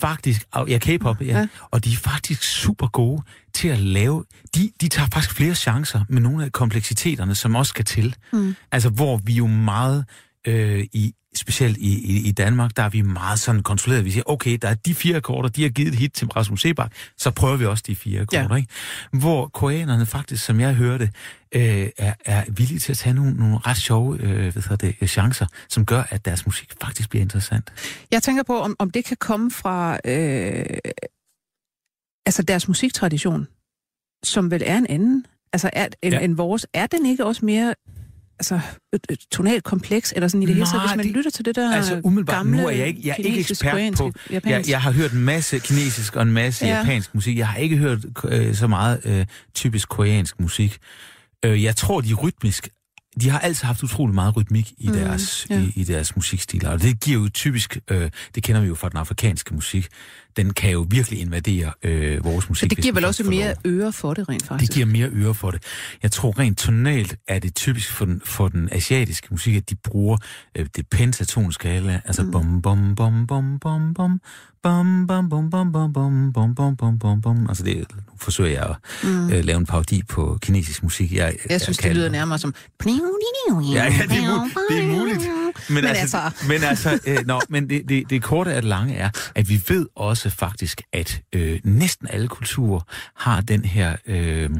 faktisk, 0.00 0.46
ja, 0.68 0.78
K-pop, 0.78 1.20
ja, 1.20 1.26
Ja. 1.26 1.38
ja, 1.38 1.46
og 1.70 1.84
de 1.84 1.92
er 1.92 1.96
faktisk 1.96 2.42
super 2.42 2.86
gode 2.86 3.22
til 3.52 3.68
at 3.68 3.78
lave, 3.78 4.24
de, 4.54 4.70
de 4.80 4.88
tager 4.88 5.08
faktisk 5.12 5.34
flere 5.34 5.54
chancer 5.54 6.04
med 6.08 6.22
nogle 6.22 6.44
af 6.44 6.52
kompleksiteterne, 6.52 7.34
som 7.34 7.54
også 7.54 7.70
skal 7.70 7.84
til. 7.84 8.14
Mm. 8.32 8.54
Altså, 8.72 8.88
hvor 8.88 9.16
vi 9.16 9.32
jo 9.32 9.46
meget 9.46 10.04
øh, 10.46 10.86
i 10.92 11.14
specielt 11.38 11.76
i, 11.76 12.16
i, 12.16 12.28
i 12.28 12.32
Danmark, 12.32 12.76
der 12.76 12.82
er 12.82 12.88
vi 12.88 13.00
meget 13.02 13.38
sådan 13.40 13.62
kontrolleret. 13.62 14.04
Vi 14.04 14.10
siger, 14.10 14.22
okay, 14.26 14.58
der 14.62 14.68
er 14.68 14.74
de 14.74 14.94
fire 14.94 15.16
akkorder, 15.16 15.48
de 15.48 15.62
har 15.62 15.70
givet 15.70 15.88
et 15.88 15.94
hit 15.98 16.12
til 16.12 16.26
Rasmus 16.28 16.60
Sebak, 16.62 16.92
så 17.18 17.30
prøver 17.30 17.56
vi 17.56 17.66
også 17.66 17.84
de 17.86 17.96
fire 17.96 18.20
akkorder, 18.20 18.48
Ja. 18.50 18.54
ikke? 18.56 18.68
Hvor 19.12 19.46
koreanerne 19.48 20.06
faktisk, 20.06 20.44
som 20.44 20.60
jeg 20.60 20.74
hørte, 20.74 21.10
øh, 21.54 21.88
er, 21.98 22.14
er 22.24 22.44
villige 22.48 22.78
til 22.78 22.92
at 22.92 22.98
tage 22.98 23.14
nogle, 23.14 23.34
nogle 23.34 23.58
ret 23.58 23.76
sjove 23.76 24.18
øh, 24.20 24.52
hvad 24.68 24.76
det, 24.76 25.10
chancer, 25.10 25.46
som 25.68 25.86
gør, 25.86 26.02
at 26.10 26.24
deres 26.24 26.46
musik 26.46 26.72
faktisk 26.82 27.10
bliver 27.10 27.22
interessant. 27.22 27.72
Jeg 28.10 28.22
tænker 28.22 28.42
på, 28.42 28.60
om, 28.60 28.76
om 28.78 28.90
det 28.90 29.04
kan 29.04 29.16
komme 29.20 29.50
fra 29.50 29.98
øh, 30.04 30.64
altså 32.26 32.42
deres 32.42 32.68
musiktradition, 32.68 33.48
som 34.24 34.50
vel 34.50 34.62
er 34.66 34.76
en 34.78 34.86
anden, 34.86 35.26
altså 35.52 35.70
er, 35.72 35.88
end. 36.02 36.14
Ja. 36.14 36.20
end 36.20 36.36
vores. 36.36 36.66
Er 36.74 36.86
den 36.86 37.06
ikke 37.06 37.24
også 37.24 37.44
mere 37.44 37.74
altså, 38.38 38.54
øh, 38.94 39.00
øh, 39.10 39.16
tonalt 39.32 39.64
kompleks, 39.64 40.12
eller 40.16 40.28
sådan 40.28 40.42
i 40.42 40.46
det 40.46 40.54
hele 40.54 40.66
taget, 40.66 40.82
hvis 40.82 40.96
man 40.96 41.06
det- 41.06 41.14
lytter 41.16 41.30
til 41.30 41.44
det 41.44 41.56
der 41.56 41.72
Altså 41.76 42.00
umiddelbart, 42.04 42.36
gamle 42.36 42.56
nu 42.56 42.66
er 42.66 42.70
jeg 42.70 42.86
ikke, 42.86 43.00
jeg 43.04 43.10
er 43.18 43.22
ikke 43.24 43.40
ekspert 43.40 43.94
på... 43.96 44.12
Jeg, 44.30 44.64
jeg 44.68 44.82
har 44.82 44.90
hørt 44.92 45.12
en 45.12 45.20
masse 45.24 45.58
kinesisk 45.58 46.16
og 46.16 46.22
en 46.22 46.32
masse 46.32 46.64
Ja. 46.66 46.72
ja. 46.72 46.78
japansk 46.78 47.14
musik. 47.14 47.38
Jeg 47.38 47.48
har 47.48 47.56
ikke 47.58 47.76
hørt 47.76 47.98
øh, 48.24 48.54
så 48.54 48.66
meget 48.66 49.00
øh, 49.04 49.26
typisk 49.54 49.88
koreansk 49.88 50.40
musik. 50.40 50.78
Øh, 51.44 51.62
jeg 51.62 51.76
tror, 51.76 52.00
de 52.00 52.10
er 52.10 52.14
rytmisk 52.14 52.68
de 53.20 53.30
har 53.30 53.38
altid 53.38 53.64
haft 53.66 53.82
utrolig 53.82 54.14
meget 54.14 54.36
rytmik 54.36 54.72
i, 54.78 54.88
Mm, 54.88 54.94
deres, 54.94 55.46
ja. 55.50 55.60
i, 55.60 55.72
i 55.76 55.84
deres 55.84 56.16
musikstiler, 56.16 56.70
og 56.70 56.82
det 56.82 57.00
giver 57.00 57.20
jo 57.22 57.28
typisk, 57.28 57.78
øh, 57.90 58.10
det 58.34 58.42
kender 58.42 58.60
vi 58.60 58.66
jo 58.68 58.74
fra 58.74 58.88
den 58.88 58.96
afrikanske 58.98 59.54
musik, 59.54 59.86
den 60.36 60.52
kan 60.52 60.70
jo 60.70 60.86
virkelig 60.90 61.20
invadere 61.20 61.72
øh, 61.82 62.24
vores 62.24 62.48
musik. 62.48 62.60
Så 62.70 62.74
det 62.74 62.78
giver 62.82 62.94
vel 62.94 63.04
også 63.04 63.24
mere 63.24 63.54
øre 63.66 63.92
for 63.92 64.14
det 64.14 64.28
rent 64.28 64.46
faktisk. 64.46 64.68
Det 64.68 64.74
giver 64.74 64.86
mere 64.86 65.08
øre 65.12 65.34
for 65.34 65.50
det. 65.50 65.62
Jeg 66.02 66.12
tror 66.12 66.38
rent 66.38 66.58
tonalt 66.58 67.16
er 67.28 67.38
det 67.38 67.54
typisk 67.54 67.92
for 67.92 68.04
den, 68.04 68.20
for 68.24 68.48
den 68.48 68.68
asiatiske 68.72 69.26
musik, 69.30 69.56
at 69.56 69.70
de 69.70 69.74
bruger 69.74 70.16
øh, 70.56 70.66
det 70.76 70.86
pentatonskala, 70.88 72.00
altså 72.04 72.22
Mm. 72.22 72.30
bum 72.30 72.62
bum 72.62 72.94
bum 72.96 73.26
bum 73.26 73.58
bum 73.58 73.90
bum 73.94 74.20
bum 74.62 75.06
bum 75.06 75.28
bum 75.28 75.50
bum 75.50 75.72
bum 75.72 75.92
bum 75.92 76.32
bum 76.32 76.54
bum 76.54 76.76
bum 76.76 76.98
bum 76.98 77.20
bum. 77.20 77.46
Altså 77.48 77.64
det, 77.64 77.76
nu 77.76 78.02
forsøger 78.18 78.50
jeg 78.50 78.62
at 78.70 78.76
Mm. 79.10 79.30
øh, 79.32 79.44
lave 79.44 79.56
en 79.58 79.66
parodi 79.66 80.02
på 80.02 80.38
kinesisk 80.42 80.82
musik. 80.82 81.12
Jeg, 81.12 81.36
Jeg 81.50 81.60
synes, 81.60 81.76
det 81.76 81.84
kan- 81.86 81.96
lyder 81.96 82.08
nærmere 82.10 82.38
som... 82.38 82.54
Ja, 82.86 82.90
ja, 83.84 83.88
det 84.08 84.18
er, 84.18 84.44
mu- 84.44 84.74
det 84.74 84.84
er 84.84 84.98
muligt. 84.98 85.18
Men, 85.68 85.74
Men 85.74 85.84
altså, 85.84 86.18
altså- 86.18 86.46
men, 86.48 86.62
altså 86.64 86.98
øh, 87.06 87.16
nå, 87.26 87.40
men 87.48 87.70
det, 87.70 87.82
det, 87.88 88.10
det 88.10 88.22
korte 88.22 88.52
af 88.52 88.62
det 88.62 88.68
lange 88.68 88.94
er, 88.94 89.10
at 89.34 89.48
vi 89.48 89.62
ved 89.68 89.86
også 89.96 90.23
faktisk, 90.30 90.82
at 90.92 91.20
øh, 91.32 91.60
næsten 91.64 92.06
alle 92.10 92.28
kulturer 92.28 92.80
har 93.16 93.40
den 93.40 93.64
her... 93.64 93.96
Øh, 94.06 94.50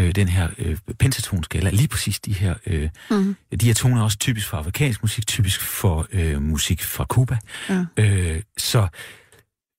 øh, 0.00 0.14
den 0.14 0.28
her 0.28 0.48
øh, 0.58 0.76
pentatonskala, 0.98 1.70
lige 1.70 1.88
præcis 1.88 2.20
de 2.20 2.32
her, 2.32 2.54
øh, 2.66 2.88
Mhm. 3.10 3.36
de 3.60 3.66
her 3.66 3.74
toner 3.74 4.00
er 4.00 4.04
også 4.04 4.18
typisk 4.18 4.48
for 4.48 4.56
afrikansk 4.56 5.02
musik, 5.02 5.26
typisk 5.26 5.60
for 5.60 6.06
øh, 6.12 6.42
musik 6.42 6.82
fra 6.82 7.04
Cuba. 7.04 7.38
Ja. 7.68 7.84
Øh, 7.96 8.42
så, 8.58 8.88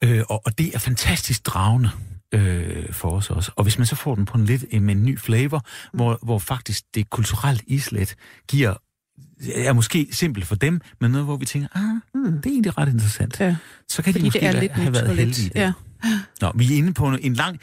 øh, 0.03 0.23
og, 0.29 0.41
og 0.45 0.57
det 0.57 0.75
er 0.75 0.79
fantastisk 0.79 1.45
dragende 1.45 1.89
øh, 2.33 2.93
for 2.93 3.09
os 3.11 3.29
også. 3.29 3.51
Og 3.55 3.63
hvis 3.63 3.77
man 3.77 3.87
så 3.87 3.95
får 3.95 4.15
den 4.15 4.25
på 4.25 4.37
en 4.37 4.45
lidt 4.45 4.65
øh, 4.71 4.81
med 4.81 4.95
en 4.95 5.03
ny 5.05 5.19
flavor, 5.19 5.65
Mm. 5.93 5.97
hvor, 5.97 6.19
hvor 6.23 6.39
faktisk 6.39 6.83
det 6.95 7.09
kulturelt 7.09 7.63
islet 7.67 8.15
giver 8.47 8.73
er 9.55 9.73
måske 9.73 10.07
simpelt 10.11 10.45
for 10.45 10.55
dem, 10.55 10.81
men 11.01 11.11
noget, 11.11 11.25
hvor 11.25 11.37
vi 11.37 11.45
tænker, 11.45 11.67
ah, 11.75 11.81
Mm. 12.13 12.31
det 12.41 12.45
er 12.45 12.49
egentlig 12.53 12.77
ret 12.77 12.89
interessant. 12.89 13.39
Ja, 13.39 13.55
Så 13.89 14.01
kan 14.03 14.13
fordi 14.13 14.19
de 14.21 14.25
måske 14.27 14.39
det 14.39 14.47
er 14.47 14.59
lidt 14.61 14.71
have 14.71 14.93
været 14.93 15.15
heldige. 15.15 15.51
Ja. 15.55 15.71
Nå, 16.41 16.51
vi 16.55 16.73
er 16.73 16.77
inde 16.77 16.93
på 16.93 17.07
en, 17.21 17.33
lang... 17.33 17.59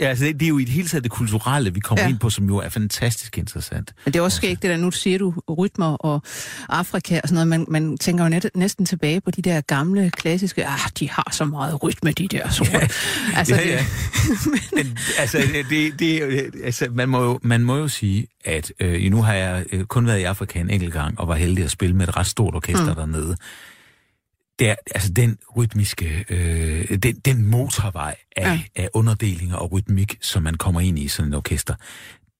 Altså, 0.00 0.24
det, 0.24 0.40
det 0.40 0.46
er 0.46 0.48
jo 0.48 0.58
i 0.58 0.64
det 0.64 0.72
hele 0.72 0.88
taget 0.88 1.04
det 1.04 1.12
kulturelle, 1.12 1.74
vi 1.74 1.80
kommer 1.80 2.02
Ja. 2.04 2.08
ind 2.08 2.18
på, 2.18 2.30
som 2.30 2.46
jo 2.46 2.56
er 2.56 2.68
fantastisk 2.68 3.38
interessant. 3.38 3.92
Men 4.04 4.12
det 4.12 4.18
er 4.18 4.22
også 4.22 4.36
skægt, 4.36 4.62
det 4.62 4.70
der, 4.70 4.76
nu 4.76 4.90
siger 4.90 5.18
du 5.18 5.34
rytmer 5.58 5.86
og 5.86 6.22
Afrika 6.68 7.20
og 7.22 7.28
sådan 7.28 7.34
noget, 7.34 7.48
man, 7.48 7.64
man 7.68 7.98
tænker 7.98 8.24
jo 8.24 8.28
net, 8.30 8.50
næsten 8.54 8.86
tilbage 8.86 9.20
på 9.20 9.30
de 9.30 9.42
der 9.42 9.60
gamle, 9.60 10.10
klassiske, 10.10 10.66
ah, 10.66 10.78
de 10.98 11.10
har 11.10 11.28
så 11.32 11.44
meget 11.44 11.82
rytme, 11.82 12.12
de 12.12 12.28
der 12.28 12.50
sorte. 12.50 12.70
Ja. 12.72 12.88
Altså, 13.36 13.54
Ja, 13.54 13.68
ja. 13.68 13.84
Men, 14.76 14.98
altså, 15.18 15.38
det, 15.70 15.98
det, 16.00 16.22
altså 16.64 16.88
man, 16.92 17.08
må 17.08 17.24
jo, 17.24 17.38
man 17.42 17.62
må 17.64 17.76
jo 17.76 17.88
sige, 17.88 18.26
at 18.44 18.72
øh, 18.80 19.10
nu 19.10 19.22
har 19.22 19.32
jeg 19.34 19.64
øh, 19.72 19.84
kun 19.84 20.06
været 20.06 20.18
i 20.18 20.22
Afrika 20.22 20.60
en 20.60 20.70
enkelt 20.70 20.92
gang, 20.92 21.20
og 21.20 21.28
var 21.28 21.34
heldig 21.34 21.64
at 21.64 21.70
spille 21.70 21.96
med 21.96 22.08
et 22.08 22.16
ret 22.16 22.26
stort 22.26 22.54
orkester 22.54 22.88
mm. 22.88 22.94
dernede. 22.94 23.36
Det 24.58 24.70
er, 24.70 24.74
altså 24.94 25.12
den 25.12 25.38
rytmiske, 25.56 26.24
øh, 26.30 26.98
den, 26.98 27.16
den 27.16 27.46
motorvej 27.46 28.16
af, 28.36 28.42
Ja. 28.42 28.60
af 28.76 28.88
underdelinger 28.94 29.56
og 29.56 29.72
rytmik, 29.72 30.18
som 30.20 30.42
man 30.42 30.54
kommer 30.54 30.80
ind 30.80 30.98
i 30.98 31.08
sådan 31.08 31.32
et 31.32 31.36
orkester, 31.36 31.74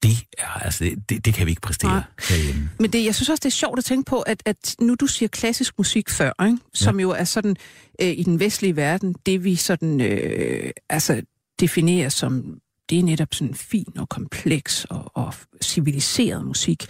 det, 0.02 0.24
er, 0.38 0.46
altså, 0.46 0.84
det, 0.84 1.08
det, 1.08 1.24
det 1.24 1.34
kan 1.34 1.46
vi 1.46 1.50
ikke 1.50 1.60
præstere 1.62 1.90
Nej. 1.90 2.02
herhjemme. 2.28 2.70
Men 2.78 2.92
det, 2.92 3.04
jeg 3.04 3.14
synes 3.14 3.28
også, 3.28 3.40
det 3.40 3.46
er 3.46 3.50
sjovt 3.50 3.78
at 3.78 3.84
tænke 3.84 4.08
på, 4.10 4.20
at, 4.20 4.42
at 4.46 4.74
nu 4.80 4.94
du 4.94 5.06
siger 5.06 5.28
klassisk 5.28 5.74
musik 5.78 6.10
før, 6.10 6.44
ikke? 6.46 6.58
som 6.74 6.98
ja. 6.98 7.02
jo 7.02 7.10
er 7.10 7.24
sådan 7.24 7.56
øh, 8.02 8.08
i 8.08 8.22
den 8.22 8.40
vestlige 8.40 8.76
verden, 8.76 9.14
det 9.26 9.44
vi 9.44 9.56
sådan 9.56 10.00
øh, 10.00 10.70
altså 10.90 11.22
definerer 11.60 12.08
som, 12.08 12.58
det 12.90 12.98
er 12.98 13.02
netop 13.02 13.34
sådan 13.34 13.54
fin 13.54 13.92
og 13.98 14.08
kompleks 14.08 14.84
og, 14.84 15.10
og 15.14 15.34
civiliseret 15.62 16.44
musik. 16.44 16.86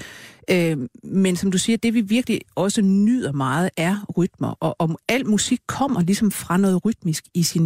Øh, 0.51 0.78
men 1.05 1.36
som 1.36 1.51
du 1.51 1.59
siger, 1.59 1.76
det 1.76 1.94
vi 1.94 2.01
virkelig 2.01 2.40
også 2.55 2.82
nyder 2.82 3.32
meget 3.32 3.70
er 3.76 4.05
rytmer, 4.16 4.55
og 4.61 4.76
om 4.78 4.96
al 5.09 5.26
musik 5.26 5.61
kommer 5.66 6.03
ligesom 6.03 6.30
fra 6.30 6.57
noget 6.57 6.84
rytmisk 6.84 7.24
i 7.34 7.42
sin 7.42 7.64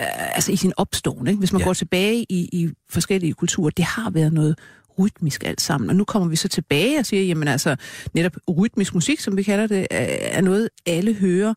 øh, 0.00 0.36
altså 0.36 0.52
i 0.52 0.56
sin 0.56 0.72
opståen. 0.76 1.26
Ikke? 1.26 1.38
Hvis 1.38 1.52
man 1.52 1.60
ja. 1.60 1.66
går 1.66 1.72
tilbage 1.72 2.26
i, 2.28 2.48
i 2.52 2.70
forskellige 2.90 3.32
kulturer, 3.32 3.70
det 3.70 3.84
har 3.84 4.10
været 4.10 4.32
noget 4.32 4.58
rytmisk 4.98 5.44
alt 5.44 5.60
sammen. 5.60 5.90
Og 5.90 5.96
nu 5.96 6.04
kommer 6.04 6.28
vi 6.28 6.36
så 6.36 6.48
tilbage 6.48 6.98
og 6.98 7.06
siger, 7.06 7.22
jamen 7.22 7.48
altså, 7.48 7.76
netop 8.14 8.36
rytmisk 8.58 8.94
musik, 8.94 9.20
som 9.20 9.36
vi 9.36 9.42
kalder 9.42 9.66
det, 9.66 9.86
er 9.90 10.40
noget, 10.40 10.68
alle 10.86 11.14
hører. 11.14 11.54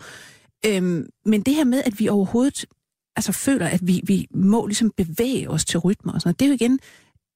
Øhm, 0.66 1.10
men 1.26 1.42
det 1.42 1.56
her 1.56 1.64
med, 1.64 1.82
at 1.86 2.00
vi 2.00 2.08
overhovedet 2.08 2.66
altså, 3.16 3.32
føler, 3.32 3.68
at 3.68 3.88
vi, 3.88 4.02
vi 4.04 4.28
må 4.34 4.66
ligesom 4.66 4.92
bevæge 4.98 5.50
os 5.50 5.66
til 5.66 5.80
rytmer 5.80 6.14
og 6.14 6.22
sådan 6.22 6.28
noget, 6.28 6.40
det 6.40 6.46
er 6.46 6.50
jo 6.50 6.54
igen, 6.54 6.80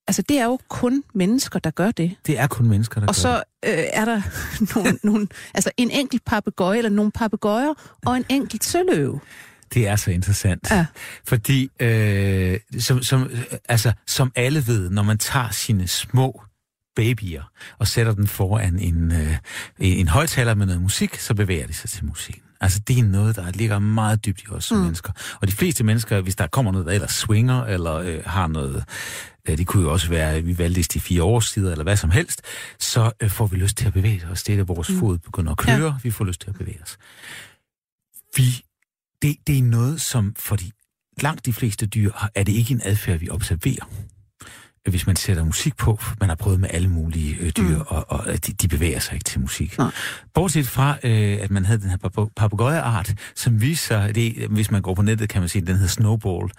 altså 0.07 0.21
det 0.21 0.39
er 0.39 0.45
jo 0.45 0.59
kun 0.69 1.03
mennesker, 1.13 1.59
der 1.59 1.71
gør 1.71 1.91
det. 1.91 2.15
Det 2.27 2.39
er 2.39 2.47
kun 2.47 2.67
mennesker, 2.67 3.01
der 3.01 3.07
og 3.07 3.15
gør 3.15 3.21
så 3.21 3.43
øh, 3.65 3.83
er 3.93 4.05
der 4.05 4.21
nogle, 4.75 4.99
nogle, 5.03 5.27
altså 5.53 5.71
en 5.77 5.91
enkelt 5.91 6.25
papegøje, 6.25 6.77
eller 6.77 6.89
nogle 6.89 7.11
papegøjer, 7.11 7.73
og 8.05 8.17
en 8.17 8.25
enkelt 8.29 8.63
søløve. 8.63 9.19
Det 9.73 9.87
er 9.87 9.95
så 9.95 10.11
interessant. 10.11 10.71
Ja. 10.71 10.85
Fordi, 11.27 11.69
øh, 11.79 12.59
som, 12.79 13.03
som, 13.03 13.29
altså, 13.69 13.93
som 14.07 14.31
alle 14.35 14.67
ved, 14.67 14.89
når 14.89 15.03
man 15.03 15.17
tager 15.17 15.49
sine 15.49 15.87
små 15.87 16.41
babyer 16.95 17.51
og 17.79 17.87
sætter 17.87 18.13
den 18.13 18.27
foran 18.27 18.79
en, 18.79 19.11
øh, 19.11 19.35
en 19.79 20.07
højtaler 20.07 20.53
med 20.53 20.65
noget 20.65 20.81
musik, 20.81 21.15
så 21.15 21.33
bevæger 21.33 21.67
de 21.67 21.73
sig 21.73 21.89
til 21.89 22.05
musikken. 22.05 22.43
Altså, 22.61 22.79
det 22.87 22.99
er 22.99 23.03
noget, 23.03 23.35
der 23.35 23.51
ligger 23.51 23.79
meget 23.79 24.25
dybt 24.25 24.41
i 24.41 24.45
os 24.51 24.65
som 24.65 24.77
mm. 24.77 24.83
mennesker. 24.83 25.11
Og 25.41 25.47
de 25.47 25.51
fleste 25.51 25.83
mennesker, 25.83 26.21
hvis 26.21 26.35
der 26.35 26.47
kommer 26.47 26.71
noget, 26.71 26.87
der 26.87 26.93
ellers 26.93 27.11
swinger, 27.11 27.63
eller 27.65 27.93
øh, 27.93 28.19
har 28.25 28.47
noget... 28.47 28.83
Det 29.47 29.67
kunne 29.67 29.83
jo 29.83 29.91
også 29.91 30.09
være, 30.09 30.33
at 30.33 30.47
vi 30.47 30.57
valgte 30.57 30.83
de 30.83 30.99
fire 30.99 31.23
årstider, 31.23 31.71
eller 31.71 31.83
hvad 31.83 31.97
som 31.97 32.11
helst, 32.11 32.41
så 32.79 33.11
øh, 33.19 33.29
får 33.29 33.47
vi 33.47 33.57
lyst 33.57 33.77
til 33.77 33.87
at 33.87 33.93
bevæge 33.93 34.27
os. 34.31 34.43
Det 34.43 34.53
er 34.53 34.57
det, 34.57 34.67
vores 34.67 34.89
mm. 34.89 34.99
fod 34.99 35.17
begynder 35.17 35.51
at 35.51 35.57
køre. 35.57 35.85
Ja. 35.85 35.93
Vi 36.03 36.11
får 36.11 36.25
lyst 36.25 36.41
til 36.41 36.49
at 36.49 36.55
bevæge 36.55 36.79
os. 36.81 36.97
Vi, 38.37 38.43
det, 39.21 39.37
det 39.47 39.57
er 39.57 39.63
noget, 39.63 40.01
som 40.01 40.35
for 40.39 40.55
de 40.55 40.71
langt 41.21 41.45
de 41.45 41.53
fleste 41.53 41.85
dyr 41.85 42.11
er 42.35 42.43
det 42.43 42.53
ikke 42.53 42.73
en 42.73 42.81
adfærd, 42.83 43.19
vi 43.19 43.29
observerer 43.29 43.85
hvis 44.89 45.07
man 45.07 45.15
sætter 45.15 45.43
musik 45.43 45.77
på, 45.77 45.99
man 46.19 46.29
har 46.29 46.35
prøvet 46.35 46.59
med 46.59 46.69
alle 46.71 46.87
mulige 46.87 47.37
øh, 47.39 47.49
dyr, 47.49 47.77
mm. 47.77 47.83
og, 47.87 48.05
og 48.09 48.47
de, 48.47 48.53
de 48.53 48.67
bevæger 48.67 48.99
sig 48.99 49.13
ikke 49.13 49.23
til 49.23 49.41
musik. 49.41 49.77
Nej. 49.77 49.91
Bortset 50.33 50.67
fra, 50.67 50.97
øh, 51.03 51.37
at 51.41 51.51
man 51.51 51.65
havde 51.65 51.79
den 51.81 51.89
her 51.89 52.29
papegøjeart, 52.35 53.13
som 53.35 53.61
viser 53.61 53.83
sig, 53.87 54.15
det, 54.15 54.47
hvis 54.49 54.71
man 54.71 54.81
går 54.81 54.93
på 54.93 55.01
nettet, 55.01 55.29
kan 55.29 55.41
man 55.41 55.49
sige, 55.49 55.65
den 55.65 55.75
hedder 55.75 55.89
Snowball 55.89 56.49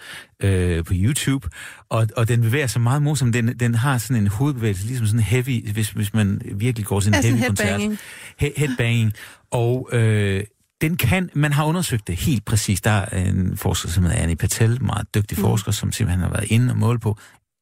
øh, 0.42 0.84
på 0.84 0.92
YouTube, 0.96 1.48
og, 1.88 2.08
og 2.16 2.28
den 2.28 2.40
bevæger 2.40 2.66
sig 2.66 2.80
meget 2.80 3.02
morsomt. 3.02 3.34
Den, 3.34 3.58
den 3.58 3.74
har 3.74 3.98
sådan 3.98 4.22
en 4.22 4.28
hovedbevægelse, 4.28 4.86
ligesom 4.86 5.06
sådan 5.06 5.20
heavy, 5.20 5.72
hvis, 5.72 5.90
hvis 5.90 6.14
man 6.14 6.40
virkelig 6.54 6.86
går 6.86 7.00
til 7.00 7.14
en 7.14 7.22
heavy 7.22 7.36
headbanging. 7.36 7.90
koncert. 7.90 8.04
He, 8.38 8.52
headbanging. 8.56 9.12
Og 9.50 9.88
øh, 9.92 10.44
den 10.80 10.96
kan, 10.96 11.30
man 11.34 11.52
har 11.52 11.64
undersøgt 11.64 12.06
det 12.06 12.16
helt 12.16 12.44
præcis. 12.44 12.80
Der 12.80 12.90
er 12.90 13.24
en 13.24 13.56
forsker, 13.56 13.88
som 13.88 14.02
hedder 14.02 14.18
Annie 14.18 14.36
Patel, 14.36 14.82
meget 14.82 15.14
dygtig 15.14 15.38
mm. 15.38 15.44
forsker, 15.44 15.72
som 15.72 15.92
simpelthen 15.92 16.22
har 16.22 16.30
været 16.30 16.50
inde 16.50 16.70
og 16.70 16.78
måle 16.78 16.98
på, 16.98 17.18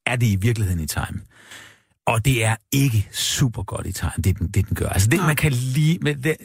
er 0.07 0.17
det 0.17 0.27
i 0.27 0.37
virkeligheden 0.37 0.81
i 0.81 0.87
time. 0.87 1.21
Og 2.07 2.25
det 2.25 2.45
er 2.45 2.57
ikke 2.73 3.09
super 3.13 3.63
godt 3.63 3.87
i 3.87 3.93
time, 3.93 4.11
det 4.25 4.39
den, 4.39 4.49
det 4.49 4.69
den 4.69 4.77
gør. 4.77 4.89
Altså 4.89 5.09
det, 5.09 5.21
man 5.21 5.37
kan 5.37 5.53
lige, 5.53 5.99
det, 5.99 6.37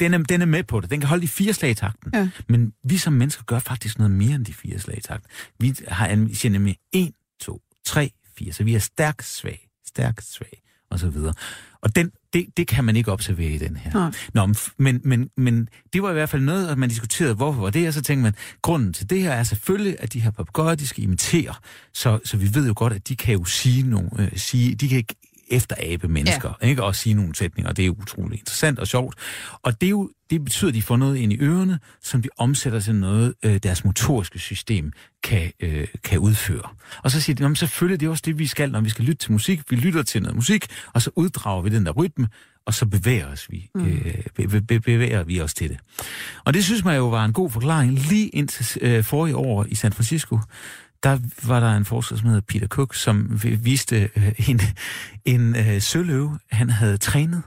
den, 0.00 0.14
er, 0.14 0.18
den 0.18 0.42
er 0.42 0.46
med 0.46 0.64
på 0.64 0.80
det. 0.80 0.90
Den 0.90 1.00
kan 1.00 1.08
holde 1.08 1.22
de 1.22 1.28
fire 1.28 1.52
slag 1.52 1.70
i 1.70 1.74
takten. 1.74 2.10
Ja. 2.14 2.28
Men 2.48 2.72
vi 2.84 2.98
som 2.98 3.12
mennesker 3.12 3.44
gør 3.44 3.58
faktisk 3.58 3.98
noget 3.98 4.10
mere 4.10 4.34
end 4.34 4.44
de 4.44 4.54
fire 4.54 4.78
slag 4.78 4.98
i 4.98 5.00
takten. 5.00 5.30
Vi 5.58 5.74
har 5.88 6.28
siger 6.32 6.52
nemlig 6.52 6.76
1, 6.92 7.12
2, 7.40 7.60
3, 7.86 8.10
4. 8.38 8.52
Så 8.52 8.64
vi 8.64 8.74
er 8.74 8.78
stærk, 8.78 9.22
svag, 9.22 9.68
stærk, 9.86 10.20
svag, 10.20 10.62
og 10.94 11.00
så 11.00 11.08
videre. 11.08 11.34
Og 11.82 11.96
den, 11.96 12.10
det, 12.32 12.46
det 12.56 12.66
kan 12.68 12.84
man 12.84 12.96
ikke 12.96 13.12
observere 13.12 13.50
i 13.50 13.58
den 13.58 13.76
her. 13.76 13.90
Nå, 14.34 14.54
men, 14.78 15.00
men, 15.04 15.30
men 15.36 15.68
det 15.92 16.02
var 16.02 16.10
i 16.10 16.12
hvert 16.12 16.28
fald 16.28 16.42
noget, 16.42 16.68
at 16.68 16.78
man 16.78 16.88
diskuterede, 16.88 17.34
hvorfor 17.34 17.60
var 17.60 17.70
det, 17.70 17.88
og 17.88 17.94
så 17.94 18.02
tænkte 18.02 18.22
man, 18.22 18.34
grunden 18.62 18.92
til 18.92 19.10
det 19.10 19.22
her 19.22 19.32
er 19.32 19.42
selvfølgelig, 19.42 19.96
at 19.98 20.12
de 20.12 20.20
her 20.20 20.30
papegøjer, 20.30 20.74
de 20.74 20.86
skal 20.86 21.02
imitere. 21.02 21.54
Så, 21.92 22.18
så 22.24 22.36
vi 22.36 22.54
ved 22.54 22.66
jo 22.66 22.74
godt, 22.76 22.92
at 22.92 23.08
de 23.08 23.16
kan 23.16 23.34
jo 23.34 23.44
sige 23.44 23.82
nogle, 23.82 24.10
øh, 24.18 24.30
sige, 24.36 24.74
de 24.74 24.88
kan 24.88 25.04
ikke 25.54 25.56
efterabe 25.56 26.08
mennesker, 26.08 26.52
ja. 26.62 26.66
ikke? 26.66 26.82
og 26.82 26.94
sige 26.96 27.14
nogle 27.14 27.34
sætninger, 27.34 27.70
og 27.70 27.76
det 27.76 27.86
er 27.86 27.90
utroligt 27.90 28.40
interessant 28.40 28.78
og 28.78 28.86
sjovt. 28.86 29.14
Og 29.62 29.80
det, 29.80 29.86
er 29.86 29.90
jo, 29.90 30.10
det 30.30 30.44
betyder, 30.44 30.68
at 30.68 30.74
de 30.74 30.82
får 30.82 30.96
noget 30.96 31.16
ind 31.16 31.32
i 31.32 31.38
ørerne, 31.40 31.78
som 32.02 32.22
de 32.22 32.28
omsætter 32.38 32.80
til 32.80 32.94
noget, 32.94 33.34
øh, 33.42 33.56
deres 33.56 33.84
motoriske 33.84 34.38
system 34.38 34.92
kan, 35.22 35.52
øh, 35.60 35.86
kan 36.04 36.18
udføre. 36.18 36.68
Og 37.02 37.10
så 37.10 37.20
siger 37.20 37.36
de, 37.36 37.44
at 37.44 37.58
selvfølgelig 37.58 38.00
det 38.00 38.06
er 38.06 38.10
også 38.10 38.22
det, 38.26 38.38
vi 38.38 38.46
skal, 38.46 38.70
når 38.70 38.80
vi 38.80 38.90
skal 38.90 39.04
lytte 39.04 39.24
til 39.24 39.32
musik. 39.32 39.60
Vi 39.70 39.76
lytter 39.76 40.02
til 40.02 40.22
noget 40.22 40.36
musik, 40.36 40.66
og 40.92 41.02
så 41.02 41.10
uddrager 41.16 41.62
vi 41.62 41.70
den 41.70 41.86
der 41.86 41.92
rytme, 41.92 42.28
og 42.66 42.74
så 42.74 42.86
bevæger, 42.86 43.26
os 43.26 43.50
vi, 43.50 43.70
mm. 43.74 43.86
øh, 43.86 44.14
be, 44.36 44.60
be, 44.60 44.80
bevæger 44.80 45.22
vi 45.22 45.40
os 45.40 45.54
til 45.54 45.68
det. 45.68 45.78
Og 46.44 46.54
det 46.54 46.64
synes 46.64 46.84
man 46.84 46.96
jo 46.96 47.08
var 47.08 47.24
en 47.24 47.32
god 47.32 47.50
forklaring 47.50 47.92
lige 47.92 48.28
indtil 48.28 48.78
øh, 48.80 49.04
forrige 49.04 49.36
år 49.36 49.64
i 49.68 49.74
San 49.74 49.92
Francisco, 49.92 50.38
der 51.04 51.18
var 51.46 51.60
der 51.60 51.76
en 51.76 51.84
forsker, 51.84 52.16
som 52.16 52.26
hedder 52.26 52.40
Peter 52.40 52.66
Cook, 52.66 52.94
som 52.94 53.40
viste 53.42 54.10
øh, 54.16 54.32
en, 54.48 54.60
en 55.24 55.56
øh, 55.56 55.80
søløve, 55.80 56.38
han 56.50 56.70
havde 56.70 56.96
trænet 56.96 57.42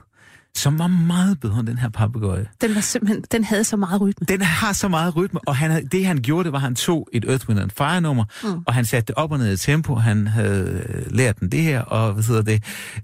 som 0.58 0.78
var 0.78 0.86
meget 0.86 1.40
bedre 1.40 1.58
end 1.58 1.66
den 1.66 1.78
her 1.78 1.88
papegøje. 1.88 2.46
Den 2.60 2.74
var 2.74 2.80
simpelthen, 2.80 3.24
den 3.32 3.44
havde 3.44 3.64
så 3.64 3.76
meget 3.76 4.00
rytme. 4.00 4.26
Den 4.28 4.42
har 4.42 4.72
så 4.72 4.88
meget 4.88 5.16
rytme, 5.16 5.40
og 5.46 5.56
han, 5.56 5.86
det 5.86 6.06
han 6.06 6.18
gjorde, 6.18 6.44
det 6.44 6.52
var, 6.52 6.58
at 6.58 6.62
han 6.62 6.74
tog 6.74 7.08
et 7.12 7.24
Earth, 7.24 7.48
Wind 7.48 7.70
Fire 7.78 8.00
nummer, 8.00 8.24
mm. 8.44 8.62
og 8.66 8.74
han 8.74 8.84
satte 8.84 9.06
det 9.06 9.14
op 9.14 9.32
og 9.32 9.38
ned 9.38 9.52
i 9.52 9.56
tempo. 9.56 9.94
Han 9.94 10.26
havde 10.26 10.84
lært 11.10 11.40
den 11.40 11.52
det 11.52 11.62
her, 11.62 11.80
og 11.80 12.12
hvad 12.12 12.24
hedder 12.24 12.42
det, 12.42 12.62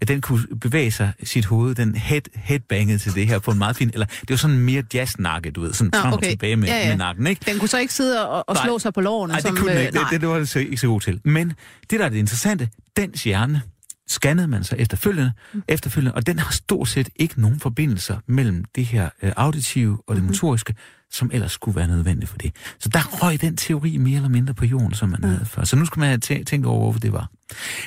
den 0.09 0.21
kunne 0.21 0.43
bevæge 0.61 0.91
sig 0.91 1.13
sit 1.25 1.47
hoved, 1.47 1.75
den 1.75 1.95
head, 1.95 2.21
headbangede 2.35 2.99
til 2.99 3.15
det 3.15 3.27
her 3.27 3.39
på 3.39 3.51
en 3.51 3.59
meget 3.59 3.77
fin, 3.77 3.91
eller 3.93 4.07
det 4.07 4.31
var 4.31 4.37
sådan 4.37 4.59
mere 4.59 4.83
jazz-nakke, 4.95 5.51
du 5.51 5.61
ved, 5.61 5.73
sådan 5.73 5.91
frem 5.95 6.13
okay. 6.13 6.27
og 6.27 6.31
tilbage 6.31 6.57
med, 6.57 6.69
ja, 6.69 6.79
ja. 6.79 6.89
med 6.89 6.97
nakken, 6.97 7.27
ikke? 7.27 7.43
Den 7.47 7.59
kunne 7.59 7.69
så 7.69 7.79
ikke 7.79 7.95
sidde 7.95 8.29
og, 8.29 8.49
og 8.49 8.57
slå 8.65 8.79
sig 8.79 8.95
på 8.95 9.01
lårene. 9.01 9.33
Nej, 9.33 9.41
det 9.41 9.59
kunne 9.59 9.71
den 9.71 9.79
øh, 9.79 9.85
ikke. 9.85 9.99
Det, 9.99 10.07
det, 10.11 10.21
det, 10.21 10.29
var 10.29 10.39
det 10.39 10.49
så, 10.49 10.59
ikke 10.59 10.77
så 10.77 10.87
god 10.87 11.01
til. 11.01 11.21
Men 11.25 11.53
det, 11.91 12.01
der 12.01 12.05
er 12.05 12.09
det 12.09 12.17
interessante, 12.17 12.69
den 12.97 13.11
hjerne, 13.25 13.63
scannede 14.09 14.49
man 14.49 14.65
sig 14.65 14.79
efterfølgende, 14.79 15.33
mm. 15.55 15.63
efterfølgende, 15.69 16.15
og 16.15 16.27
den 16.27 16.39
har 16.39 16.53
stort 16.53 16.89
set 16.89 17.09
ikke 17.17 17.41
nogen 17.41 17.61
forbindelser 17.61 18.19
mellem 18.27 18.65
det 18.75 18.85
her 18.85 19.09
øh, 19.23 19.33
auditive 19.37 19.99
og 20.07 20.15
det 20.15 20.23
mm. 20.23 20.29
motoriske, 20.29 20.75
som 21.11 21.31
ellers 21.33 21.53
skulle 21.53 21.77
være 21.77 21.89
nødvendigt 21.89 22.31
for 22.31 22.39
det. 22.39 22.53
Så 22.79 22.89
der 22.89 23.01
røg 23.23 23.41
den 23.41 23.57
teori 23.57 23.97
mere 23.97 24.17
eller 24.17 24.29
mindre 24.29 24.55
på 24.55 24.65
jorden, 24.65 24.95
som 24.95 25.09
man 25.09 25.21
mm. 25.23 25.29
havde 25.29 25.47
før. 25.47 25.65
Så 25.65 25.77
nu 25.77 25.85
skal 25.85 26.01
man 26.01 26.09
have 26.09 26.45
tænkt 26.45 26.67
over, 26.67 26.81
hvorfor 26.81 27.01
det 27.01 27.13
var. 27.13 27.31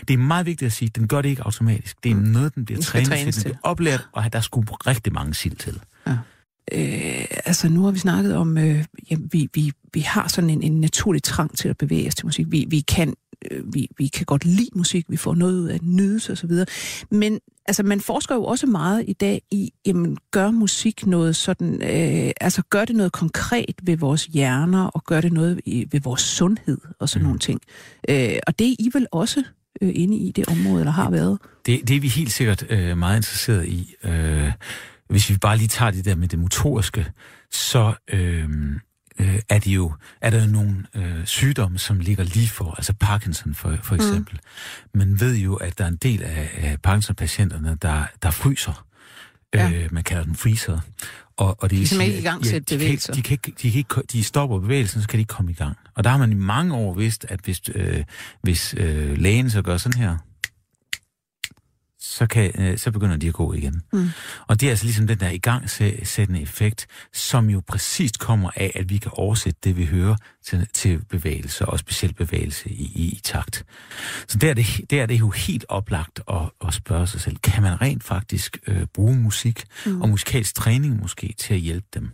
Det 0.08 0.14
er 0.14 0.18
meget 0.18 0.46
vigtigt 0.46 0.68
at 0.68 0.74
sige, 0.74 0.88
at 0.88 0.96
den 0.96 1.08
gør 1.08 1.22
det 1.22 1.30
ikke 1.30 1.44
automatisk. 1.44 2.04
Det 2.04 2.12
er 2.12 2.16
mm. 2.16 2.22
noget, 2.22 2.56
den 2.56 2.66
bliver 2.66 2.82
trænet 2.82 3.08
til, 3.08 3.34
den 3.34 3.44
bliver 3.44 3.58
oplært, 3.64 4.08
og 4.12 4.34
der 4.34 4.42
skulle 4.42 4.68
rigtig 4.72 5.14
mange 5.14 5.34
sild 5.34 5.56
til. 5.56 5.80
Ja. 6.08 6.18
Øh, 6.72 7.26
altså 7.46 7.70
nu 7.70 7.84
har 7.84 7.92
vi 7.92 8.00
snakket 8.00 8.36
om, 8.36 8.58
øh, 8.58 8.86
jamen, 9.12 9.30
vi, 9.32 9.50
vi, 9.54 9.72
vi 9.94 10.00
har 10.00 10.28
sådan 10.28 10.50
en, 10.50 10.64
en 10.64 10.82
naturlig 10.82 11.24
trang 11.24 11.58
til 11.58 11.70
at 11.70 11.78
bevæge 11.78 12.08
os 12.08 12.16
til 12.16 12.26
musik. 12.26 12.46
Vi, 12.50 12.66
vi 12.70 12.80
kan 12.80 13.14
øh, 13.52 13.74
vi, 13.74 13.88
vi 13.98 14.08
kan 14.08 14.26
godt 14.26 14.46
lide 14.46 14.70
musik, 14.76 15.06
vi 15.10 15.18
får 15.18 15.36
noget 15.36 15.60
ud 15.60 15.68
af 15.68 15.80
nydelse 15.82 16.32
osv. 16.32 16.52
Men 17.12 17.40
altså, 17.66 17.84
man 17.84 18.02
forsker 18.02 18.36
jo 18.36 18.44
også 18.44 18.68
meget 18.68 19.06
i 19.08 19.14
dag 19.14 19.42
i, 19.52 19.74
jamen, 19.86 20.18
gør 20.32 20.52
musik 20.52 21.06
noget 21.06 21.36
sådan, 21.36 21.74
øh, 21.74 22.32
altså 22.42 22.62
gør 22.70 22.86
det 22.86 22.96
noget 22.96 23.12
konkret 23.12 23.76
ved 23.84 23.98
vores 23.98 24.26
hjerner, 24.26 24.86
og 24.86 25.04
gør 25.04 25.22
det 25.22 25.34
noget 25.34 25.62
i, 25.66 25.88
ved 25.92 26.02
vores 26.02 26.22
sundhed 26.22 26.78
og 27.00 27.10
sådan 27.10 27.22
mm. 27.22 27.28
nogle 27.28 27.40
ting. 27.40 27.62
Øh, 28.10 28.40
og 28.48 28.60
det 28.60 28.68
er 28.68 28.76
I 28.80 28.90
vel 28.94 29.08
også 29.12 29.44
øh, 29.82 29.92
inde 29.94 30.18
i 30.18 30.32
det 30.32 30.48
område, 30.48 30.80
eller 30.80 30.92
har 30.92 31.10
været? 31.10 31.38
Det, 31.66 31.88
det 31.88 31.96
er 31.96 32.00
vi 32.00 32.08
helt 32.08 32.32
sikkert 32.32 32.66
øh, 32.70 32.98
meget 32.98 33.18
interesseret 33.18 33.68
i. 33.68 33.96
Øh, 34.04 34.52
hvis 35.10 35.30
vi 35.30 35.38
bare 35.38 35.58
lige 35.58 35.68
tager 35.68 35.92
det 35.92 36.06
der 36.06 36.16
med 36.16 36.28
det 36.28 36.40
motoriske, 36.40 37.06
så... 37.52 37.94
Øh, 38.14 38.50
øh, 39.20 39.40
er, 39.50 39.60
de 39.60 39.72
jo, 39.72 39.94
er 40.22 40.30
der 40.30 40.46
jo 40.46 40.52
nogle 40.52 40.86
øh, 40.94 41.26
sygdomme, 41.26 41.80
som 41.80 42.00
ligger 42.00 42.24
lige 42.24 42.50
for, 42.50 42.72
altså 42.72 42.94
Parkinson 43.00 43.54
for, 43.54 43.78
for 43.84 43.96
mm. 43.96 44.02
eksempel. 44.02 44.40
Mm. 44.94 44.98
Man 45.00 45.20
ved 45.20 45.36
jo, 45.36 45.56
at 45.56 45.78
der 45.78 45.84
er 45.84 45.88
en 45.88 45.96
del 45.96 46.24
af, 46.24 46.50
af 46.58 46.82
Parkinson-patienterne, 46.82 47.78
der, 47.82 48.04
der 48.24 48.32
fryser. 48.32 48.84
Ja. 49.54 49.72
Øh, 49.72 49.94
man 49.94 50.04
kalder 50.04 50.24
dem 50.24 50.36
freezer. 50.36 50.80
Og, 51.38 51.64
og 51.64 51.70
det 51.70 51.90
de 51.90 51.96
er 51.96 52.02
ikke 52.02 52.20
i 52.20 52.22
gang 52.22 52.46
ja, 52.46 52.60
de, 52.60 52.78
kan, 52.78 52.98
de, 53.16 53.22
kan, 53.22 53.38
de, 53.62 53.72
kan 53.72 53.78
ikke, 53.78 54.02
de 54.12 54.24
stopper 54.24 54.60
bevægelsen, 54.60 55.02
så 55.02 55.08
kan 55.08 55.18
de 55.18 55.22
ikke 55.22 55.30
komme 55.30 55.52
i 55.52 55.54
gang. 55.54 55.78
Og 55.96 56.04
der 56.04 56.10
har 56.10 56.18
man 56.18 56.32
i 56.32 56.36
mange 56.36 56.76
år 56.76 56.94
vidst, 56.94 57.26
at 57.30 57.40
hvis, 57.44 57.62
øh, 57.76 58.04
hvis 58.42 58.76
øh, 58.78 59.18
lægen 59.18 59.50
så 59.50 59.62
gør 59.62 59.78
sådan 59.78 60.02
her, 60.02 60.18
så, 62.18 62.28
kan, 62.28 62.52
øh, 62.62 62.78
så 62.78 62.92
begynder 62.92 63.18
de 63.18 63.28
at 63.28 63.34
gå 63.34 63.54
igen. 63.54 63.82
Mm. 63.94 64.10
Og 64.48 64.62
det 64.62 64.66
er 64.66 64.70
altså 64.70 64.86
ligesom 64.86 65.08
den 65.08 65.20
der 65.20 65.30
igangsættende 65.30 66.42
effekt, 66.42 66.88
som 67.14 67.50
jo 67.50 67.62
præcist 67.68 68.20
kommer 68.20 68.50
af, 68.56 68.72
at 68.76 68.90
vi 68.90 68.98
kan 68.98 69.12
oversætte 69.14 69.60
det, 69.64 69.78
vi 69.78 69.86
hører, 69.86 70.16
til, 70.46 70.68
til 70.74 71.06
bevægelse, 71.10 71.66
og 71.66 71.80
specielt 71.80 72.16
bevægelse 72.16 72.70
i, 72.70 72.92
i, 72.96 73.06
i 73.06 73.20
takt. 73.24 73.66
Så 74.28 74.38
der 74.38 74.50
er, 74.50 74.54
det, 74.54 74.66
der 74.90 75.02
er 75.02 75.06
det 75.06 75.20
jo 75.20 75.30
helt 75.30 75.66
oplagt 75.70 76.20
at, 76.32 76.50
at 76.68 76.74
spørge 76.74 77.08
sig 77.08 77.22
selv, 77.22 77.38
kan 77.38 77.64
man 77.64 77.82
rent 77.82 78.04
faktisk 78.04 78.58
øh, 78.68 78.86
bruge 78.94 79.16
musik 79.16 79.64
mm. 79.86 80.02
og 80.02 80.10
musikalsk 80.10 80.56
træning 80.56 81.02
måske 81.02 81.34
til 81.38 81.54
at 81.54 81.60
hjælpe 81.60 81.88
dem? 81.94 82.10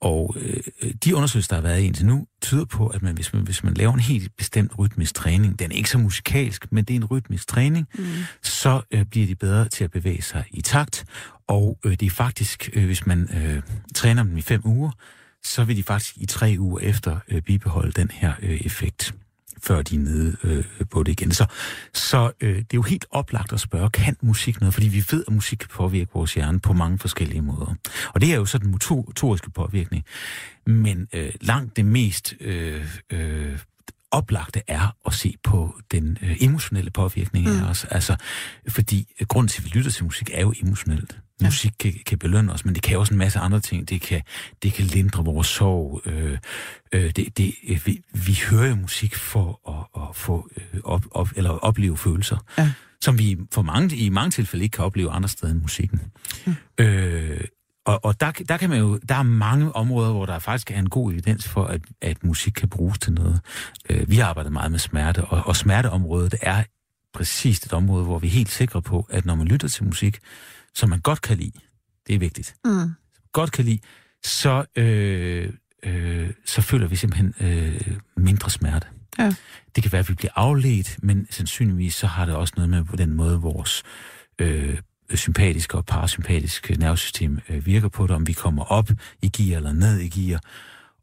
Og 0.00 0.36
øh, 0.40 0.92
de 1.04 1.16
undersøgelser, 1.16 1.48
der 1.48 1.62
har 1.62 1.68
været 1.68 1.82
indtil 1.82 2.06
nu, 2.06 2.26
tyder 2.42 2.64
på, 2.64 2.86
at 2.86 3.02
man, 3.02 3.14
hvis, 3.14 3.32
man, 3.32 3.42
hvis 3.42 3.64
man 3.64 3.74
laver 3.74 3.92
en 3.92 4.00
helt 4.00 4.36
bestemt 4.36 4.78
rytmisk 4.78 5.14
træning, 5.14 5.58
den 5.58 5.72
er 5.72 5.76
ikke 5.76 5.90
så 5.90 5.98
musikalsk, 5.98 6.72
men 6.72 6.84
det 6.84 6.94
er 6.94 6.98
en 6.98 7.04
rytmisk 7.04 7.46
træning, 7.46 7.86
mm. 7.94 8.04
så 8.42 8.80
øh, 8.90 9.04
bliver 9.04 9.26
de 9.26 9.34
bedre 9.34 9.68
til 9.68 9.84
at 9.84 9.90
bevæge 9.90 10.22
sig 10.22 10.44
i 10.50 10.60
takt. 10.60 11.04
Og 11.48 11.78
øh, 11.84 11.92
det 11.92 12.02
er 12.02 12.10
faktisk, 12.10 12.70
øh, 12.72 12.84
hvis 12.84 13.06
man 13.06 13.28
øh, 13.36 13.62
træner 13.94 14.22
dem 14.22 14.36
i 14.36 14.42
fem 14.42 14.60
uger, 14.64 14.90
så 15.44 15.64
vil 15.64 15.76
de 15.76 15.82
faktisk 15.82 16.16
i 16.16 16.26
tre 16.26 16.56
uger 16.58 16.80
efter 16.80 17.18
øh, 17.28 17.42
bibeholde 17.42 17.92
den 17.92 18.10
her 18.10 18.32
øh, 18.42 18.60
effekt 18.64 19.14
før 19.62 19.82
de 19.82 19.94
er 19.94 19.98
nede 19.98 20.36
øh, 20.44 20.64
på 20.90 21.02
det 21.02 21.12
igen. 21.12 21.32
Så, 21.32 21.46
så 21.94 22.32
øh, 22.40 22.56
det 22.56 22.60
er 22.60 22.64
jo 22.74 22.82
helt 22.82 23.06
oplagt 23.10 23.52
at 23.52 23.60
spørge, 23.60 23.90
kan 23.90 24.16
musik 24.22 24.60
noget? 24.60 24.74
Fordi 24.74 24.88
vi 24.88 25.04
ved, 25.10 25.24
at 25.28 25.32
musik 25.32 25.58
kan 25.58 25.68
påvirke 25.68 26.10
vores 26.14 26.34
hjerne 26.34 26.60
på 26.60 26.72
mange 26.72 26.98
forskellige 26.98 27.42
måder. 27.42 27.74
Og 28.14 28.20
det 28.20 28.32
er 28.32 28.36
jo 28.36 28.44
så 28.44 28.58
den 28.58 28.70
motoriske 28.70 29.50
påvirkning. 29.50 30.04
Men 30.66 31.08
øh, 31.12 31.32
langt 31.40 31.76
det 31.76 31.84
mest 31.84 32.34
øh, 32.40 32.86
øh, 33.10 33.58
oplagte 34.10 34.62
er 34.66 34.96
at 35.06 35.14
se 35.14 35.34
på 35.42 35.74
den 35.90 36.18
øh, 36.22 36.36
emotionelle 36.40 36.90
påvirkning 36.90 37.46
mm. 37.48 37.58
af 37.58 37.70
os. 37.70 37.84
Altså, 37.84 38.16
fordi 38.68 39.14
grund 39.28 39.48
til, 39.48 39.60
at 39.60 39.64
vi 39.64 39.70
lytter 39.70 39.90
til 39.90 40.04
musik, 40.04 40.30
er 40.32 40.40
jo 40.40 40.54
emotionelt. 40.62 41.18
Ja. 41.40 41.46
Musik 41.46 41.72
kan, 41.78 41.94
kan 42.06 42.18
belønne 42.18 42.52
os, 42.52 42.64
men 42.64 42.74
det 42.74 42.82
kan 42.82 42.98
også 42.98 43.14
en 43.14 43.18
masse 43.18 43.38
andre 43.38 43.60
ting. 43.60 43.88
Det 43.88 44.00
kan, 44.00 44.22
det 44.62 44.72
kan 44.72 44.84
lindre 44.84 45.24
vores 45.24 45.46
sorg. 45.46 46.02
Øh, 46.06 46.38
øh, 46.92 47.10
det, 47.16 47.38
det, 47.38 47.54
øh, 47.68 47.80
vi, 47.86 48.02
vi 48.12 48.38
hører 48.50 48.68
jo 48.68 48.74
musik 48.74 49.14
for 49.14 49.60
at, 49.68 50.02
at 50.02 50.16
få 50.16 50.48
øh, 50.56 50.80
op, 50.84 51.04
op, 51.10 51.28
eller 51.36 51.50
opleve 51.50 51.96
følelser, 51.96 52.36
ja. 52.58 52.72
som 53.00 53.18
vi 53.18 53.38
for 53.52 53.62
mange, 53.62 53.96
i 53.96 54.08
mange 54.08 54.30
tilfælde 54.30 54.64
ikke 54.64 54.74
kan 54.74 54.84
opleve 54.84 55.10
andre 55.10 55.28
steder 55.28 55.52
end 55.52 55.62
musikken. 55.62 56.00
Mm. 56.46 56.54
Øh, 56.78 57.40
og, 57.84 58.04
og 58.04 58.20
der, 58.20 58.30
der 58.30 58.56
kan 58.56 58.70
man 58.70 58.78
jo, 58.78 58.98
der 59.08 59.14
er 59.14 59.22
mange 59.22 59.76
områder, 59.76 60.12
hvor 60.12 60.26
der 60.26 60.38
faktisk 60.38 60.70
er 60.70 60.78
en 60.78 60.88
god 60.88 61.12
evidens 61.12 61.48
for, 61.48 61.64
at, 61.64 61.80
at 62.00 62.24
musik 62.24 62.52
kan 62.52 62.68
bruges 62.68 62.98
til 62.98 63.12
noget. 63.12 63.40
Øh, 63.90 64.10
vi 64.10 64.16
har 64.16 64.26
arbejdet 64.26 64.52
meget 64.52 64.70
med 64.70 64.78
smerte, 64.78 65.24
og, 65.24 65.46
og 65.46 65.56
smerteområdet 65.56 66.34
er 66.42 66.62
præcis 67.14 67.58
et 67.58 67.72
område, 67.72 68.04
hvor 68.04 68.18
vi 68.18 68.26
er 68.26 68.30
helt 68.30 68.50
sikre 68.50 68.82
på, 68.82 69.06
at 69.10 69.26
når 69.26 69.34
man 69.34 69.46
lytter 69.46 69.68
til 69.68 69.84
musik, 69.84 70.18
som 70.74 70.88
man 70.88 71.00
godt 71.00 71.20
kan 71.20 71.36
lide, 71.36 71.60
det 72.06 72.14
er 72.14 72.18
vigtigt, 72.18 72.54
mm. 72.64 72.90
godt 73.32 73.52
kan 73.52 73.64
lide, 73.64 73.78
så, 74.24 74.64
øh, 74.76 75.52
øh, 75.82 76.30
så 76.46 76.62
føler 76.62 76.86
vi 76.86 76.96
simpelthen 76.96 77.34
øh, 77.40 77.96
mindre 78.16 78.50
smerte. 78.50 78.86
Ja. 79.18 79.34
Det 79.74 79.82
kan 79.82 79.92
være, 79.92 79.98
at 79.98 80.08
vi 80.08 80.14
bliver 80.14 80.32
afledt, 80.36 80.98
men 81.02 81.26
sandsynligvis 81.30 81.94
så 81.94 82.06
har 82.06 82.24
det 82.24 82.34
også 82.34 82.54
noget 82.56 82.70
med 82.70 82.84
på 82.84 82.96
den 82.96 83.14
måde, 83.14 83.40
vores 83.40 83.82
øh, 84.38 84.78
sympatiske 85.14 85.76
og 85.76 85.86
parasympatiske 85.86 86.74
nervesystem 86.74 87.38
øh, 87.48 87.66
virker 87.66 87.88
på 87.88 88.06
det, 88.06 88.16
om 88.16 88.26
vi 88.26 88.32
kommer 88.32 88.64
op 88.64 88.90
i 89.22 89.28
gear 89.28 89.56
eller 89.56 89.72
ned 89.72 89.98
i 89.98 90.08
gear. 90.08 90.40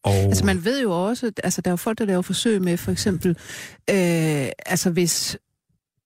Og... 0.03 0.13
Altså 0.13 0.45
man 0.45 0.65
ved 0.65 0.82
jo 0.82 1.07
også, 1.07 1.32
altså 1.43 1.61
der 1.61 1.70
er 1.70 1.74
jo 1.74 1.78
folk, 1.78 1.97
der 1.97 2.05
laver 2.05 2.22
forsøg 2.22 2.61
med 2.61 2.78
for 2.78 2.91
eksempel, 2.91 3.30
øh, 3.89 4.47
altså 4.65 4.89
hvis 4.89 5.38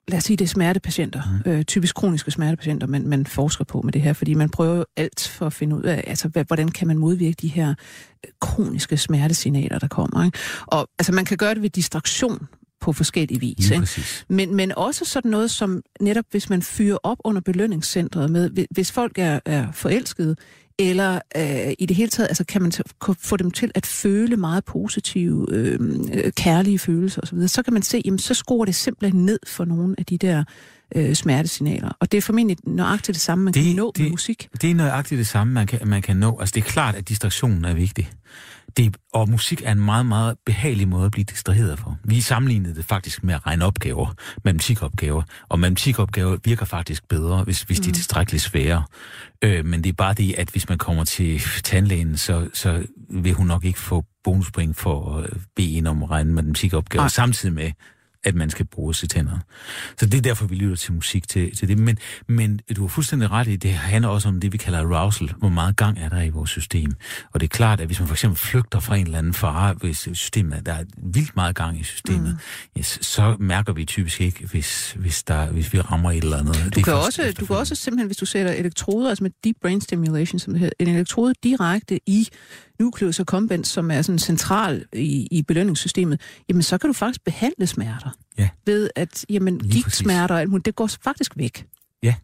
lad 0.08 0.18
os 0.18 0.24
sige, 0.24 0.38
det 0.38 0.46
er 0.46 0.50
smertepatienter, 0.50 1.42
mm. 1.46 1.52
øh, 1.52 1.64
typisk 1.64 1.96
kroniske 1.96 2.32
smertepatienter, 2.32 2.88
man, 2.88 3.08
man 3.08 3.26
forsker 3.26 3.64
på 3.64 3.82
med 3.82 3.94
det 3.94 4.02
her, 4.02 4.14
fordi 4.14 4.34
man 4.34 4.50
prøver 4.50 4.76
jo 4.76 4.86
alt 4.98 5.32
for 5.38 5.46
at 5.46 5.54
finde 5.54 5.76
ud 5.76 5.84
af, 5.84 6.04
altså, 6.08 6.44
hvordan 6.48 6.70
kan 6.70 6.88
man 6.88 6.98
modvirke 6.98 7.36
de 7.42 7.48
her 7.48 7.70
øh, 8.26 8.32
kroniske 8.42 8.98
smertesignaler, 8.98 9.80
der 9.80 9.88
kommer. 9.88 10.26
Ikke? 10.26 10.38
Og 10.68 10.88
altså, 11.00 11.14
man 11.14 11.26
kan 11.26 11.38
gøre 11.38 11.54
det 11.54 11.62
ved 11.62 11.70
distraktion 11.70 12.48
på 12.82 12.94
forskellige 12.94 13.40
vis. 13.40 13.72
Ikke? 13.72 13.88
Men, 14.30 14.56
men 14.56 14.72
også 14.78 15.06
sådan 15.06 15.32
noget 15.32 15.52
som 15.52 15.82
netop, 16.00 16.26
hvis 16.32 16.50
man 16.50 16.62
fyrer 16.62 16.98
op 17.04 17.18
under 17.24 17.42
belønningscentret 17.42 18.30
med, 18.30 18.66
hvis 18.72 18.92
folk 18.92 19.18
er, 19.18 19.40
er 19.46 19.72
forelskede, 19.72 20.36
eller 20.82 21.20
øh, 21.38 21.74
i 21.80 21.86
det 21.86 21.96
hele 21.96 22.10
taget, 22.10 22.28
altså 22.28 22.44
kan 22.44 22.62
man 22.62 22.72
få 23.20 23.38
dem 23.38 23.52
til 23.52 23.72
at 23.76 23.86
føle 23.86 24.38
meget 24.38 24.66
positive, 24.66 25.48
øhm, 25.52 26.10
øh, 26.14 26.32
kærlige 26.32 26.80
følelser 26.80 27.22
osv., 27.22 27.48
så 27.48 27.64
kan 27.64 27.74
man 27.74 27.82
se, 27.82 28.02
jamen 28.06 28.20
så 28.20 28.34
skruer 28.34 28.66
det 28.66 28.76
simpelthen 28.76 29.26
ned 29.26 29.40
for 29.48 29.66
nogle 29.66 29.96
af 29.98 30.06
de 30.06 30.18
der 30.18 30.44
øh, 30.96 31.14
smertesignaler. 31.14 31.92
Og 32.00 32.12
det 32.12 32.18
er 32.18 32.22
formentlig 32.22 32.58
nøjagtigt 32.64 33.16
det 33.16 33.22
samme, 33.22 33.44
man 33.44 33.54
det, 33.54 33.64
kan 33.64 33.76
nå 33.76 33.92
det, 33.96 34.04
med 34.04 34.12
musik. 34.12 34.50
Det 34.62 34.72
er 34.72 34.76
nøjagtigt 34.76 35.20
det 35.20 35.28
samme, 35.28 35.54
man 35.54 35.68
kan, 35.68 35.80
man 35.86 36.02
kan 36.02 36.18
nå. 36.18 36.38
Altså 36.40 36.54
det 36.56 36.62
er 36.62 36.70
klart, 36.70 36.96
at 36.96 37.10
distraktionen 37.10 37.66
er 37.66 37.74
vigtig. 37.74 38.10
Det, 38.78 38.98
og 39.14 39.30
musik 39.30 39.62
er 39.66 39.72
en 39.72 39.82
meget, 39.82 40.06
meget 40.06 40.36
behagelig 40.46 40.88
måde 40.88 41.06
at 41.06 41.12
blive 41.12 41.24
distraheret 41.24 41.80
for. 41.80 41.98
Vi 42.04 42.22
sammenlignede 42.22 42.76
det 42.76 42.86
faktisk 42.86 43.24
med 43.24 43.34
at 43.34 43.46
regne 43.48 43.66
opgaver, 43.66 44.14
matematikopgaver, 44.46 45.24
og 45.50 45.60
matematikopgaver 45.60 46.38
virker 46.44 46.66
faktisk 46.66 47.08
bedre, 47.08 47.44
hvis, 47.44 47.62
hvis 47.62 47.80
mm. 47.80 47.84
de 47.84 47.88
er 47.88 47.92
mm. 47.92 47.94
tilstrækkeligt 47.94 48.44
svære. 48.44 48.84
Øh, 49.42 49.66
men 49.66 49.84
det 49.84 49.90
er 49.90 49.94
bare 49.94 50.14
det, 50.14 50.36
at 50.38 50.50
hvis 50.50 50.70
man 50.70 50.78
kommer 50.78 51.04
til 51.04 51.42
tandlægen, 51.64 52.18
så, 52.18 52.50
så 52.54 52.86
vil 53.10 53.34
hun 53.34 53.48
nok 53.48 53.66
ikke 53.66 53.80
få 53.80 54.06
bonuspoint 54.24 54.78
for 54.78 55.18
at 55.18 55.30
bede 55.56 55.78
en 55.78 55.88
om 55.88 56.04
at 56.04 56.12
regne 56.12 56.34
matematikopgaver, 56.34 57.04
Ej. 57.04 57.10
samtidig 57.10 57.56
med, 57.56 57.72
at 58.24 58.36
man 58.36 58.50
skal 58.50 58.66
bruge 58.66 58.96
sit 58.96 59.14
hænder. 59.14 59.40
Så 60.00 60.06
det 60.06 60.18
er 60.18 60.22
derfor, 60.22 60.46
vi 60.46 60.56
lytter 60.56 60.76
til 60.76 60.94
musik 60.94 61.28
til, 61.28 61.56
til 61.56 61.68
det. 61.68 61.78
Men, 61.78 61.98
men 62.28 62.60
du 62.76 62.82
har 62.82 62.88
fuldstændig 62.88 63.32
ret 63.32 63.48
i, 63.48 63.56
det 63.56 63.74
handler 63.74 64.10
også 64.10 64.28
om 64.28 64.40
det, 64.40 64.54
vi 64.54 64.58
kalder 64.58 64.80
arousal. 64.80 65.34
Hvor 65.38 65.50
meget 65.50 65.76
gang 65.76 66.00
er 66.00 66.10
der 66.10 66.22
i 66.22 66.30
vores 66.30 66.50
system? 66.50 66.94
Og 67.34 67.40
det 67.40 67.46
er 67.46 67.50
klart, 67.50 67.80
at 67.80 67.86
hvis 67.86 68.00
man 68.00 68.08
for 68.08 68.16
eksempel 68.16 68.40
flygter 68.40 68.80
fra 68.80 68.96
en 68.96 69.06
eller 69.06 69.18
anden 69.18 69.34
fare, 69.34 69.74
hvis 69.74 69.98
systemet, 70.14 70.66
der 70.66 70.74
er 70.74 70.84
vildt 70.98 71.36
meget 71.36 71.56
gang 71.56 71.80
i 71.80 71.84
systemet, 71.84 72.40
mm. 72.76 72.80
yes, 72.80 73.00
så 73.02 73.36
mærker 73.40 73.74
vi 73.74 73.86
typisk 73.86 74.22
ikke, 74.22 74.48
hvis, 74.48 74.92
hvis, 75.00 75.24
der, 75.24 75.46
hvis 75.46 75.74
vi 75.74 75.82
rammer 75.82 76.12
et 76.12 76.24
eller 76.24 76.38
andet. 76.38 76.56
Du, 76.56 76.70
det 76.76 76.84
kan, 76.84 76.94
også, 76.94 77.34
du 77.40 77.46
kan 77.46 77.56
også 77.56 77.76
simpelthen, 77.76 78.08
hvis 78.08 78.18
du 78.18 78.26
sætter 78.26 78.52
elektroder, 78.52 79.10
altså 79.10 79.24
med 79.24 79.32
deep 79.44 79.56
brain 79.62 79.82
stimulation, 79.82 80.40
som 80.40 80.54
det 80.54 80.60
hedder, 80.60 80.74
en 80.80 80.88
elektrode 80.88 81.34
direkte 81.44 82.00
i 82.06 82.28
nucleus 82.82 83.20
accumbens, 83.20 83.68
som 83.68 83.92
er 83.92 84.02
sådan 84.02 84.20
central 84.20 84.86
i, 84.94 85.28
i 85.32 85.42
belønningssystemet, 85.42 86.22
jamen 86.50 86.64
så 86.64 86.78
kan 86.78 86.88
du 86.88 86.94
faktisk 86.94 87.24
behandle 87.24 87.68
smerter. 87.68 88.10
Ja. 88.38 88.50
Ved 88.66 88.90
at, 88.96 89.26
jamen, 89.30 89.60
gigtsmerter, 89.60 90.60
det 90.66 90.76
går 90.76 90.88
faktisk 90.88 91.38
væk. 91.38 91.66
Ja, 92.04 92.16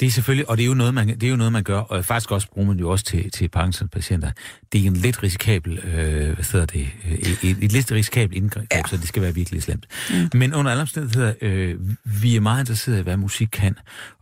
det 0.00 0.06
er 0.06 0.10
selvfølgelig, 0.10 0.50
og 0.50 0.56
det 0.56 0.62
er 0.62 0.66
jo 0.66 0.74
noget, 0.74 0.94
man, 0.94 1.08
det 1.08 1.22
er 1.22 1.30
jo 1.30 1.36
noget, 1.36 1.52
man 1.52 1.62
gør, 1.62 1.78
og 1.78 2.04
faktisk 2.04 2.30
også 2.30 2.48
bruger 2.48 2.68
man 2.68 2.78
jo 2.78 2.90
også 2.90 3.04
til, 3.04 3.30
til 3.30 3.48
Parkinson-patienter. 3.48 4.30
Det 4.72 4.82
er 4.82 4.86
en 4.86 4.96
lidt 4.96 5.22
risikabel, 5.22 5.78
øh, 5.78 6.34
hvad 6.34 6.52
hedder 6.52 6.66
det, 6.66 6.88
øh, 7.04 7.12
et, 7.12 7.58
et 7.62 7.72
lidt 7.72 7.92
risikabelt 7.92 8.36
indgreb, 8.36 8.66
ja. 8.72 8.82
så 8.90 8.96
det 8.96 9.08
skal 9.08 9.22
være 9.22 9.34
virkelig 9.34 9.62
slemt. 9.62 9.86
Mm. 10.10 10.38
Men 10.38 10.54
under 10.54 10.70
alle 10.70 10.80
omstændigheder, 10.80 11.32
øh, 11.40 11.74
vi 12.04 12.36
er 12.36 12.40
meget 12.40 12.60
interesserede 12.60 13.00
i, 13.00 13.02
hvad 13.02 13.16
musik 13.16 13.48
kan 13.52 13.74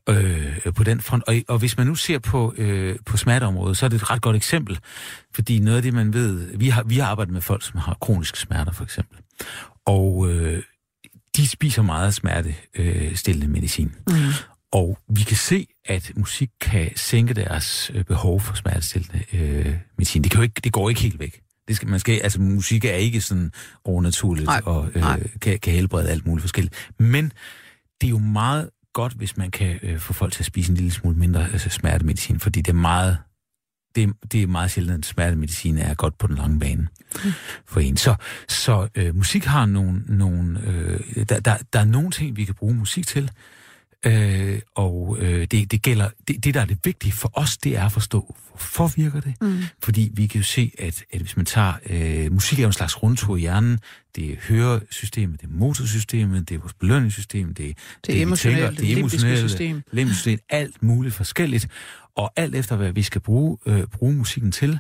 øh, 0.09 0.57
på 0.75 0.85
den 0.85 1.01
front. 1.01 1.25
Og, 1.27 1.35
og 1.49 1.59
hvis 1.59 1.77
man 1.77 1.87
nu 1.87 1.95
ser 1.95 2.18
på, 2.18 2.55
øh, 2.57 2.97
på 3.07 3.16
smerteområdet, 3.16 3.77
så 3.77 3.85
er 3.85 3.89
det 3.89 4.03
et 4.03 4.11
ret 4.11 4.22
godt 4.22 4.37
eksempel, 4.37 4.79
fordi 5.35 5.59
noget 5.59 5.77
af 5.77 5.83
det, 5.83 5.95
man 5.95 6.12
ved, 6.12 6.57
vi 6.57 6.68
har, 6.68 6.83
vi 6.83 6.99
har 6.99 7.07
arbejdet 7.07 7.33
med 7.33 7.41
folk, 7.41 7.64
som 7.66 7.81
har 7.81 7.97
kroniske 8.01 8.39
smerter, 8.39 8.72
for 8.72 8.85
eksempel. 8.85 9.18
Og 9.87 10.31
øh, 10.31 10.62
de 11.37 11.49
spiser 11.49 11.83
meget 11.83 12.14
smertestillende 12.14 13.49
medicin. 13.49 13.93
Mm. 14.09 14.14
Og 14.75 14.99
vi 15.09 15.22
kan 15.22 15.37
se, 15.37 15.66
at 15.85 16.12
musik 16.16 16.51
kan 16.61 16.91
sænke 16.97 17.35
deres 17.35 17.91
øh, 17.95 18.05
behov 18.05 18.41
for 18.41 18.55
smertestillende 18.55 19.25
øh, 19.33 19.77
medicin. 19.99 20.22
Det, 20.22 20.31
kan 20.31 20.39
jo 20.39 20.43
ikke, 20.43 20.61
det 20.64 20.72
går 20.72 20.89
ikke 20.89 21.01
helt 21.01 21.18
væk. 21.18 21.41
Det 21.68 21.77
skal, 21.77 21.89
man 21.89 22.01
skal, 22.01 22.20
altså, 22.20 22.41
musik 22.41 22.85
er 22.85 22.93
ikke 22.93 23.20
sådan 23.20 23.53
overnaturligt 23.85 24.47
nej, 24.47 24.61
og 24.64 24.89
øh, 24.95 25.03
kan, 25.41 25.59
kan 25.59 25.72
helbrede 25.72 26.11
alt 26.11 26.27
muligt 26.27 26.43
forskelligt. 26.43 26.91
Men 26.99 27.33
det 28.01 28.07
er 28.07 28.11
jo 28.11 28.18
meget 28.18 28.70
godt, 28.93 29.12
hvis 29.12 29.37
man 29.37 29.51
kan 29.51 29.79
øh, 29.83 29.99
få 29.99 30.12
folk 30.12 30.33
til 30.33 30.43
at 30.43 30.47
spise 30.47 30.70
en 30.70 30.77
lille 30.77 30.93
smule 30.93 31.16
mindre 31.16 31.53
altså 31.53 31.68
smertemedicin, 31.68 32.41
fordi 32.41 32.61
det 32.61 32.70
er 32.70 32.77
meget 32.77 33.18
det, 33.95 34.12
det 34.33 34.43
er 34.43 34.47
meget 34.47 34.70
sjældent, 34.70 34.99
at 34.99 35.07
smertemedicin 35.07 35.79
er 35.79 35.95
godt 35.95 36.18
på 36.18 36.27
den 36.27 36.37
lange 36.37 36.61
bane 36.61 36.89
mm. 37.25 37.33
for 37.66 37.81
en. 37.81 37.97
Så, 37.97 38.14
så 38.49 38.89
øh, 38.95 39.16
musik 39.16 39.45
har 39.45 39.66
nogle... 39.66 40.03
nogle 40.07 40.61
øh, 40.66 41.27
der, 41.29 41.41
der, 41.41 41.57
der 41.72 41.81
er 41.81 41.85
nogle 41.85 42.11
ting, 42.11 42.37
vi 42.37 42.45
kan 42.45 42.55
bruge 42.55 42.75
musik 42.75 43.07
til, 43.07 43.31
Øh, 44.07 44.61
og 44.75 45.17
øh, 45.21 45.47
det, 45.51 45.71
det 45.71 45.83
gælder, 45.83 46.09
det, 46.29 46.45
det 46.45 46.55
der 46.55 46.61
er 46.61 46.65
det 46.65 46.79
vigtige 46.85 47.13
for 47.13 47.31
os, 47.35 47.57
det 47.57 47.77
er 47.77 47.85
at 47.85 47.93
forstå, 47.93 48.37
hvorfor 48.49 48.93
virker 48.97 49.21
det? 49.21 49.35
Mm. 49.41 49.63
Fordi 49.83 50.11
vi 50.15 50.27
kan 50.27 50.41
jo 50.41 50.45
se, 50.45 50.73
at, 50.79 51.05
at 51.13 51.21
hvis 51.21 51.37
man 51.37 51.47
tager, 51.47 51.73
øh, 51.91 52.33
musik 52.33 52.61
er 52.61 52.67
en 52.67 52.73
slags 52.73 53.03
rundtur 53.03 53.37
i 53.37 53.41
hjernen, 53.41 53.79
det 54.17 54.33
er 54.33 54.37
høresystemet, 54.49 55.41
det 55.41 55.47
er 55.47 55.53
motorsystemet, 55.53 56.49
det 56.49 56.55
er 56.55 56.59
vores 56.59 56.75
belønningssystem, 56.75 57.55
det, 57.55 57.57
det, 57.57 57.77
det 58.07 58.19
er 58.19 58.23
emotionelt, 58.23 58.81
det 58.81 58.93
er 58.93 58.97
emotionelle, 58.97 59.49
system. 59.49 59.83
system, 60.09 60.39
alt 60.49 60.83
muligt 60.83 61.15
forskelligt. 61.15 61.69
Og 62.17 62.33
alt 62.37 62.55
efter, 62.55 62.77
hvad 62.77 62.93
vi 62.93 63.03
skal 63.03 63.21
bruge, 63.21 63.59
øh, 63.67 63.87
bruge 63.87 64.13
musikken 64.15 64.53
til, 64.53 64.79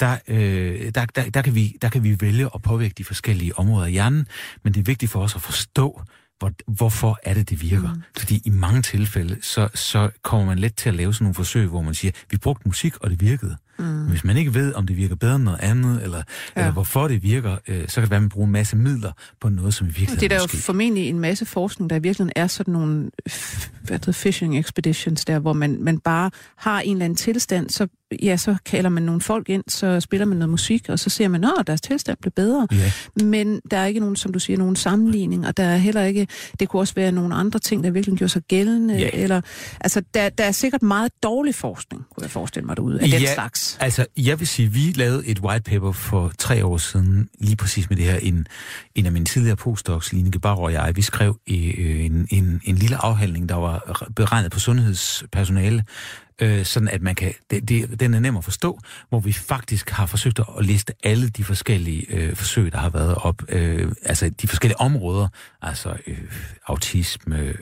der, 0.00 0.18
øh, 0.28 0.94
der, 0.94 1.04
der, 1.04 1.30
der, 1.30 1.42
kan 1.42 1.54
vi, 1.54 1.76
der 1.82 1.88
kan 1.88 2.02
vi 2.04 2.16
vælge 2.20 2.48
at 2.54 2.62
påvirke 2.62 2.94
de 2.98 3.04
forskellige 3.04 3.58
områder 3.58 3.86
af 3.86 3.92
hjernen, 3.92 4.26
men 4.62 4.74
det 4.74 4.80
er 4.80 4.84
vigtigt 4.84 5.12
for 5.12 5.20
os 5.20 5.34
at 5.34 5.42
forstå, 5.42 6.02
hvor, 6.42 6.52
hvorfor 6.66 7.18
er 7.22 7.34
det, 7.34 7.50
det 7.50 7.62
virker? 7.62 7.94
Mm. 7.94 8.02
Fordi 8.18 8.42
i 8.44 8.50
mange 8.50 8.82
tilfælde, 8.82 9.36
så, 9.42 9.68
så 9.74 10.10
kommer 10.22 10.46
man 10.46 10.58
let 10.58 10.74
til 10.74 10.88
at 10.88 10.94
lave 10.94 11.14
sådan 11.14 11.24
nogle 11.24 11.34
forsøg, 11.34 11.66
hvor 11.66 11.82
man 11.82 11.94
siger, 11.94 12.12
vi 12.30 12.36
brugte 12.36 12.62
musik, 12.68 12.96
og 13.00 13.10
det 13.10 13.20
virkede. 13.20 13.56
Mm. 13.78 14.06
Hvis 14.06 14.24
man 14.24 14.36
ikke 14.36 14.54
ved, 14.54 14.74
om 14.74 14.86
det 14.86 14.96
virker 14.96 15.14
bedre 15.14 15.34
end 15.34 15.44
noget 15.44 15.60
andet, 15.60 16.02
eller, 16.02 16.22
ja. 16.56 16.60
eller 16.60 16.72
hvorfor 16.72 17.08
det 17.08 17.22
virker, 17.22 17.56
øh, 17.68 17.88
så 17.88 17.94
kan 17.94 18.02
det 18.02 18.10
være, 18.10 18.16
at 18.16 18.22
man 18.22 18.28
bruger 18.28 18.46
en 18.46 18.52
masse 18.52 18.76
midler 18.76 19.12
på 19.40 19.48
noget, 19.48 19.74
som 19.74 19.86
i 19.86 19.88
virkeligheden 19.88 20.20
Det 20.20 20.32
er 20.32 20.38
der 20.38 20.42
jo 20.54 20.58
formentlig 20.58 21.08
en 21.08 21.20
masse 21.20 21.46
forskning, 21.46 21.90
der 21.90 21.96
i 21.96 22.02
virkeligheden 22.02 22.32
er 22.36 22.46
sådan 22.46 22.72
nogle 22.72 23.10
hvad 23.82 23.98
hedder, 23.98 24.12
fishing 24.12 24.58
expeditions, 24.58 25.24
der 25.24 25.38
hvor 25.38 25.52
man, 25.52 25.82
man 25.82 25.98
bare 25.98 26.30
har 26.56 26.80
en 26.80 26.92
eller 26.92 27.04
anden 27.04 27.16
tilstand, 27.16 27.70
så 27.70 27.88
ja, 28.22 28.36
så 28.36 28.56
kalder 28.66 28.90
man 28.90 29.02
nogle 29.02 29.20
folk 29.20 29.48
ind, 29.48 29.64
så 29.68 30.00
spiller 30.00 30.24
man 30.24 30.38
noget 30.38 30.50
musik, 30.50 30.88
og 30.88 30.98
så 30.98 31.10
ser 31.10 31.28
man, 31.28 31.44
at 31.44 31.66
deres 31.66 31.80
tilstand 31.80 32.18
bliver 32.20 32.32
bedre. 32.36 32.68
Ja. 32.72 32.92
Men 33.24 33.60
der 33.70 33.76
er 33.76 33.86
ikke 33.86 34.00
nogen, 34.00 34.16
som 34.16 34.32
du 34.32 34.38
siger, 34.38 34.58
nogen 34.58 34.76
sammenligning, 34.76 35.46
og 35.46 35.56
der 35.56 35.64
er 35.64 35.76
heller 35.76 36.02
ikke, 36.02 36.26
det 36.60 36.68
kunne 36.68 36.82
også 36.82 36.94
være 36.94 37.12
nogle 37.12 37.34
andre 37.34 37.58
ting, 37.58 37.84
der 37.84 37.90
virkelig 37.90 38.18
gjorde 38.18 38.32
sig 38.32 38.42
gældende, 38.42 38.98
Ja. 38.98 39.10
eller, 39.12 39.40
altså, 39.80 40.02
der, 40.14 40.28
der 40.28 40.44
er 40.44 40.52
sikkert 40.52 40.82
meget 40.82 41.12
dårlig 41.22 41.54
forskning, 41.54 42.02
kunne 42.14 42.22
jeg 42.24 42.30
forestille 42.30 42.66
mig 42.66 42.76
derude, 42.76 43.00
af 43.00 43.08
den 43.08 43.20
Ja, 43.20 43.34
slags. 43.34 43.76
Altså, 43.80 44.06
jeg 44.16 44.38
vil 44.40 44.46
sige, 44.48 44.68
vi 44.72 44.92
lavede 44.96 45.26
et 45.26 45.38
white 45.40 45.62
paper 45.62 45.92
for 45.92 46.32
tre 46.38 46.64
år 46.64 46.76
siden, 46.76 47.28
lige 47.40 47.56
præcis 47.56 47.88
med 47.90 47.96
det 47.96 48.04
her. 48.04 48.16
En, 48.16 48.46
en 48.94 49.06
af 49.06 49.12
mine 49.12 49.24
tidligere 49.24 49.56
postdocs, 49.56 50.12
Line 50.12 50.30
Gebar 50.30 50.54
og 50.54 50.72
jeg, 50.72 50.92
vi 50.96 51.02
skrev 51.02 51.38
øh, 51.50 52.04
en, 52.04 52.26
en, 52.30 52.60
en 52.64 52.76
lille 52.76 52.96
afhandling, 52.96 53.48
der 53.48 53.54
var 53.54 54.02
beregnet 54.16 54.52
på 54.52 54.58
sundhedspersonale, 54.60 55.84
øh, 56.40 56.64
sådan 56.64 56.88
at 56.88 57.02
man 57.02 57.14
kan, 57.14 57.34
det, 57.50 57.68
det, 57.68 58.00
den 58.00 58.14
er 58.14 58.20
nem 58.20 58.36
at 58.36 58.44
forstå, 58.44 58.78
hvor 59.08 59.20
vi 59.20 59.32
faktisk 59.32 59.90
har 59.90 60.06
forsøgt 60.06 60.40
at 60.58 60.66
liste 60.66 60.92
alle 61.02 61.28
de 61.28 61.44
forskellige 61.44 62.06
øh, 62.08 62.36
forsøg, 62.36 62.72
der 62.72 62.78
har 62.78 62.90
været 62.90 63.14
op, 63.14 63.42
øh, 63.48 63.92
altså 64.02 64.28
de 64.28 64.48
forskellige 64.48 64.80
områder, 64.80 65.28
altså 65.62 65.96
øh, 66.06 66.18
autisme, 66.66 67.38
øh, 67.38 67.54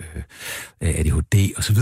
ADHD 0.80 1.52
osv., 1.56 1.78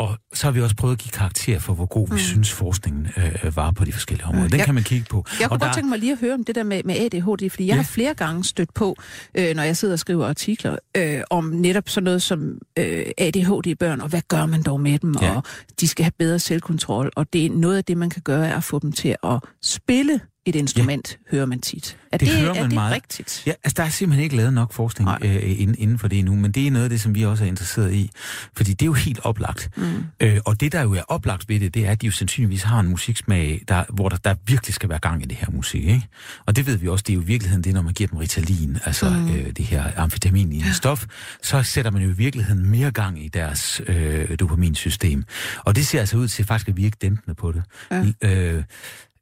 og 0.00 0.18
så 0.34 0.46
har 0.46 0.50
vi 0.52 0.60
også 0.62 0.76
prøvet 0.76 0.92
at 0.94 0.98
give 0.98 1.10
karakter 1.12 1.58
for, 1.58 1.74
hvor 1.74 1.86
god 1.86 2.08
vi 2.14 2.18
synes, 2.20 2.52
forskningen 2.52 3.08
øh, 3.16 3.56
var 3.56 3.70
på 3.70 3.84
de 3.84 3.92
forskellige 3.92 4.26
områder. 4.26 4.48
Den 4.48 4.58
Jeg- 4.58 4.64
kan 4.66 4.74
man 4.74 4.84
kigge 4.84 5.06
på. 5.10 5.24
Jeg 5.40 5.48
kunne 5.48 5.56
og 5.56 5.60
godt 5.60 5.74
tænke 5.74 5.88
mig 5.88 5.98
lige 5.98 6.12
at 6.12 6.18
høre 6.20 6.34
om 6.34 6.44
det 6.44 6.54
der 6.54 6.62
med, 6.62 6.82
med 6.84 6.94
ADHD, 6.96 7.50
fordi 7.50 7.66
jeg 7.66 7.72
Ja. 7.72 7.76
har 7.76 7.82
flere 7.82 8.14
gange 8.14 8.44
stødt 8.44 8.74
på, 8.74 8.96
øh, 9.34 9.56
når 9.56 9.62
jeg 9.62 9.76
sidder 9.76 9.92
og 9.94 9.98
skriver 9.98 10.28
artikler, 10.28 10.76
øh, 10.96 11.20
om 11.30 11.44
netop 11.44 11.88
sådan 11.88 12.04
noget 12.04 12.22
som 12.22 12.58
øh, 12.78 13.06
ADHD-børn, 13.18 14.00
og 14.00 14.08
hvad 14.08 14.22
gør 14.28 14.46
man 14.46 14.62
dog 14.62 14.80
med 14.80 14.98
dem, 14.98 15.14
Ja. 15.22 15.36
og 15.36 15.42
de 15.80 15.88
skal 15.88 16.02
have 16.04 16.12
bedre 16.18 16.38
selvkontrol, 16.38 17.10
og 17.16 17.32
det 17.32 17.46
er 17.46 17.50
noget 17.50 17.76
af 17.76 17.84
det, 17.84 17.96
man 17.96 18.10
kan 18.10 18.22
gøre, 18.22 18.48
er 18.48 18.56
at 18.56 18.64
få 18.64 18.78
dem 18.78 18.92
til 18.92 19.16
at 19.24 19.38
spille 19.62 20.20
et 20.46 20.54
instrument, 20.56 21.18
ja. 21.32 21.36
hører 21.36 21.46
man 21.46 21.60
tit. 21.60 21.96
Er 22.12 22.18
Det 22.18 22.28
det, 22.28 22.36
hører 22.36 22.50
er 22.50 22.54
man 22.54 22.64
det 22.64 22.72
meget. 22.74 22.94
rigtigt? 22.94 23.42
Ja, 23.46 23.52
altså 23.64 23.74
der 23.76 23.82
er 23.82 23.88
simpelthen 23.88 24.24
ikke 24.24 24.36
lavet 24.36 24.52
nok 24.52 24.72
forskning 24.72 25.06
Nej. 25.10 25.18
øh, 25.22 25.60
inden, 25.60 25.76
inden 25.78 25.98
for 25.98 26.08
det 26.08 26.18
endnu, 26.18 26.36
men 26.36 26.52
det 26.52 26.66
er 26.66 26.70
noget 26.70 26.84
af 26.84 26.90
det, 26.90 27.00
som 27.00 27.14
vi 27.14 27.24
også 27.24 27.44
er 27.44 27.48
interesseret 27.48 27.92
i, 27.94 28.10
fordi 28.56 28.72
det 28.72 28.82
er 28.82 28.86
jo 28.86 28.92
helt 28.92 29.20
oplagt. 29.24 29.70
Mm. 29.76 30.04
Øh, 30.20 30.38
og 30.44 30.60
det, 30.60 30.72
der 30.72 30.82
jo 30.82 30.92
er 30.92 31.02
oplagt 31.08 31.48
ved 31.48 31.60
det, 31.60 31.74
det 31.74 31.86
er, 31.86 31.90
at 31.90 32.02
de 32.02 32.06
jo 32.06 32.12
sandsynligvis 32.12 32.62
har 32.62 32.80
en 32.80 32.88
musiksmag, 32.88 33.62
der, 33.68 33.84
hvor 33.88 34.08
der, 34.08 34.16
der 34.16 34.34
virkelig 34.46 34.74
skal 34.74 34.88
være 34.88 34.98
gang 34.98 35.22
i 35.22 35.26
det 35.26 35.36
her 35.36 35.50
musik. 35.50 35.84
Ikke? 35.84 36.06
Og 36.46 36.56
det 36.56 36.66
ved 36.66 36.76
vi 36.76 36.88
også, 36.88 37.04
det 37.06 37.12
er 37.12 37.16
jo 37.16 37.22
i 37.22 37.26
virkeligheden 37.26 37.64
det, 37.64 37.74
når 37.74 37.82
man 37.82 37.94
giver 37.94 38.08
dem 38.08 38.18
Ritalin, 38.18 38.78
altså 38.84 39.10
mm. 39.10 39.30
øh, 39.34 39.46
det 39.56 39.64
her 39.64 39.90
amfetamin 39.96 40.52
i 40.52 40.56
en 40.56 40.74
stof, 40.74 41.06
så 41.42 41.62
sætter 41.62 41.90
man 41.90 42.02
jo 42.02 42.08
i 42.08 42.16
virkeligheden 42.16 42.66
mere 42.70 42.90
gang 42.90 43.24
i 43.24 43.28
deres 43.28 43.80
øh, 43.86 44.38
dopaminsystem. 44.40 45.24
Og 45.64 45.76
det 45.76 45.86
ser 45.86 46.00
altså 46.00 46.16
ud 46.16 46.28
til 46.28 46.44
faktisk 46.44 46.68
at 46.68 46.76
virke 46.76 46.96
dæmpende 47.02 47.34
på 47.34 47.52
det. 47.52 47.62
Ja. 47.90 48.28
Øh, 48.30 48.64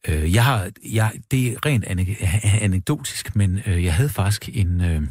Øh, 0.09 0.34
jeg 0.34 0.44
har, 0.44 0.70
jeg, 0.92 1.12
det 1.30 1.49
er 1.53 1.66
rent 1.66 1.84
ane- 1.84 2.61
anekdotisk, 2.62 3.36
men 3.36 3.61
øh, 3.66 3.84
jeg 3.84 3.94
havde 3.94 4.09
faktisk 4.11 4.49
en, 4.53 4.80
øh, 4.80 5.03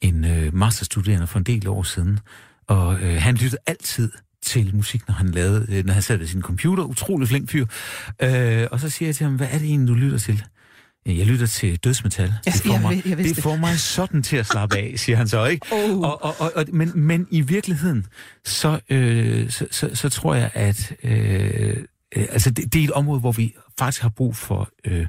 en 0.00 0.24
øh, 0.24 0.54
masterstuderende 0.54 1.26
for 1.26 1.38
en 1.38 1.44
del 1.44 1.68
år 1.68 1.82
siden, 1.82 2.18
og 2.68 3.00
øh, 3.00 3.22
han 3.22 3.34
lyttede 3.34 3.62
altid 3.66 4.12
til 4.46 4.76
musik, 4.76 5.08
når 5.08 5.14
han 5.14 5.28
lavede, 5.28 5.66
øh, 5.68 5.84
når 5.86 5.92
han 5.92 6.02
sad 6.02 6.16
ved 6.16 6.26
sin 6.26 6.42
computer. 6.42 6.84
Utrolig 6.84 7.28
flink 7.28 7.50
fyr. 7.50 7.66
Øh, 8.22 8.66
og 8.70 8.80
så 8.80 8.88
siger 8.88 9.08
jeg 9.08 9.16
til 9.16 9.24
ham, 9.24 9.36
hvad 9.36 9.46
er 9.50 9.58
det 9.58 9.68
egentlig, 9.68 9.88
du 9.88 9.94
lytter 9.94 10.18
til? 10.18 10.42
"Ja, 11.06 11.12
Jeg 11.18 11.26
lytter 11.26 11.46
til 11.46 11.76
dødsmetal. 11.76 12.32
Jeg- 12.46 12.54
Det 12.54 12.62
får, 12.62 12.72
jeg 12.72 12.82
mig, 12.82 13.02
jeg 13.06 13.18
det 13.18 13.36
får 13.36 13.56
mig 13.56 13.78
sådan 13.80 14.22
til 14.22 14.36
at 14.36 14.46
slappe 14.46 14.76
af, 14.76 14.92
siger 14.96 15.16
han 15.16 15.28
så, 15.28 15.44
ikke? 15.44 15.66
Oh. 15.72 15.98
Og, 16.00 16.24
og, 16.24 16.34
og, 16.40 16.52
og, 16.56 16.64
men, 16.72 16.92
men 16.94 17.26
i 17.30 17.40
virkeligheden, 17.40 18.06
så, 18.44 18.80
øh, 18.88 19.50
så, 19.50 19.66
så, 19.70 19.90
så 19.94 20.08
tror 20.08 20.34
jeg, 20.34 20.50
at 20.54 20.92
øh, 21.02 21.76
øh, 22.16 22.26
altså 22.30 22.50
det, 22.50 22.72
det 22.72 22.80
er 22.80 22.84
et 22.84 22.90
område, 22.92 23.20
hvor 23.20 23.32
vi 23.32 23.54
faktisk 23.78 24.02
har 24.02 24.08
brug 24.08 24.36
for, 24.36 24.68
øh, 24.84 25.06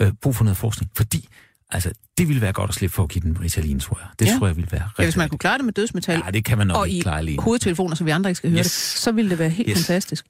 øh, 0.00 0.12
brug 0.22 0.36
for 0.36 0.44
noget 0.44 0.56
forskning, 0.56 0.90
fordi 0.96 1.28
altså, 1.70 1.92
det 2.18 2.28
ville 2.28 2.42
være 2.42 2.52
godt 2.52 2.68
at 2.68 2.74
slippe 2.74 2.94
for 2.94 3.02
at 3.02 3.08
give 3.08 3.22
den 3.22 3.40
Ritalin, 3.40 3.80
tror 3.80 3.98
jeg. 4.02 4.08
Det 4.18 4.26
Ja. 4.26 4.38
tror 4.38 4.46
jeg 4.46 4.56
ville 4.56 4.72
være 4.72 4.82
rigtig, 4.84 4.98
Ja, 4.98 5.04
hvis 5.04 5.16
man 5.16 5.28
kunne 5.28 5.38
klare 5.38 5.58
det 5.58 5.64
med 5.64 5.72
dødsmetal, 5.72 6.22
Ja, 6.24 6.30
det 6.30 6.44
kan 6.44 6.58
man 6.58 6.66
nok 6.66 6.76
og 6.76 6.88
ikke 6.88 6.98
i 6.98 7.02
klare 7.02 7.18
alene. 7.18 7.38
kodetelefoner, 7.38 7.94
så 7.94 8.04
vi 8.04 8.10
andre 8.10 8.30
ikke 8.30 8.36
skal 8.38 8.50
høre 8.50 8.58
Yes. 8.58 8.64
det, 8.66 8.72
så 9.00 9.12
ville 9.12 9.30
det 9.30 9.38
være 9.38 9.50
helt 9.50 9.68
Yes. 9.70 9.76
fantastisk. 9.78 10.26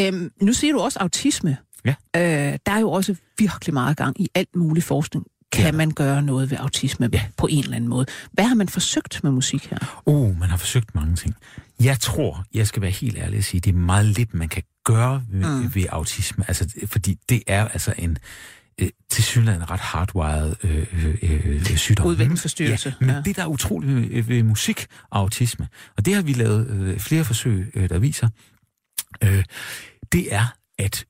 Øhm, 0.00 0.30
nu 0.40 0.52
siger 0.52 0.72
du 0.72 0.80
også 0.80 0.98
autisme. 0.98 1.56
Ja. 1.84 1.94
Øh, 2.16 2.58
der 2.66 2.72
er 2.72 2.78
jo 2.80 2.90
også 2.90 3.14
virkelig 3.38 3.74
meget 3.74 3.96
gang 3.96 4.20
i 4.20 4.28
alt 4.34 4.56
mulig 4.56 4.82
forskning. 4.82 5.26
Kan 5.52 5.64
Ja. 5.64 5.72
man 5.72 5.90
gøre 5.90 6.22
noget 6.22 6.50
ved 6.50 6.58
autisme 6.58 7.08
Ja. 7.12 7.22
på 7.36 7.46
en 7.50 7.62
eller 7.64 7.76
anden 7.76 7.90
måde? 7.90 8.06
Hvad 8.32 8.44
har 8.44 8.54
man 8.54 8.68
forsøgt 8.68 9.20
med 9.24 9.30
musik 9.30 9.66
her? 9.66 10.02
Oh, 10.06 10.38
man 10.40 10.48
har 10.48 10.56
forsøgt 10.56 10.94
mange 10.94 11.16
ting. 11.16 11.34
Jeg 11.80 12.00
tror, 12.00 12.44
jeg 12.54 12.66
skal 12.66 12.82
være 12.82 12.90
helt 12.90 13.18
ærlig 13.18 13.38
at 13.38 13.44
sige, 13.44 13.60
det 13.60 13.70
er 13.74 13.78
meget 13.78 14.06
lidt, 14.06 14.34
man 14.34 14.48
kan 14.48 14.62
gøre 14.84 15.22
ved, 15.28 15.60
mm. 15.62 15.74
ved 15.74 15.84
autisme. 15.88 16.44
Altså, 16.48 16.86
fordi 16.86 17.18
det 17.28 17.42
er 17.46 17.68
altså 17.68 17.94
en 17.98 18.18
øh, 18.80 18.88
til 19.10 19.24
synligheden 19.24 19.70
ret 19.70 19.80
hardwired 19.80 20.54
øh, 20.64 20.86
øh, 21.04 21.16
øh, 21.22 21.76
sygdom. 21.76 22.06
Udviklingsforstyrrelse, 22.06 22.88
Ja, 22.88 22.94
men 23.00 23.10
ja. 23.10 23.16
ja. 23.16 23.22
det, 23.22 23.36
der 23.36 23.42
er 23.42 23.46
utroligt 23.46 24.14
ved, 24.14 24.22
ved 24.22 24.42
musik 24.42 24.86
og 25.10 25.18
autisme, 25.20 25.68
og 25.96 26.06
det 26.06 26.14
har 26.14 26.22
vi 26.22 26.32
lavet 26.32 26.66
øh, 26.70 26.98
flere 26.98 27.24
forsøg, 27.24 27.70
øh, 27.74 27.88
der 27.88 27.98
viser, 27.98 28.28
øh, 29.24 29.44
det 30.12 30.34
er, 30.34 30.46
at 30.78 31.06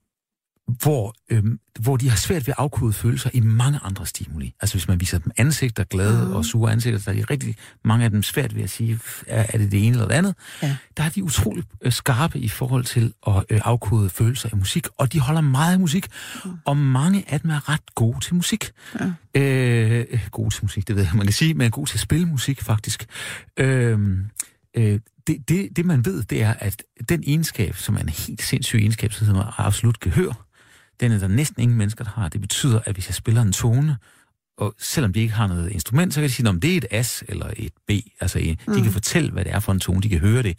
hvor, 0.83 1.15
øhm, 1.31 1.59
hvor 1.81 1.97
de 1.97 2.09
har 2.09 2.17
svært 2.17 2.47
ved 2.47 2.55
at 2.59 2.59
afkode 2.59 2.93
følelser 2.93 3.31
i 3.33 3.41
mange 3.41 3.79
andre 3.83 4.07
stimuli. 4.07 4.55
Altså 4.61 4.75
hvis 4.75 4.89
man 4.89 5.01
viser 5.01 5.19
dem 5.19 5.33
ansigter, 5.37 5.85
glade 5.85 6.27
mm. 6.27 6.33
og 6.33 6.45
sure 6.45 6.73
ansigter, 6.73 6.99
så 6.99 7.11
er 7.11 7.15
de 7.15 7.25
rigtig 7.31 7.57
mange 7.85 8.05
af 8.05 8.11
dem 8.11 8.23
svært 8.23 8.57
ved 8.57 8.63
at 8.63 8.71
sige, 8.71 8.99
er, 9.27 9.47
er 9.49 9.59
det 9.59 9.73
det 9.73 9.87
ene 9.87 9.91
eller 9.91 10.09
det 10.09 10.15
andet. 10.15 10.35
Ja. 10.63 10.77
Der 10.97 11.03
er 11.03 11.09
de 11.09 11.25
utroligt 11.25 11.67
øh, 11.83 11.93
skarpe 11.93 12.39
i 12.39 12.49
forhold 12.49 12.85
til 12.85 13.13
at 13.27 13.45
øh, 13.51 13.61
afkode 13.65 14.11
følelser 14.11 14.49
i 14.53 14.57
musik, 14.57 14.87
og 14.97 15.13
de 15.13 15.21
holder 15.21 15.41
meget 15.41 15.73
af 15.73 15.81
musik, 15.81 16.07
mm. 16.45 16.51
og 16.65 16.77
mange 16.77 17.25
af 17.29 17.41
dem 17.41 17.51
er 17.51 17.69
ret 17.69 17.95
gode 17.95 18.21
til 18.21 18.35
musik. 18.35 18.71
Ja. 19.01 19.41
Øh, 19.41 20.05
øh, 20.11 20.21
gode 20.31 20.51
til 20.51 20.65
musik, 20.65 20.89
det 20.89 20.97
ved 20.97 21.03
jeg, 21.03 21.13
man 21.15 21.27
kan 21.27 21.33
sige, 21.33 21.55
men 21.55 21.67
er 21.67 21.71
gode 21.71 21.91
til 21.91 21.97
at 21.97 22.01
spille 22.01 22.27
musik 22.27 22.63
faktisk. 22.63 23.07
Øh, 23.57 23.99
øh, 24.75 25.01
det, 25.27 25.49
det, 25.49 25.77
det 25.77 25.87
man 25.87 26.05
ved, 26.05 26.23
det 26.23 26.43
er, 26.43 26.55
at 26.59 26.83
den 27.09 27.25
egenskab, 27.27 27.77
som 27.77 27.95
er 27.95 28.01
en 28.01 28.09
helt 28.09 28.43
sindssyg 28.43 28.79
egenskab, 28.79 29.13
som 29.13 29.27
hedder 29.27 29.61
absolut 29.61 30.01
gehør, 30.01 30.47
den 31.03 31.13
er 31.13 31.19
der 31.19 31.29
næsten 31.29 31.63
ingen 31.63 31.79
mennesker, 31.79 32.05
der 32.05 32.11
har. 32.11 32.29
Det 32.29 32.41
betyder, 32.41 32.81
at 32.85 32.95
hvis 32.95 33.09
jeg 33.09 33.15
spiller 33.15 33.43
en 33.43 33.53
tone, 33.53 33.97
og 34.59 34.75
selvom 34.79 35.13
de 35.13 35.21
ikke 35.21 35.35
har 35.35 35.47
noget 35.47 35.71
instrument, 35.71 36.15
så 36.15 36.21
kan 36.21 36.29
de 36.29 36.35
sige, 36.35 36.49
om 36.49 36.61
det 36.61 36.73
er 36.73 36.77
et 36.77 36.87
as 36.91 37.25
eller 37.29 37.51
et 37.57 37.73
b. 37.89 37.91
Altså, 38.21 38.39
mm. 38.67 38.75
de 38.75 38.83
kan 38.83 38.93
fortælle, 38.93 39.31
hvad 39.31 39.45
det 39.45 39.53
er 39.53 39.61
for 39.61 39.73
en 39.73 39.81
tone. 39.81 40.03
De 40.03 40.09
kan 40.09 40.19
høre 40.19 40.43
det. 40.43 40.59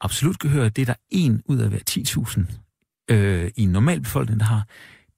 Absolut 0.00 0.38
gehør, 0.38 0.68
det 0.68 0.82
er 0.82 0.86
der 0.86 0.94
en 1.10 1.42
ud 1.46 1.58
af 1.58 1.68
hver 1.68 1.78
10.000 1.90 3.14
øh, 3.14 3.50
i 3.56 3.62
en 3.62 3.68
normal 3.68 4.00
befolkning, 4.00 4.40
der 4.40 4.46
har. 4.46 4.66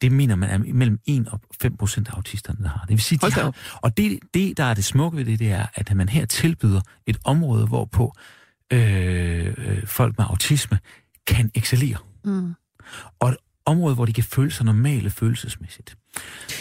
Det 0.01 0.13
mener 0.13 0.35
man 0.35 0.51
er 0.51 0.75
mellem 0.75 0.99
1 1.07 1.29
og 1.29 1.41
5 1.61 1.77
procent 1.77 2.09
af 2.09 2.13
autisterne, 2.13 2.59
der 2.63 2.69
har. 2.69 2.81
Det 2.81 2.91
vil 2.91 3.01
sige, 3.01 3.19
de 3.27 3.33
har, 3.33 3.55
og 3.83 3.97
det, 3.97 4.19
det, 4.35 4.57
der 4.57 4.65
er 4.65 4.75
det 4.75 4.85
smukke 4.85 5.17
ved 5.17 5.25
det, 5.25 5.39
det 5.39 5.53
er, 5.53 5.67
at 5.75 5.97
man 5.97 6.09
her 6.09 6.27
tilbyder 6.27 6.81
et 7.07 7.19
område, 7.25 7.67
hvorpå 7.67 8.15
øh, 8.73 9.47
øh, 9.47 9.87
folk 9.87 10.19
med 10.19 10.27
autisme 10.29 10.79
kan 11.27 11.51
excellere. 11.55 11.99
Mm. 12.25 12.55
Og 13.21 13.37
område, 13.67 13.95
hvor 13.95 14.05
de 14.05 14.13
kan 14.13 14.25
føle 14.25 14.51
sig 14.51 14.67
normale 14.67 15.11
følelsesmæssigt. 15.11 15.97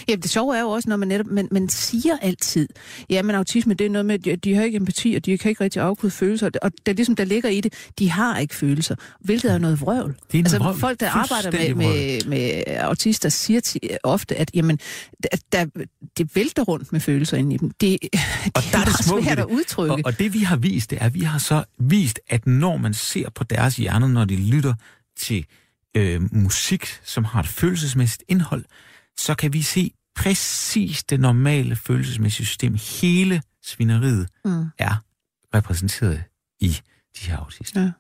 Jamen, 0.08 0.22
det 0.22 0.32
sjove 0.32 0.58
er 0.58 0.62
jo 0.62 0.70
også, 0.70 0.90
når 0.90 0.96
man 0.96 1.08
netop, 1.08 1.26
man, 1.26 1.48
man 1.52 1.70
siger 1.70 2.18
altid, 2.22 2.68
ja, 3.10 3.22
men 3.22 3.36
autisme, 3.36 3.74
det 3.74 3.86
er 3.86 3.90
noget 3.90 4.06
med, 4.06 4.16
at 4.16 4.26
de, 4.26 4.36
de 4.36 4.56
har 4.56 4.64
ikke 4.64 4.76
empati, 4.76 5.14
og 5.16 5.26
de 5.26 5.38
kan 5.38 5.50
ikke 5.50 5.64
rigtig 5.64 5.82
afkode 5.82 6.12
følelser, 6.12 6.50
og 6.62 6.72
det 6.72 6.92
er 6.92 6.94
ligesom, 6.94 7.16
der 7.16 7.24
ligger 7.24 7.50
i 7.50 7.62
det, 7.62 7.74
de 8.00 8.10
har 8.10 8.38
ikke 8.38 8.56
følelser, 8.56 8.96
hvilket 9.20 9.52
er 9.52 9.58
noget 9.58 9.82
vrøvl. 9.82 9.98
Det 9.98 10.04
er 10.06 10.14
noget 10.34 10.46
altså, 10.46 10.58
vrøvl. 10.58 10.80
folk, 10.80 11.00
der 11.00 11.10
arbejder 11.10 11.52
med, 11.52 11.76
med, 11.76 12.20
med 12.28 12.64
autister, 12.68 13.30
siger 13.30 13.60
til, 13.60 13.82
ofte, 14.04 14.36
at 14.36 14.52
jamen, 14.54 14.80
der, 15.24 15.38
der, 15.52 15.86
det 16.18 16.36
vælter 16.36 16.64
rundt 16.64 16.92
med 16.92 17.00
følelser 17.00 17.38
inde 17.38 17.56
i 17.56 17.58
dem. 17.58 17.70
Det, 17.70 17.98
det 18.02 18.10
Og 18.56 18.64
der 18.72 18.80
er 18.80 18.86
det 18.86 19.06
smukke 19.06 19.24
svært 19.24 19.38
ved 19.38 19.44
at 19.44 19.50
det. 19.50 19.56
udtrykke. 19.56 19.94
Og, 19.94 20.02
og 20.06 20.20
det 20.20 20.34
vi 20.34 20.40
har 20.40 20.56
vist, 20.56 20.90
det 20.90 21.02
er, 21.02 21.06
at 21.06 21.14
vi 21.14 21.22
har 21.22 21.40
så 21.40 21.64
vist, 21.80 22.20
at 22.30 22.48
når 22.48 22.78
man 22.78 22.94
ser 22.94 23.30
på 23.30 23.44
deres 23.44 23.76
hjerner, 23.76 24.08
når 24.08 24.26
de 24.26 24.36
lytter 24.36 24.74
til 25.20 25.46
øh, 25.96 26.34
musik, 26.36 26.86
som 27.04 27.24
har 27.24 27.40
et 27.40 27.48
følelsesmæssigt 27.48 28.24
indhold, 28.28 28.66
så 29.18 29.36
kan 29.36 29.54
vi 29.54 29.62
se 29.62 29.92
præcis 30.16 31.04
det 31.04 31.20
normale 31.20 31.76
følelsesmæssige 31.76 32.46
system. 32.46 32.78
Hele 33.02 33.42
svineriet 33.64 34.28
Mm. 34.46 34.66
er 34.80 35.04
repræsenteret 35.56 36.24
i 36.60 36.68
de 37.20 37.28
her 37.30 37.38
autister. 37.38 37.82
Ja. 37.82 37.92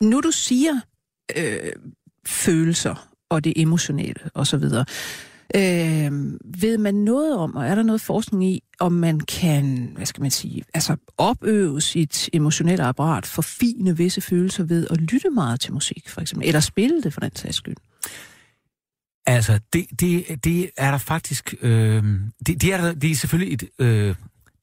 Nu 0.00 0.20
du 0.20 0.30
siger 0.30 0.80
øh, 1.36 1.72
følelser 2.26 3.08
og 3.30 3.44
det 3.44 3.52
emotionelle 3.56 4.30
osv., 4.34 4.64
øh, 5.54 6.12
ved 6.62 6.78
man 6.78 6.94
noget 6.94 7.36
om, 7.36 7.56
og 7.56 7.66
er 7.66 7.74
der 7.74 7.82
noget 7.82 8.00
forskning 8.00 8.44
i, 8.44 8.62
om 8.80 8.92
man 8.92 9.20
kan, 9.20 9.92
hvad 9.96 10.06
skal 10.06 10.22
man 10.22 10.30
sige, 10.30 10.62
altså 10.74 10.96
opøve 11.18 11.80
sit 11.80 12.30
emotionelle 12.32 12.84
apparat, 12.84 13.26
forfine 13.26 13.96
visse 13.96 14.20
følelser 14.20 14.64
ved 14.64 14.86
at 14.90 15.00
lytte 15.00 15.30
meget 15.30 15.60
til 15.60 15.72
musik, 15.72 16.08
for 16.08 16.20
eksempel, 16.20 16.48
eller 16.48 16.60
spille 16.60 17.02
det 17.02 17.12
for 17.12 17.20
den 17.20 17.36
sags 17.36 17.56
skyld? 17.56 17.76
Altså, 19.26 19.58
det, 19.72 19.86
det, 20.00 20.44
det 20.44 20.70
er 20.76 20.90
der 20.90 20.98
faktisk... 20.98 21.54
Øh, 21.62 22.04
det, 22.46 22.62
det, 22.62 22.72
er 22.72 22.76
der, 22.76 22.94
det 22.94 23.10
er 23.10 23.14
selvfølgelig 23.14 23.54
et, 23.54 23.68
øh, 23.78 24.14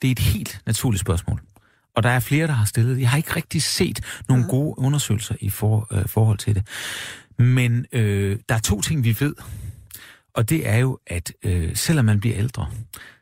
det 0.01 0.07
er 0.07 0.11
et 0.11 0.19
helt 0.19 0.61
naturligt 0.65 1.01
spørgsmål. 1.01 1.41
Og 1.95 2.03
der 2.03 2.09
er 2.09 2.19
flere, 2.19 2.47
der 2.47 2.53
har 2.53 2.65
stillet. 2.65 2.99
Jeg 2.99 3.09
har 3.09 3.17
ikke 3.17 3.35
rigtig 3.35 3.61
set 3.61 4.01
nogle 4.29 4.45
gode 4.49 4.79
undersøgelser 4.79 5.35
i 5.39 5.49
for, 5.49 5.87
øh, 5.91 6.05
forhold 6.07 6.37
til 6.37 6.55
det. 6.55 6.67
Men 7.39 7.85
øh, 7.91 8.39
der 8.49 8.55
er 8.55 8.59
to 8.59 8.81
ting, 8.81 9.03
vi 9.03 9.15
ved. 9.19 9.35
Og 10.37 10.49
det 10.49 10.69
er 10.69 10.77
jo, 10.77 10.99
at 11.07 11.33
øh, 11.43 11.75
selvom 11.75 12.05
man 12.05 12.19
bliver 12.19 12.37
ældre, 12.37 12.67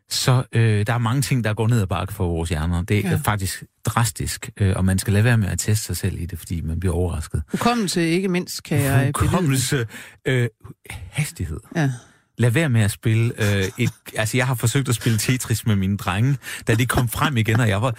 så 0.09 0.43
øh, 0.51 0.87
der 0.87 0.93
er 0.93 0.97
mange 0.97 1.21
ting, 1.21 1.43
der 1.43 1.53
går 1.53 1.67
ned 1.67 1.81
ad 1.81 1.87
bakke 1.87 2.13
for 2.13 2.27
vores 2.27 2.49
hjerner. 2.49 2.81
Det 2.81 3.05
er 3.05 3.09
ja. 3.09 3.19
faktisk 3.23 3.63
drastisk, 3.85 4.49
øh, 4.57 4.73
og 4.75 4.85
man 4.85 4.99
skal 4.99 5.13
lade 5.13 5.23
være 5.23 5.37
med 5.37 5.47
at 5.47 5.59
teste 5.59 5.85
sig 5.85 5.97
selv 5.97 6.19
i 6.19 6.25
det, 6.25 6.39
fordi 6.39 6.61
man 6.61 6.79
bliver 6.79 6.95
overrasket. 6.95 7.43
Hukommelse 7.51 8.09
ikke 8.09 8.27
mindst, 8.27 8.63
kan 8.63 8.81
jeg 8.81 9.11
Hukommelse, 9.19 9.87
øh, 10.25 10.47
hastighed. 10.89 11.59
Ja. 11.75 11.91
Lad 12.37 12.49
være 12.49 12.69
med 12.69 12.81
at 12.81 12.91
spille 12.91 13.33
øh, 13.37 13.63
et... 13.77 13.91
Altså, 14.15 14.37
jeg 14.37 14.47
har 14.47 14.55
forsøgt 14.55 14.89
at 14.89 14.95
spille 14.95 15.17
Tetris 15.17 15.65
med 15.65 15.75
mine 15.75 15.97
drenge, 15.97 16.37
da 16.67 16.75
det 16.75 16.89
kom 16.89 17.09
frem 17.09 17.37
igen, 17.37 17.59
og 17.59 17.69
jeg 17.69 17.81
var... 17.81 17.95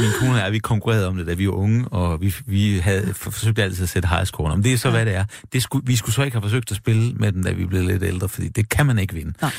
Min 0.00 0.10
kone 0.18 0.32
og 0.32 0.38
jeg, 0.38 0.52
vi 0.52 0.58
konkurrerede 0.58 1.08
om 1.08 1.16
det, 1.16 1.26
da 1.26 1.34
vi 1.34 1.46
var 1.46 1.54
unge, 1.54 1.88
og 1.88 2.20
vi, 2.20 2.34
vi 2.46 2.78
havde 2.78 3.14
forsøgt 3.14 3.58
altid 3.58 3.82
at 3.82 3.88
sætte 3.88 4.08
high 4.08 4.26
score. 4.26 4.52
Om 4.52 4.62
det 4.62 4.72
er 4.72 4.76
så, 4.76 4.88
ja. 4.88 4.94
hvad 4.94 5.06
det 5.06 5.14
er. 5.14 5.24
Det 5.52 5.62
skulle, 5.62 5.86
vi 5.86 5.96
skulle 5.96 6.14
så 6.14 6.22
ikke 6.22 6.34
have 6.34 6.42
forsøgt 6.42 6.70
at 6.70 6.76
spille 6.76 7.12
med 7.12 7.32
den, 7.32 7.42
da 7.42 7.52
vi 7.52 7.66
blev 7.66 7.82
lidt 7.82 8.02
ældre, 8.02 8.28
fordi 8.28 8.48
det 8.48 8.68
kan 8.68 8.86
man 8.86 8.98
ikke 8.98 9.14
vinde. 9.14 9.32
Nej. 9.40 9.52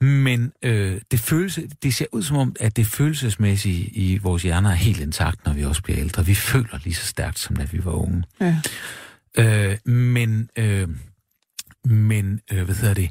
Men 0.00 0.52
øh, 0.62 1.00
det, 1.10 1.20
føles, 1.20 1.58
det 1.82 1.94
ser 1.94 2.06
ud 2.12 2.22
som 2.22 2.36
om, 2.36 2.56
at 2.60 2.76
det 2.76 2.86
følelsesmæssige 2.86 3.88
i 3.88 4.18
vores 4.18 4.42
hjerner 4.42 4.70
er 4.70 4.74
helt 4.74 5.00
intakt, 5.00 5.44
når 5.46 5.52
vi 5.52 5.64
også 5.64 5.82
bliver 5.82 5.98
ældre. 5.98 6.26
Vi 6.26 6.34
føler 6.34 6.78
lige 6.84 6.94
så 6.94 7.06
stærkt, 7.06 7.38
som 7.38 7.56
da 7.56 7.64
vi 7.72 7.84
var 7.84 7.92
unge. 7.92 8.24
Ja. 8.40 8.56
Øh, 9.38 9.78
men, 9.92 10.50
øh, 10.56 10.88
men 11.84 12.40
øh, 12.52 12.64
hvad 12.64 12.74
hedder 12.74 12.94
det? 12.94 13.10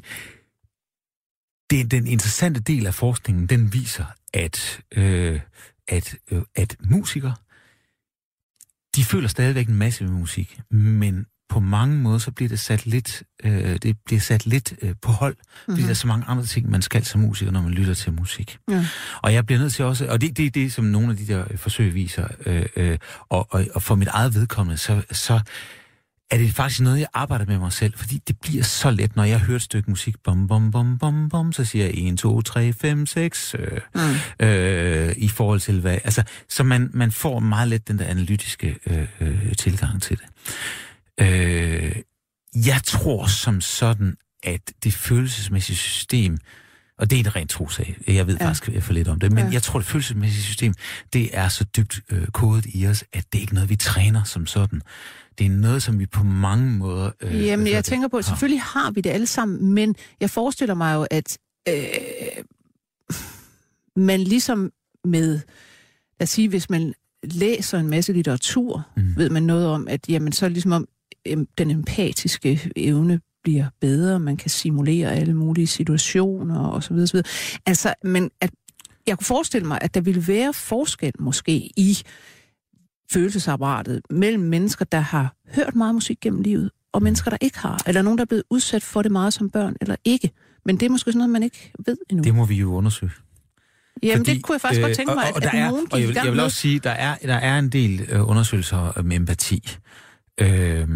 det? 1.70 1.90
Den 1.90 2.06
interessante 2.06 2.60
del 2.60 2.86
af 2.86 2.94
forskningen, 2.94 3.46
den 3.46 3.72
viser, 3.72 4.04
at, 4.34 4.80
øh, 4.96 5.40
at, 5.88 6.14
øh, 6.30 6.42
at 6.54 6.76
musikere, 6.80 7.34
de 8.96 9.04
føler 9.04 9.28
stadigvæk 9.28 9.68
en 9.68 9.74
masse 9.74 10.04
med 10.04 10.12
musik, 10.12 10.60
men 10.70 11.26
på 11.48 11.60
mange 11.60 11.96
måder, 11.96 12.18
så 12.18 12.30
bliver 12.30 12.48
det 12.48 12.60
sat 12.60 12.86
lidt, 12.86 13.22
øh, 13.44 13.76
det 13.82 13.96
bliver 14.06 14.20
sat 14.20 14.46
lidt 14.46 14.74
øh, 14.82 14.94
på 15.02 15.12
hold, 15.12 15.34
mm-hmm. 15.34 15.72
fordi 15.72 15.80
mhm. 15.80 15.86
der 15.86 15.90
er 15.90 15.94
så 15.94 16.06
mange 16.06 16.26
andre 16.26 16.44
ting, 16.44 16.70
man 16.70 16.82
skal 16.82 17.04
som 17.04 17.20
musiker, 17.20 17.52
når 17.52 17.62
man 17.62 17.72
lytter 17.72 17.94
til 17.94 18.12
musik. 18.12 18.58
Ja. 18.70 18.86
Og 19.22 19.32
jeg 19.32 19.46
bliver 19.46 19.58
nødt 19.58 19.72
til 19.72 19.84
også, 19.84 20.06
og 20.06 20.20
det 20.20 20.28
er 20.28 20.34
det, 20.34 20.54
det, 20.54 20.72
som 20.72 20.84
nogle 20.84 21.10
af 21.10 21.16
de 21.16 21.26
der 21.26 21.44
forsøg 21.56 21.94
viser, 21.94 22.28
øh, 22.46 22.66
øh, 22.76 22.98
og, 23.28 23.46
og, 23.50 23.66
og 23.74 23.82
for 23.82 23.94
mit 23.94 24.08
eget 24.08 24.34
vedkommende, 24.34 24.76
så, 24.76 25.02
så 25.10 25.40
er 26.32 26.38
det 26.38 26.54
faktisk 26.54 26.80
noget, 26.80 26.98
jeg 26.98 27.08
arbejder 27.14 27.44
med 27.46 27.58
mig 27.58 27.72
selv, 27.72 27.94
fordi 27.96 28.18
det 28.28 28.40
bliver 28.40 28.62
så 28.62 28.90
let, 28.90 29.16
når 29.16 29.24
jeg 29.24 29.40
hører 29.40 29.56
et 29.56 29.62
stykke 29.62 29.90
musik, 29.90 30.14
bom, 30.24 30.46
bom, 30.48 30.70
bom, 30.70 30.98
bom, 30.98 31.28
bom, 31.28 31.52
så 31.52 31.64
siger 31.64 31.84
jeg 31.84 31.94
1, 31.94 32.18
2, 32.18 32.42
3, 32.42 32.72
5, 32.72 33.06
6, 33.06 33.54
øh, 33.58 33.80
mm. 33.94 34.46
øh, 34.46 35.14
i 35.16 35.28
forhold 35.28 35.60
til 35.60 35.80
hvad, 35.80 35.98
altså, 36.04 36.22
så 36.48 36.62
man, 36.62 36.90
man 36.92 37.12
får 37.12 37.38
meget 37.38 37.68
let 37.68 37.88
den 37.88 37.98
der 37.98 38.04
analytiske 38.04 38.76
øh, 38.86 39.06
øh, 39.20 39.52
tilgang 39.58 40.02
til 40.02 40.18
det. 40.18 40.26
Øh, 41.20 41.96
jeg 42.54 42.80
tror 42.84 43.26
som 43.26 43.60
sådan, 43.60 44.16
at 44.42 44.72
det 44.84 44.94
følelsesmæssige 44.94 45.76
system, 45.76 46.38
og 47.02 47.10
det 47.10 47.16
er 47.16 47.24
en 47.24 47.36
rent 47.36 47.50
trosag, 47.50 47.98
jeg 48.06 48.26
ved 48.26 48.36
ja. 48.40 48.48
faktisk 48.48 48.84
for 48.84 48.92
lidt 48.92 49.08
om 49.08 49.20
det, 49.20 49.32
men 49.32 49.44
ja. 49.44 49.52
jeg 49.52 49.62
tror, 49.62 49.78
det 49.78 49.88
følelsesmæssige 49.88 50.42
system, 50.42 50.74
det 51.12 51.30
er 51.32 51.48
så 51.48 51.64
dybt 51.64 52.00
øh, 52.10 52.26
kodet 52.26 52.66
i 52.74 52.86
os, 52.86 53.04
at 53.12 53.24
det 53.32 53.38
er 53.38 53.40
ikke 53.42 53.54
noget, 53.54 53.70
vi 53.70 53.76
træner 53.76 54.24
som 54.24 54.46
sådan. 54.46 54.82
Det 55.38 55.46
er 55.46 55.50
noget, 55.50 55.82
som 55.82 55.98
vi 55.98 56.06
på 56.06 56.24
mange 56.24 56.70
måder... 56.70 57.10
Øh, 57.20 57.46
Jamen, 57.46 57.66
jeg 57.66 57.84
tænker 57.84 58.08
på, 58.08 58.16
at 58.16 58.24
selvfølgelig 58.24 58.62
har 58.62 58.90
vi 58.90 59.00
det 59.00 59.10
alle 59.10 59.26
sammen, 59.26 59.72
men 59.74 59.96
jeg 60.20 60.30
forestiller 60.30 60.74
mig 60.74 60.94
jo, 60.94 61.06
at 61.10 61.38
øh, 61.68 61.74
man 63.96 64.20
ligesom 64.20 64.72
med, 65.04 65.40
lad 66.20 66.22
os 66.22 66.30
sige, 66.30 66.48
hvis 66.48 66.70
man 66.70 66.94
læser 67.22 67.78
en 67.78 67.88
masse 67.88 68.12
litteratur, 68.12 68.86
mm. 68.96 69.16
ved 69.16 69.30
man 69.30 69.42
noget 69.42 69.66
om, 69.66 69.88
at 69.88 70.08
jamen, 70.08 70.32
så 70.32 70.48
ligesom 70.48 70.72
om 70.72 70.88
den 71.58 71.70
empatiske 71.70 72.70
evne 72.76 73.20
bliver 73.42 73.66
bedre, 73.80 74.20
man 74.20 74.36
kan 74.36 74.50
simulere 74.50 75.14
alle 75.14 75.34
mulige 75.34 75.66
situationer 75.66 76.70
osv. 76.70 76.92
osv. 76.94 77.20
Altså, 77.66 77.94
men 78.04 78.30
at, 78.40 78.50
jeg 79.06 79.18
kunne 79.18 79.26
forestille 79.26 79.68
mig, 79.68 79.78
at 79.82 79.94
der 79.94 80.00
ville 80.00 80.28
være 80.28 80.52
forskel 80.52 81.12
måske 81.18 81.70
i 81.76 81.98
følelsesapparatet 83.12 84.00
mellem 84.10 84.42
mennesker, 84.42 84.84
der 84.84 85.00
har 85.00 85.34
hørt 85.54 85.74
meget 85.74 85.94
musik 85.94 86.20
gennem 86.20 86.42
livet, 86.42 86.70
og 86.92 87.02
mennesker, 87.02 87.30
der 87.30 87.38
ikke 87.40 87.58
har, 87.58 87.82
eller 87.86 88.02
nogen, 88.02 88.18
der 88.18 88.24
er 88.24 88.26
blevet 88.26 88.44
udsat 88.50 88.82
for 88.82 89.02
det 89.02 89.12
meget 89.12 89.32
som 89.32 89.50
børn, 89.50 89.76
eller 89.80 89.96
ikke. 90.04 90.30
Men 90.64 90.76
det 90.76 90.86
er 90.86 90.90
måske 90.90 91.12
sådan 91.12 91.18
noget, 91.18 91.30
man 91.30 91.42
ikke 91.42 91.72
ved 91.86 91.96
endnu. 92.10 92.24
Det 92.24 92.34
må 92.34 92.46
vi 92.46 92.54
jo 92.54 92.74
undersøge. 92.74 93.12
Jamen, 94.02 94.18
Fordi, 94.18 94.34
det 94.34 94.42
kunne 94.42 94.54
jeg 94.54 94.60
faktisk 94.60 94.80
øh, 94.80 94.86
godt 94.86 94.96
tænke 94.96 95.14
mig, 95.14 95.24
og, 95.24 95.36
og 95.36 95.42
at, 95.42 95.48
at 95.48 95.54
er, 95.54 95.70
nogen 95.70 95.86
gik 95.86 95.92
og 95.92 96.00
jeg 96.00 96.08
vil, 96.08 96.16
jeg 96.24 96.32
vil 96.32 96.40
også 96.40 96.56
sige, 96.56 96.78
der 96.78 96.90
er, 96.90 97.16
der 97.16 97.34
er 97.34 97.58
en 97.58 97.68
del 97.68 98.00
øh, 98.08 98.28
undersøgelser 98.28 99.02
med 99.02 99.16
empati. 99.16 99.68
Øh, 100.40 100.88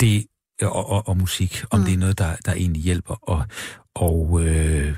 det, 0.00 0.26
og, 0.62 0.90
og, 0.90 1.08
og 1.08 1.16
musik, 1.16 1.64
om 1.70 1.78
mm. 1.78 1.84
det 1.84 1.94
er 1.94 1.98
noget, 1.98 2.18
der, 2.18 2.36
der 2.44 2.52
egentlig 2.52 2.82
hjælper. 2.82 3.28
Og, 3.30 3.46
og 3.94 4.44
øh, 4.44 4.96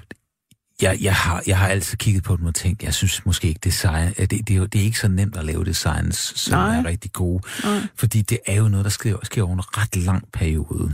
jeg, 0.82 0.98
jeg, 1.00 1.14
har, 1.14 1.42
jeg 1.46 1.58
har 1.58 1.68
altid 1.68 1.98
kigget 1.98 2.24
på 2.24 2.36
dem 2.36 2.46
og 2.46 2.54
tænkt, 2.54 2.82
jeg 2.82 2.94
synes 2.94 3.26
måske 3.26 3.48
ikke, 3.48 3.60
design, 3.64 4.12
det, 4.18 4.30
det, 4.30 4.50
er, 4.50 4.54
jo, 4.54 4.66
det 4.66 4.80
er 4.80 4.84
ikke 4.84 4.98
så 4.98 5.08
nemt 5.08 5.36
at 5.36 5.44
lave 5.44 5.64
designs, 5.64 6.32
som 6.36 6.58
Nej. 6.58 6.78
er 6.78 6.84
rigtig 6.84 7.12
gode. 7.12 7.42
Nej. 7.64 7.80
Fordi 7.96 8.22
det 8.22 8.38
er 8.46 8.54
jo 8.56 8.68
noget, 8.68 8.84
der 8.84 8.90
sker, 8.90 9.16
sker 9.22 9.42
over 9.42 9.54
en 9.54 9.78
ret 9.78 9.96
lang 9.96 10.28
periode. 10.32 10.92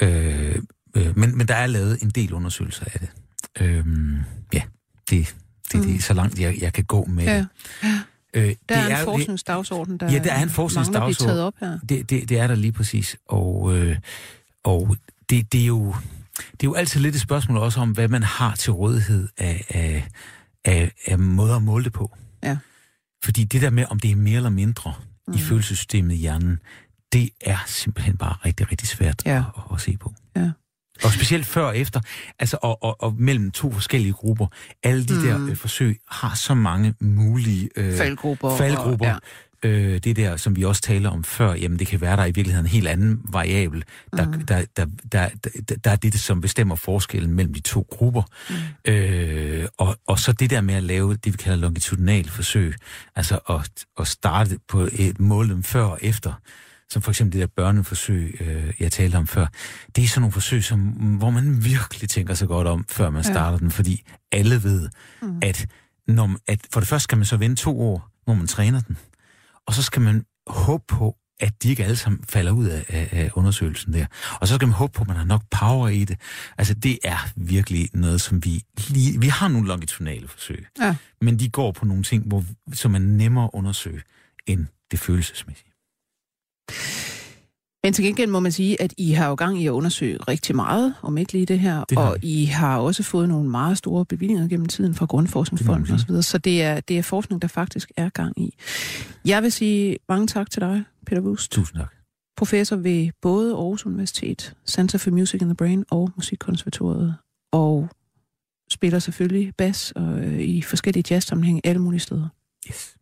Øh, 0.00 0.62
øh, 0.96 1.18
men, 1.18 1.38
men 1.38 1.48
der 1.48 1.54
er 1.54 1.66
lavet 1.66 2.02
en 2.02 2.10
del 2.10 2.32
undersøgelser 2.32 2.84
af 2.94 3.00
det. 3.00 3.08
Øh, 3.60 3.86
ja, 4.52 4.62
det, 5.10 5.34
det, 5.72 5.80
mm. 5.80 5.86
det 5.86 5.94
er 5.94 6.00
så 6.00 6.14
langt, 6.14 6.40
jeg, 6.40 6.58
jeg 6.60 6.72
kan 6.72 6.84
gå 6.84 7.04
med 7.04 7.24
ja. 7.24 7.36
det. 7.36 7.46
Ja. 7.82 8.00
Øh, 8.34 8.42
der 8.42 8.54
det 8.68 8.76
er 8.76 8.86
en 8.86 8.92
er, 8.92 9.04
forskningsdagsorden, 9.04 9.98
der 9.98 10.12
ja, 10.12 10.18
der 10.18 10.32
er 10.32 10.42
en 10.42 10.50
forskningsdagsorden. 10.50 11.28
taget 11.28 11.42
op 11.42 11.54
her. 11.60 11.78
Det, 11.88 12.10
det, 12.10 12.28
det 12.28 12.38
er 12.38 12.46
der 12.46 12.54
lige 12.54 12.72
præcis. 12.72 13.16
Og, 13.28 13.76
øh, 13.76 13.96
og 14.64 14.96
det, 15.30 15.52
det, 15.52 15.62
er 15.62 15.66
jo, 15.66 15.94
det 16.36 16.62
er 16.62 16.64
jo 16.64 16.74
altid 16.74 17.00
lidt 17.00 17.14
et 17.14 17.20
spørgsmål 17.20 17.58
også 17.58 17.80
om, 17.80 17.90
hvad 17.90 18.08
man 18.08 18.22
har 18.22 18.54
til 18.54 18.72
rådighed 18.72 19.28
af, 19.38 19.64
af, 19.68 20.08
af, 20.64 20.92
af 21.06 21.18
måder 21.18 21.56
at 21.56 21.62
måle 21.62 21.84
det 21.84 21.92
på. 21.92 22.16
Ja. 22.42 22.56
Fordi 23.24 23.44
det 23.44 23.62
der 23.62 23.70
med, 23.70 23.84
om 23.90 24.00
det 24.00 24.10
er 24.10 24.16
mere 24.16 24.36
eller 24.36 24.50
mindre 24.50 24.94
mm. 25.28 25.34
i 25.34 25.38
følelsessystemet 25.38 26.14
i 26.14 26.18
hjernen, 26.18 26.58
det 27.12 27.30
er 27.40 27.58
simpelthen 27.66 28.16
bare 28.16 28.34
rigtig, 28.44 28.70
rigtig 28.70 28.88
svært 28.88 29.22
ja. 29.26 29.36
at, 29.56 29.62
at 29.74 29.80
se 29.80 29.96
på. 29.96 30.14
Ja. 30.36 30.50
Og 31.04 31.12
specielt 31.12 31.46
før 31.46 31.62
og 31.62 31.78
efter, 31.78 32.00
altså 32.38 32.58
og, 32.62 32.82
og, 32.82 33.02
og 33.02 33.14
mellem 33.18 33.50
to 33.50 33.72
forskellige 33.72 34.12
grupper. 34.12 34.46
Alle 34.82 35.04
de 35.04 35.14
mm. 35.14 35.22
der 35.22 35.46
øh, 35.50 35.56
forsøg 35.56 36.00
har 36.08 36.34
så 36.34 36.54
mange 36.54 36.94
mulige 37.00 37.70
øh, 37.76 37.96
faldgrupper. 37.96 38.56
faldgrupper. 38.56 39.14
Og, 39.14 39.20
ja. 39.64 39.68
øh, 39.68 40.00
det 40.04 40.16
der, 40.16 40.36
som 40.36 40.56
vi 40.56 40.64
også 40.64 40.82
taler 40.82 41.10
om 41.10 41.24
før, 41.24 41.54
jamen 41.54 41.78
det 41.78 41.86
kan 41.86 42.00
være, 42.00 42.16
der 42.16 42.24
i 42.24 42.30
virkeligheden 42.30 42.66
en 42.66 42.70
helt 42.70 42.88
anden 42.88 43.20
variabel. 43.24 43.84
Der, 44.16 44.26
mm. 44.26 44.46
der, 44.46 44.64
der, 44.76 44.86
der, 45.12 45.28
der, 45.68 45.76
der 45.84 45.90
er 45.90 45.96
det, 45.96 46.20
som 46.20 46.40
bestemmer 46.40 46.76
forskellen 46.76 47.34
mellem 47.34 47.54
de 47.54 47.60
to 47.60 47.86
grupper. 47.90 48.22
Mm. 48.50 48.92
Øh, 48.92 49.68
og, 49.78 49.96
og 50.06 50.18
så 50.18 50.32
det 50.32 50.50
der 50.50 50.60
med 50.60 50.74
at 50.74 50.82
lave 50.82 51.14
det, 51.14 51.32
vi 51.32 51.36
kalder 51.36 51.58
longitudinal 51.58 52.28
forsøg, 52.28 52.74
altså 53.16 53.38
at, 53.48 53.70
at 54.00 54.06
starte 54.06 54.58
på 54.68 54.88
et 54.92 55.20
mål 55.20 55.62
før 55.62 55.82
og 55.82 55.98
efter, 56.02 56.32
som 56.90 57.02
for 57.02 57.10
eksempel 57.10 57.32
det 57.32 57.48
der 57.48 57.62
børneforsøg, 57.62 58.36
øh, 58.40 58.72
jeg 58.80 58.92
talte 58.92 59.16
om 59.16 59.26
før, 59.26 59.46
det 59.96 60.04
er 60.04 60.08
sådan 60.08 60.20
nogle 60.20 60.32
forsøg, 60.32 60.64
som, 60.64 60.80
hvor 60.80 61.30
man 61.30 61.64
virkelig 61.64 62.10
tænker 62.10 62.34
sig 62.34 62.48
godt 62.48 62.66
om, 62.66 62.84
før 62.88 63.10
man 63.10 63.24
starter 63.24 63.52
ja. 63.52 63.56
den, 63.58 63.70
fordi 63.70 64.02
alle 64.32 64.62
ved, 64.62 64.88
mm. 65.22 65.38
at, 65.42 65.66
når, 66.08 66.36
at 66.46 66.60
for 66.72 66.80
det 66.80 66.88
første 66.88 67.04
skal 67.04 67.18
man 67.18 67.24
så 67.24 67.36
vente 67.36 67.62
to 67.62 67.80
år, 67.80 68.08
hvor 68.24 68.34
man 68.34 68.46
træner 68.46 68.80
den, 68.80 68.96
og 69.66 69.74
så 69.74 69.82
skal 69.82 70.02
man 70.02 70.24
håbe 70.46 70.84
på, 70.88 71.16
at 71.40 71.62
de 71.62 71.68
ikke 71.68 71.84
alle 71.84 71.96
sammen 71.96 72.24
falder 72.28 72.52
ud 72.52 72.66
af, 72.66 72.84
af, 72.88 73.08
af 73.12 73.30
undersøgelsen 73.34 73.92
der. 73.92 74.06
Og 74.40 74.48
så 74.48 74.54
skal 74.54 74.68
man 74.68 74.74
håbe 74.74 74.92
på, 74.92 75.02
at 75.02 75.08
man 75.08 75.16
har 75.16 75.24
nok 75.24 75.42
power 75.50 75.88
i 75.88 76.04
det. 76.04 76.20
Altså, 76.58 76.74
det 76.74 76.98
er 77.04 77.28
virkelig 77.36 77.88
noget, 77.92 78.20
som 78.20 78.44
vi... 78.44 78.62
Lige, 78.88 79.20
vi 79.20 79.28
har 79.28 79.48
nogle 79.48 79.68
longitudinale 79.68 80.28
forsøg, 80.28 80.66
ja. 80.80 80.96
men 81.20 81.38
de 81.38 81.48
går 81.48 81.72
på 81.72 81.84
nogle 81.84 82.02
ting, 82.02 82.26
hvor, 82.26 82.44
som 82.72 82.94
er 82.94 82.98
nemmere 82.98 83.44
at 83.44 83.50
undersøge 83.52 84.02
end 84.46 84.66
det 84.90 85.00
følelsesmæssige. 85.00 85.69
Men 87.84 87.92
til 87.92 88.04
gengæld 88.04 88.30
må 88.30 88.40
man 88.40 88.52
sige, 88.52 88.82
at 88.82 88.94
I 88.96 89.12
har 89.12 89.28
jo 89.28 89.34
gang 89.34 89.62
i 89.62 89.66
at 89.66 89.70
undersøge 89.70 90.16
rigtig 90.16 90.56
meget, 90.56 90.94
om 91.02 91.18
ikke 91.18 91.32
lige 91.32 91.46
det 91.46 91.58
her, 91.58 91.84
det 91.84 91.98
og 91.98 92.16
I 92.22 92.44
har 92.44 92.78
også 92.78 93.02
fået 93.02 93.28
nogle 93.28 93.50
meget 93.50 93.78
store 93.78 94.04
bevillinger 94.04 94.48
gennem 94.48 94.66
tiden 94.66 94.94
fra 94.94 95.06
Grundforskningsfonden 95.06 95.94
osv., 95.94 96.06
så, 96.06 96.22
så 96.22 96.38
det 96.38 96.62
er, 96.62 96.80
det 96.80 96.98
er 96.98 97.02
forskning, 97.02 97.42
der 97.42 97.48
faktisk 97.48 97.92
er 97.96 98.08
gang 98.08 98.40
i. 98.40 98.54
Jeg 99.24 99.42
vil 99.42 99.52
sige 99.52 99.96
mange 100.08 100.26
tak 100.26 100.50
til 100.50 100.62
dig, 100.62 100.84
Peter 101.06 101.22
Wust. 101.22 101.52
Tusind 101.52 101.78
tak. 101.78 101.94
Professor 102.36 102.76
ved 102.76 103.10
både 103.22 103.52
Aarhus 103.52 103.86
Universitet, 103.86 104.54
Center 104.66 104.98
for 104.98 105.10
Music 105.10 105.42
in 105.42 105.48
the 105.48 105.54
Brain 105.54 105.84
og 105.90 106.10
Musikkonservatoriet, 106.16 107.14
og 107.52 107.88
spiller 108.70 108.98
selvfølgelig 108.98 109.52
bas 109.58 109.92
og, 109.96 110.18
øh, 110.18 110.40
i 110.40 110.62
forskellige 110.62 111.04
jazz-sammenhænge 111.10 111.60
alle 111.64 111.82
mulige 111.82 112.00
steder. 112.00 112.28
Yes. 112.68 112.96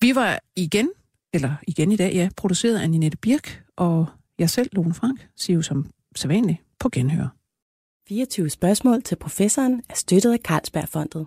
Vi 0.00 0.14
var 0.14 0.38
igen 0.56 0.90
eller 1.32 1.54
igen 1.68 1.92
i 1.92 1.96
dag, 1.96 2.14
ja, 2.14 2.28
produceret 2.36 2.78
af 2.78 2.90
Ninette 2.90 3.18
Birk, 3.18 3.64
og 3.76 4.06
jeg 4.38 4.50
selv, 4.50 4.68
Lone 4.72 4.94
Frank, 4.94 5.28
siger 5.36 5.54
jo 5.54 5.62
som 5.62 5.90
sædvanligt 6.16 6.58
på 6.80 6.88
genhør. 6.88 7.28
24 8.08 8.50
spørgsmål 8.50 9.02
til 9.02 9.16
professoren 9.16 9.82
er 9.88 9.94
støttet 9.94 10.32
af 10.32 10.38
Carlsbergfondet. 10.38 11.26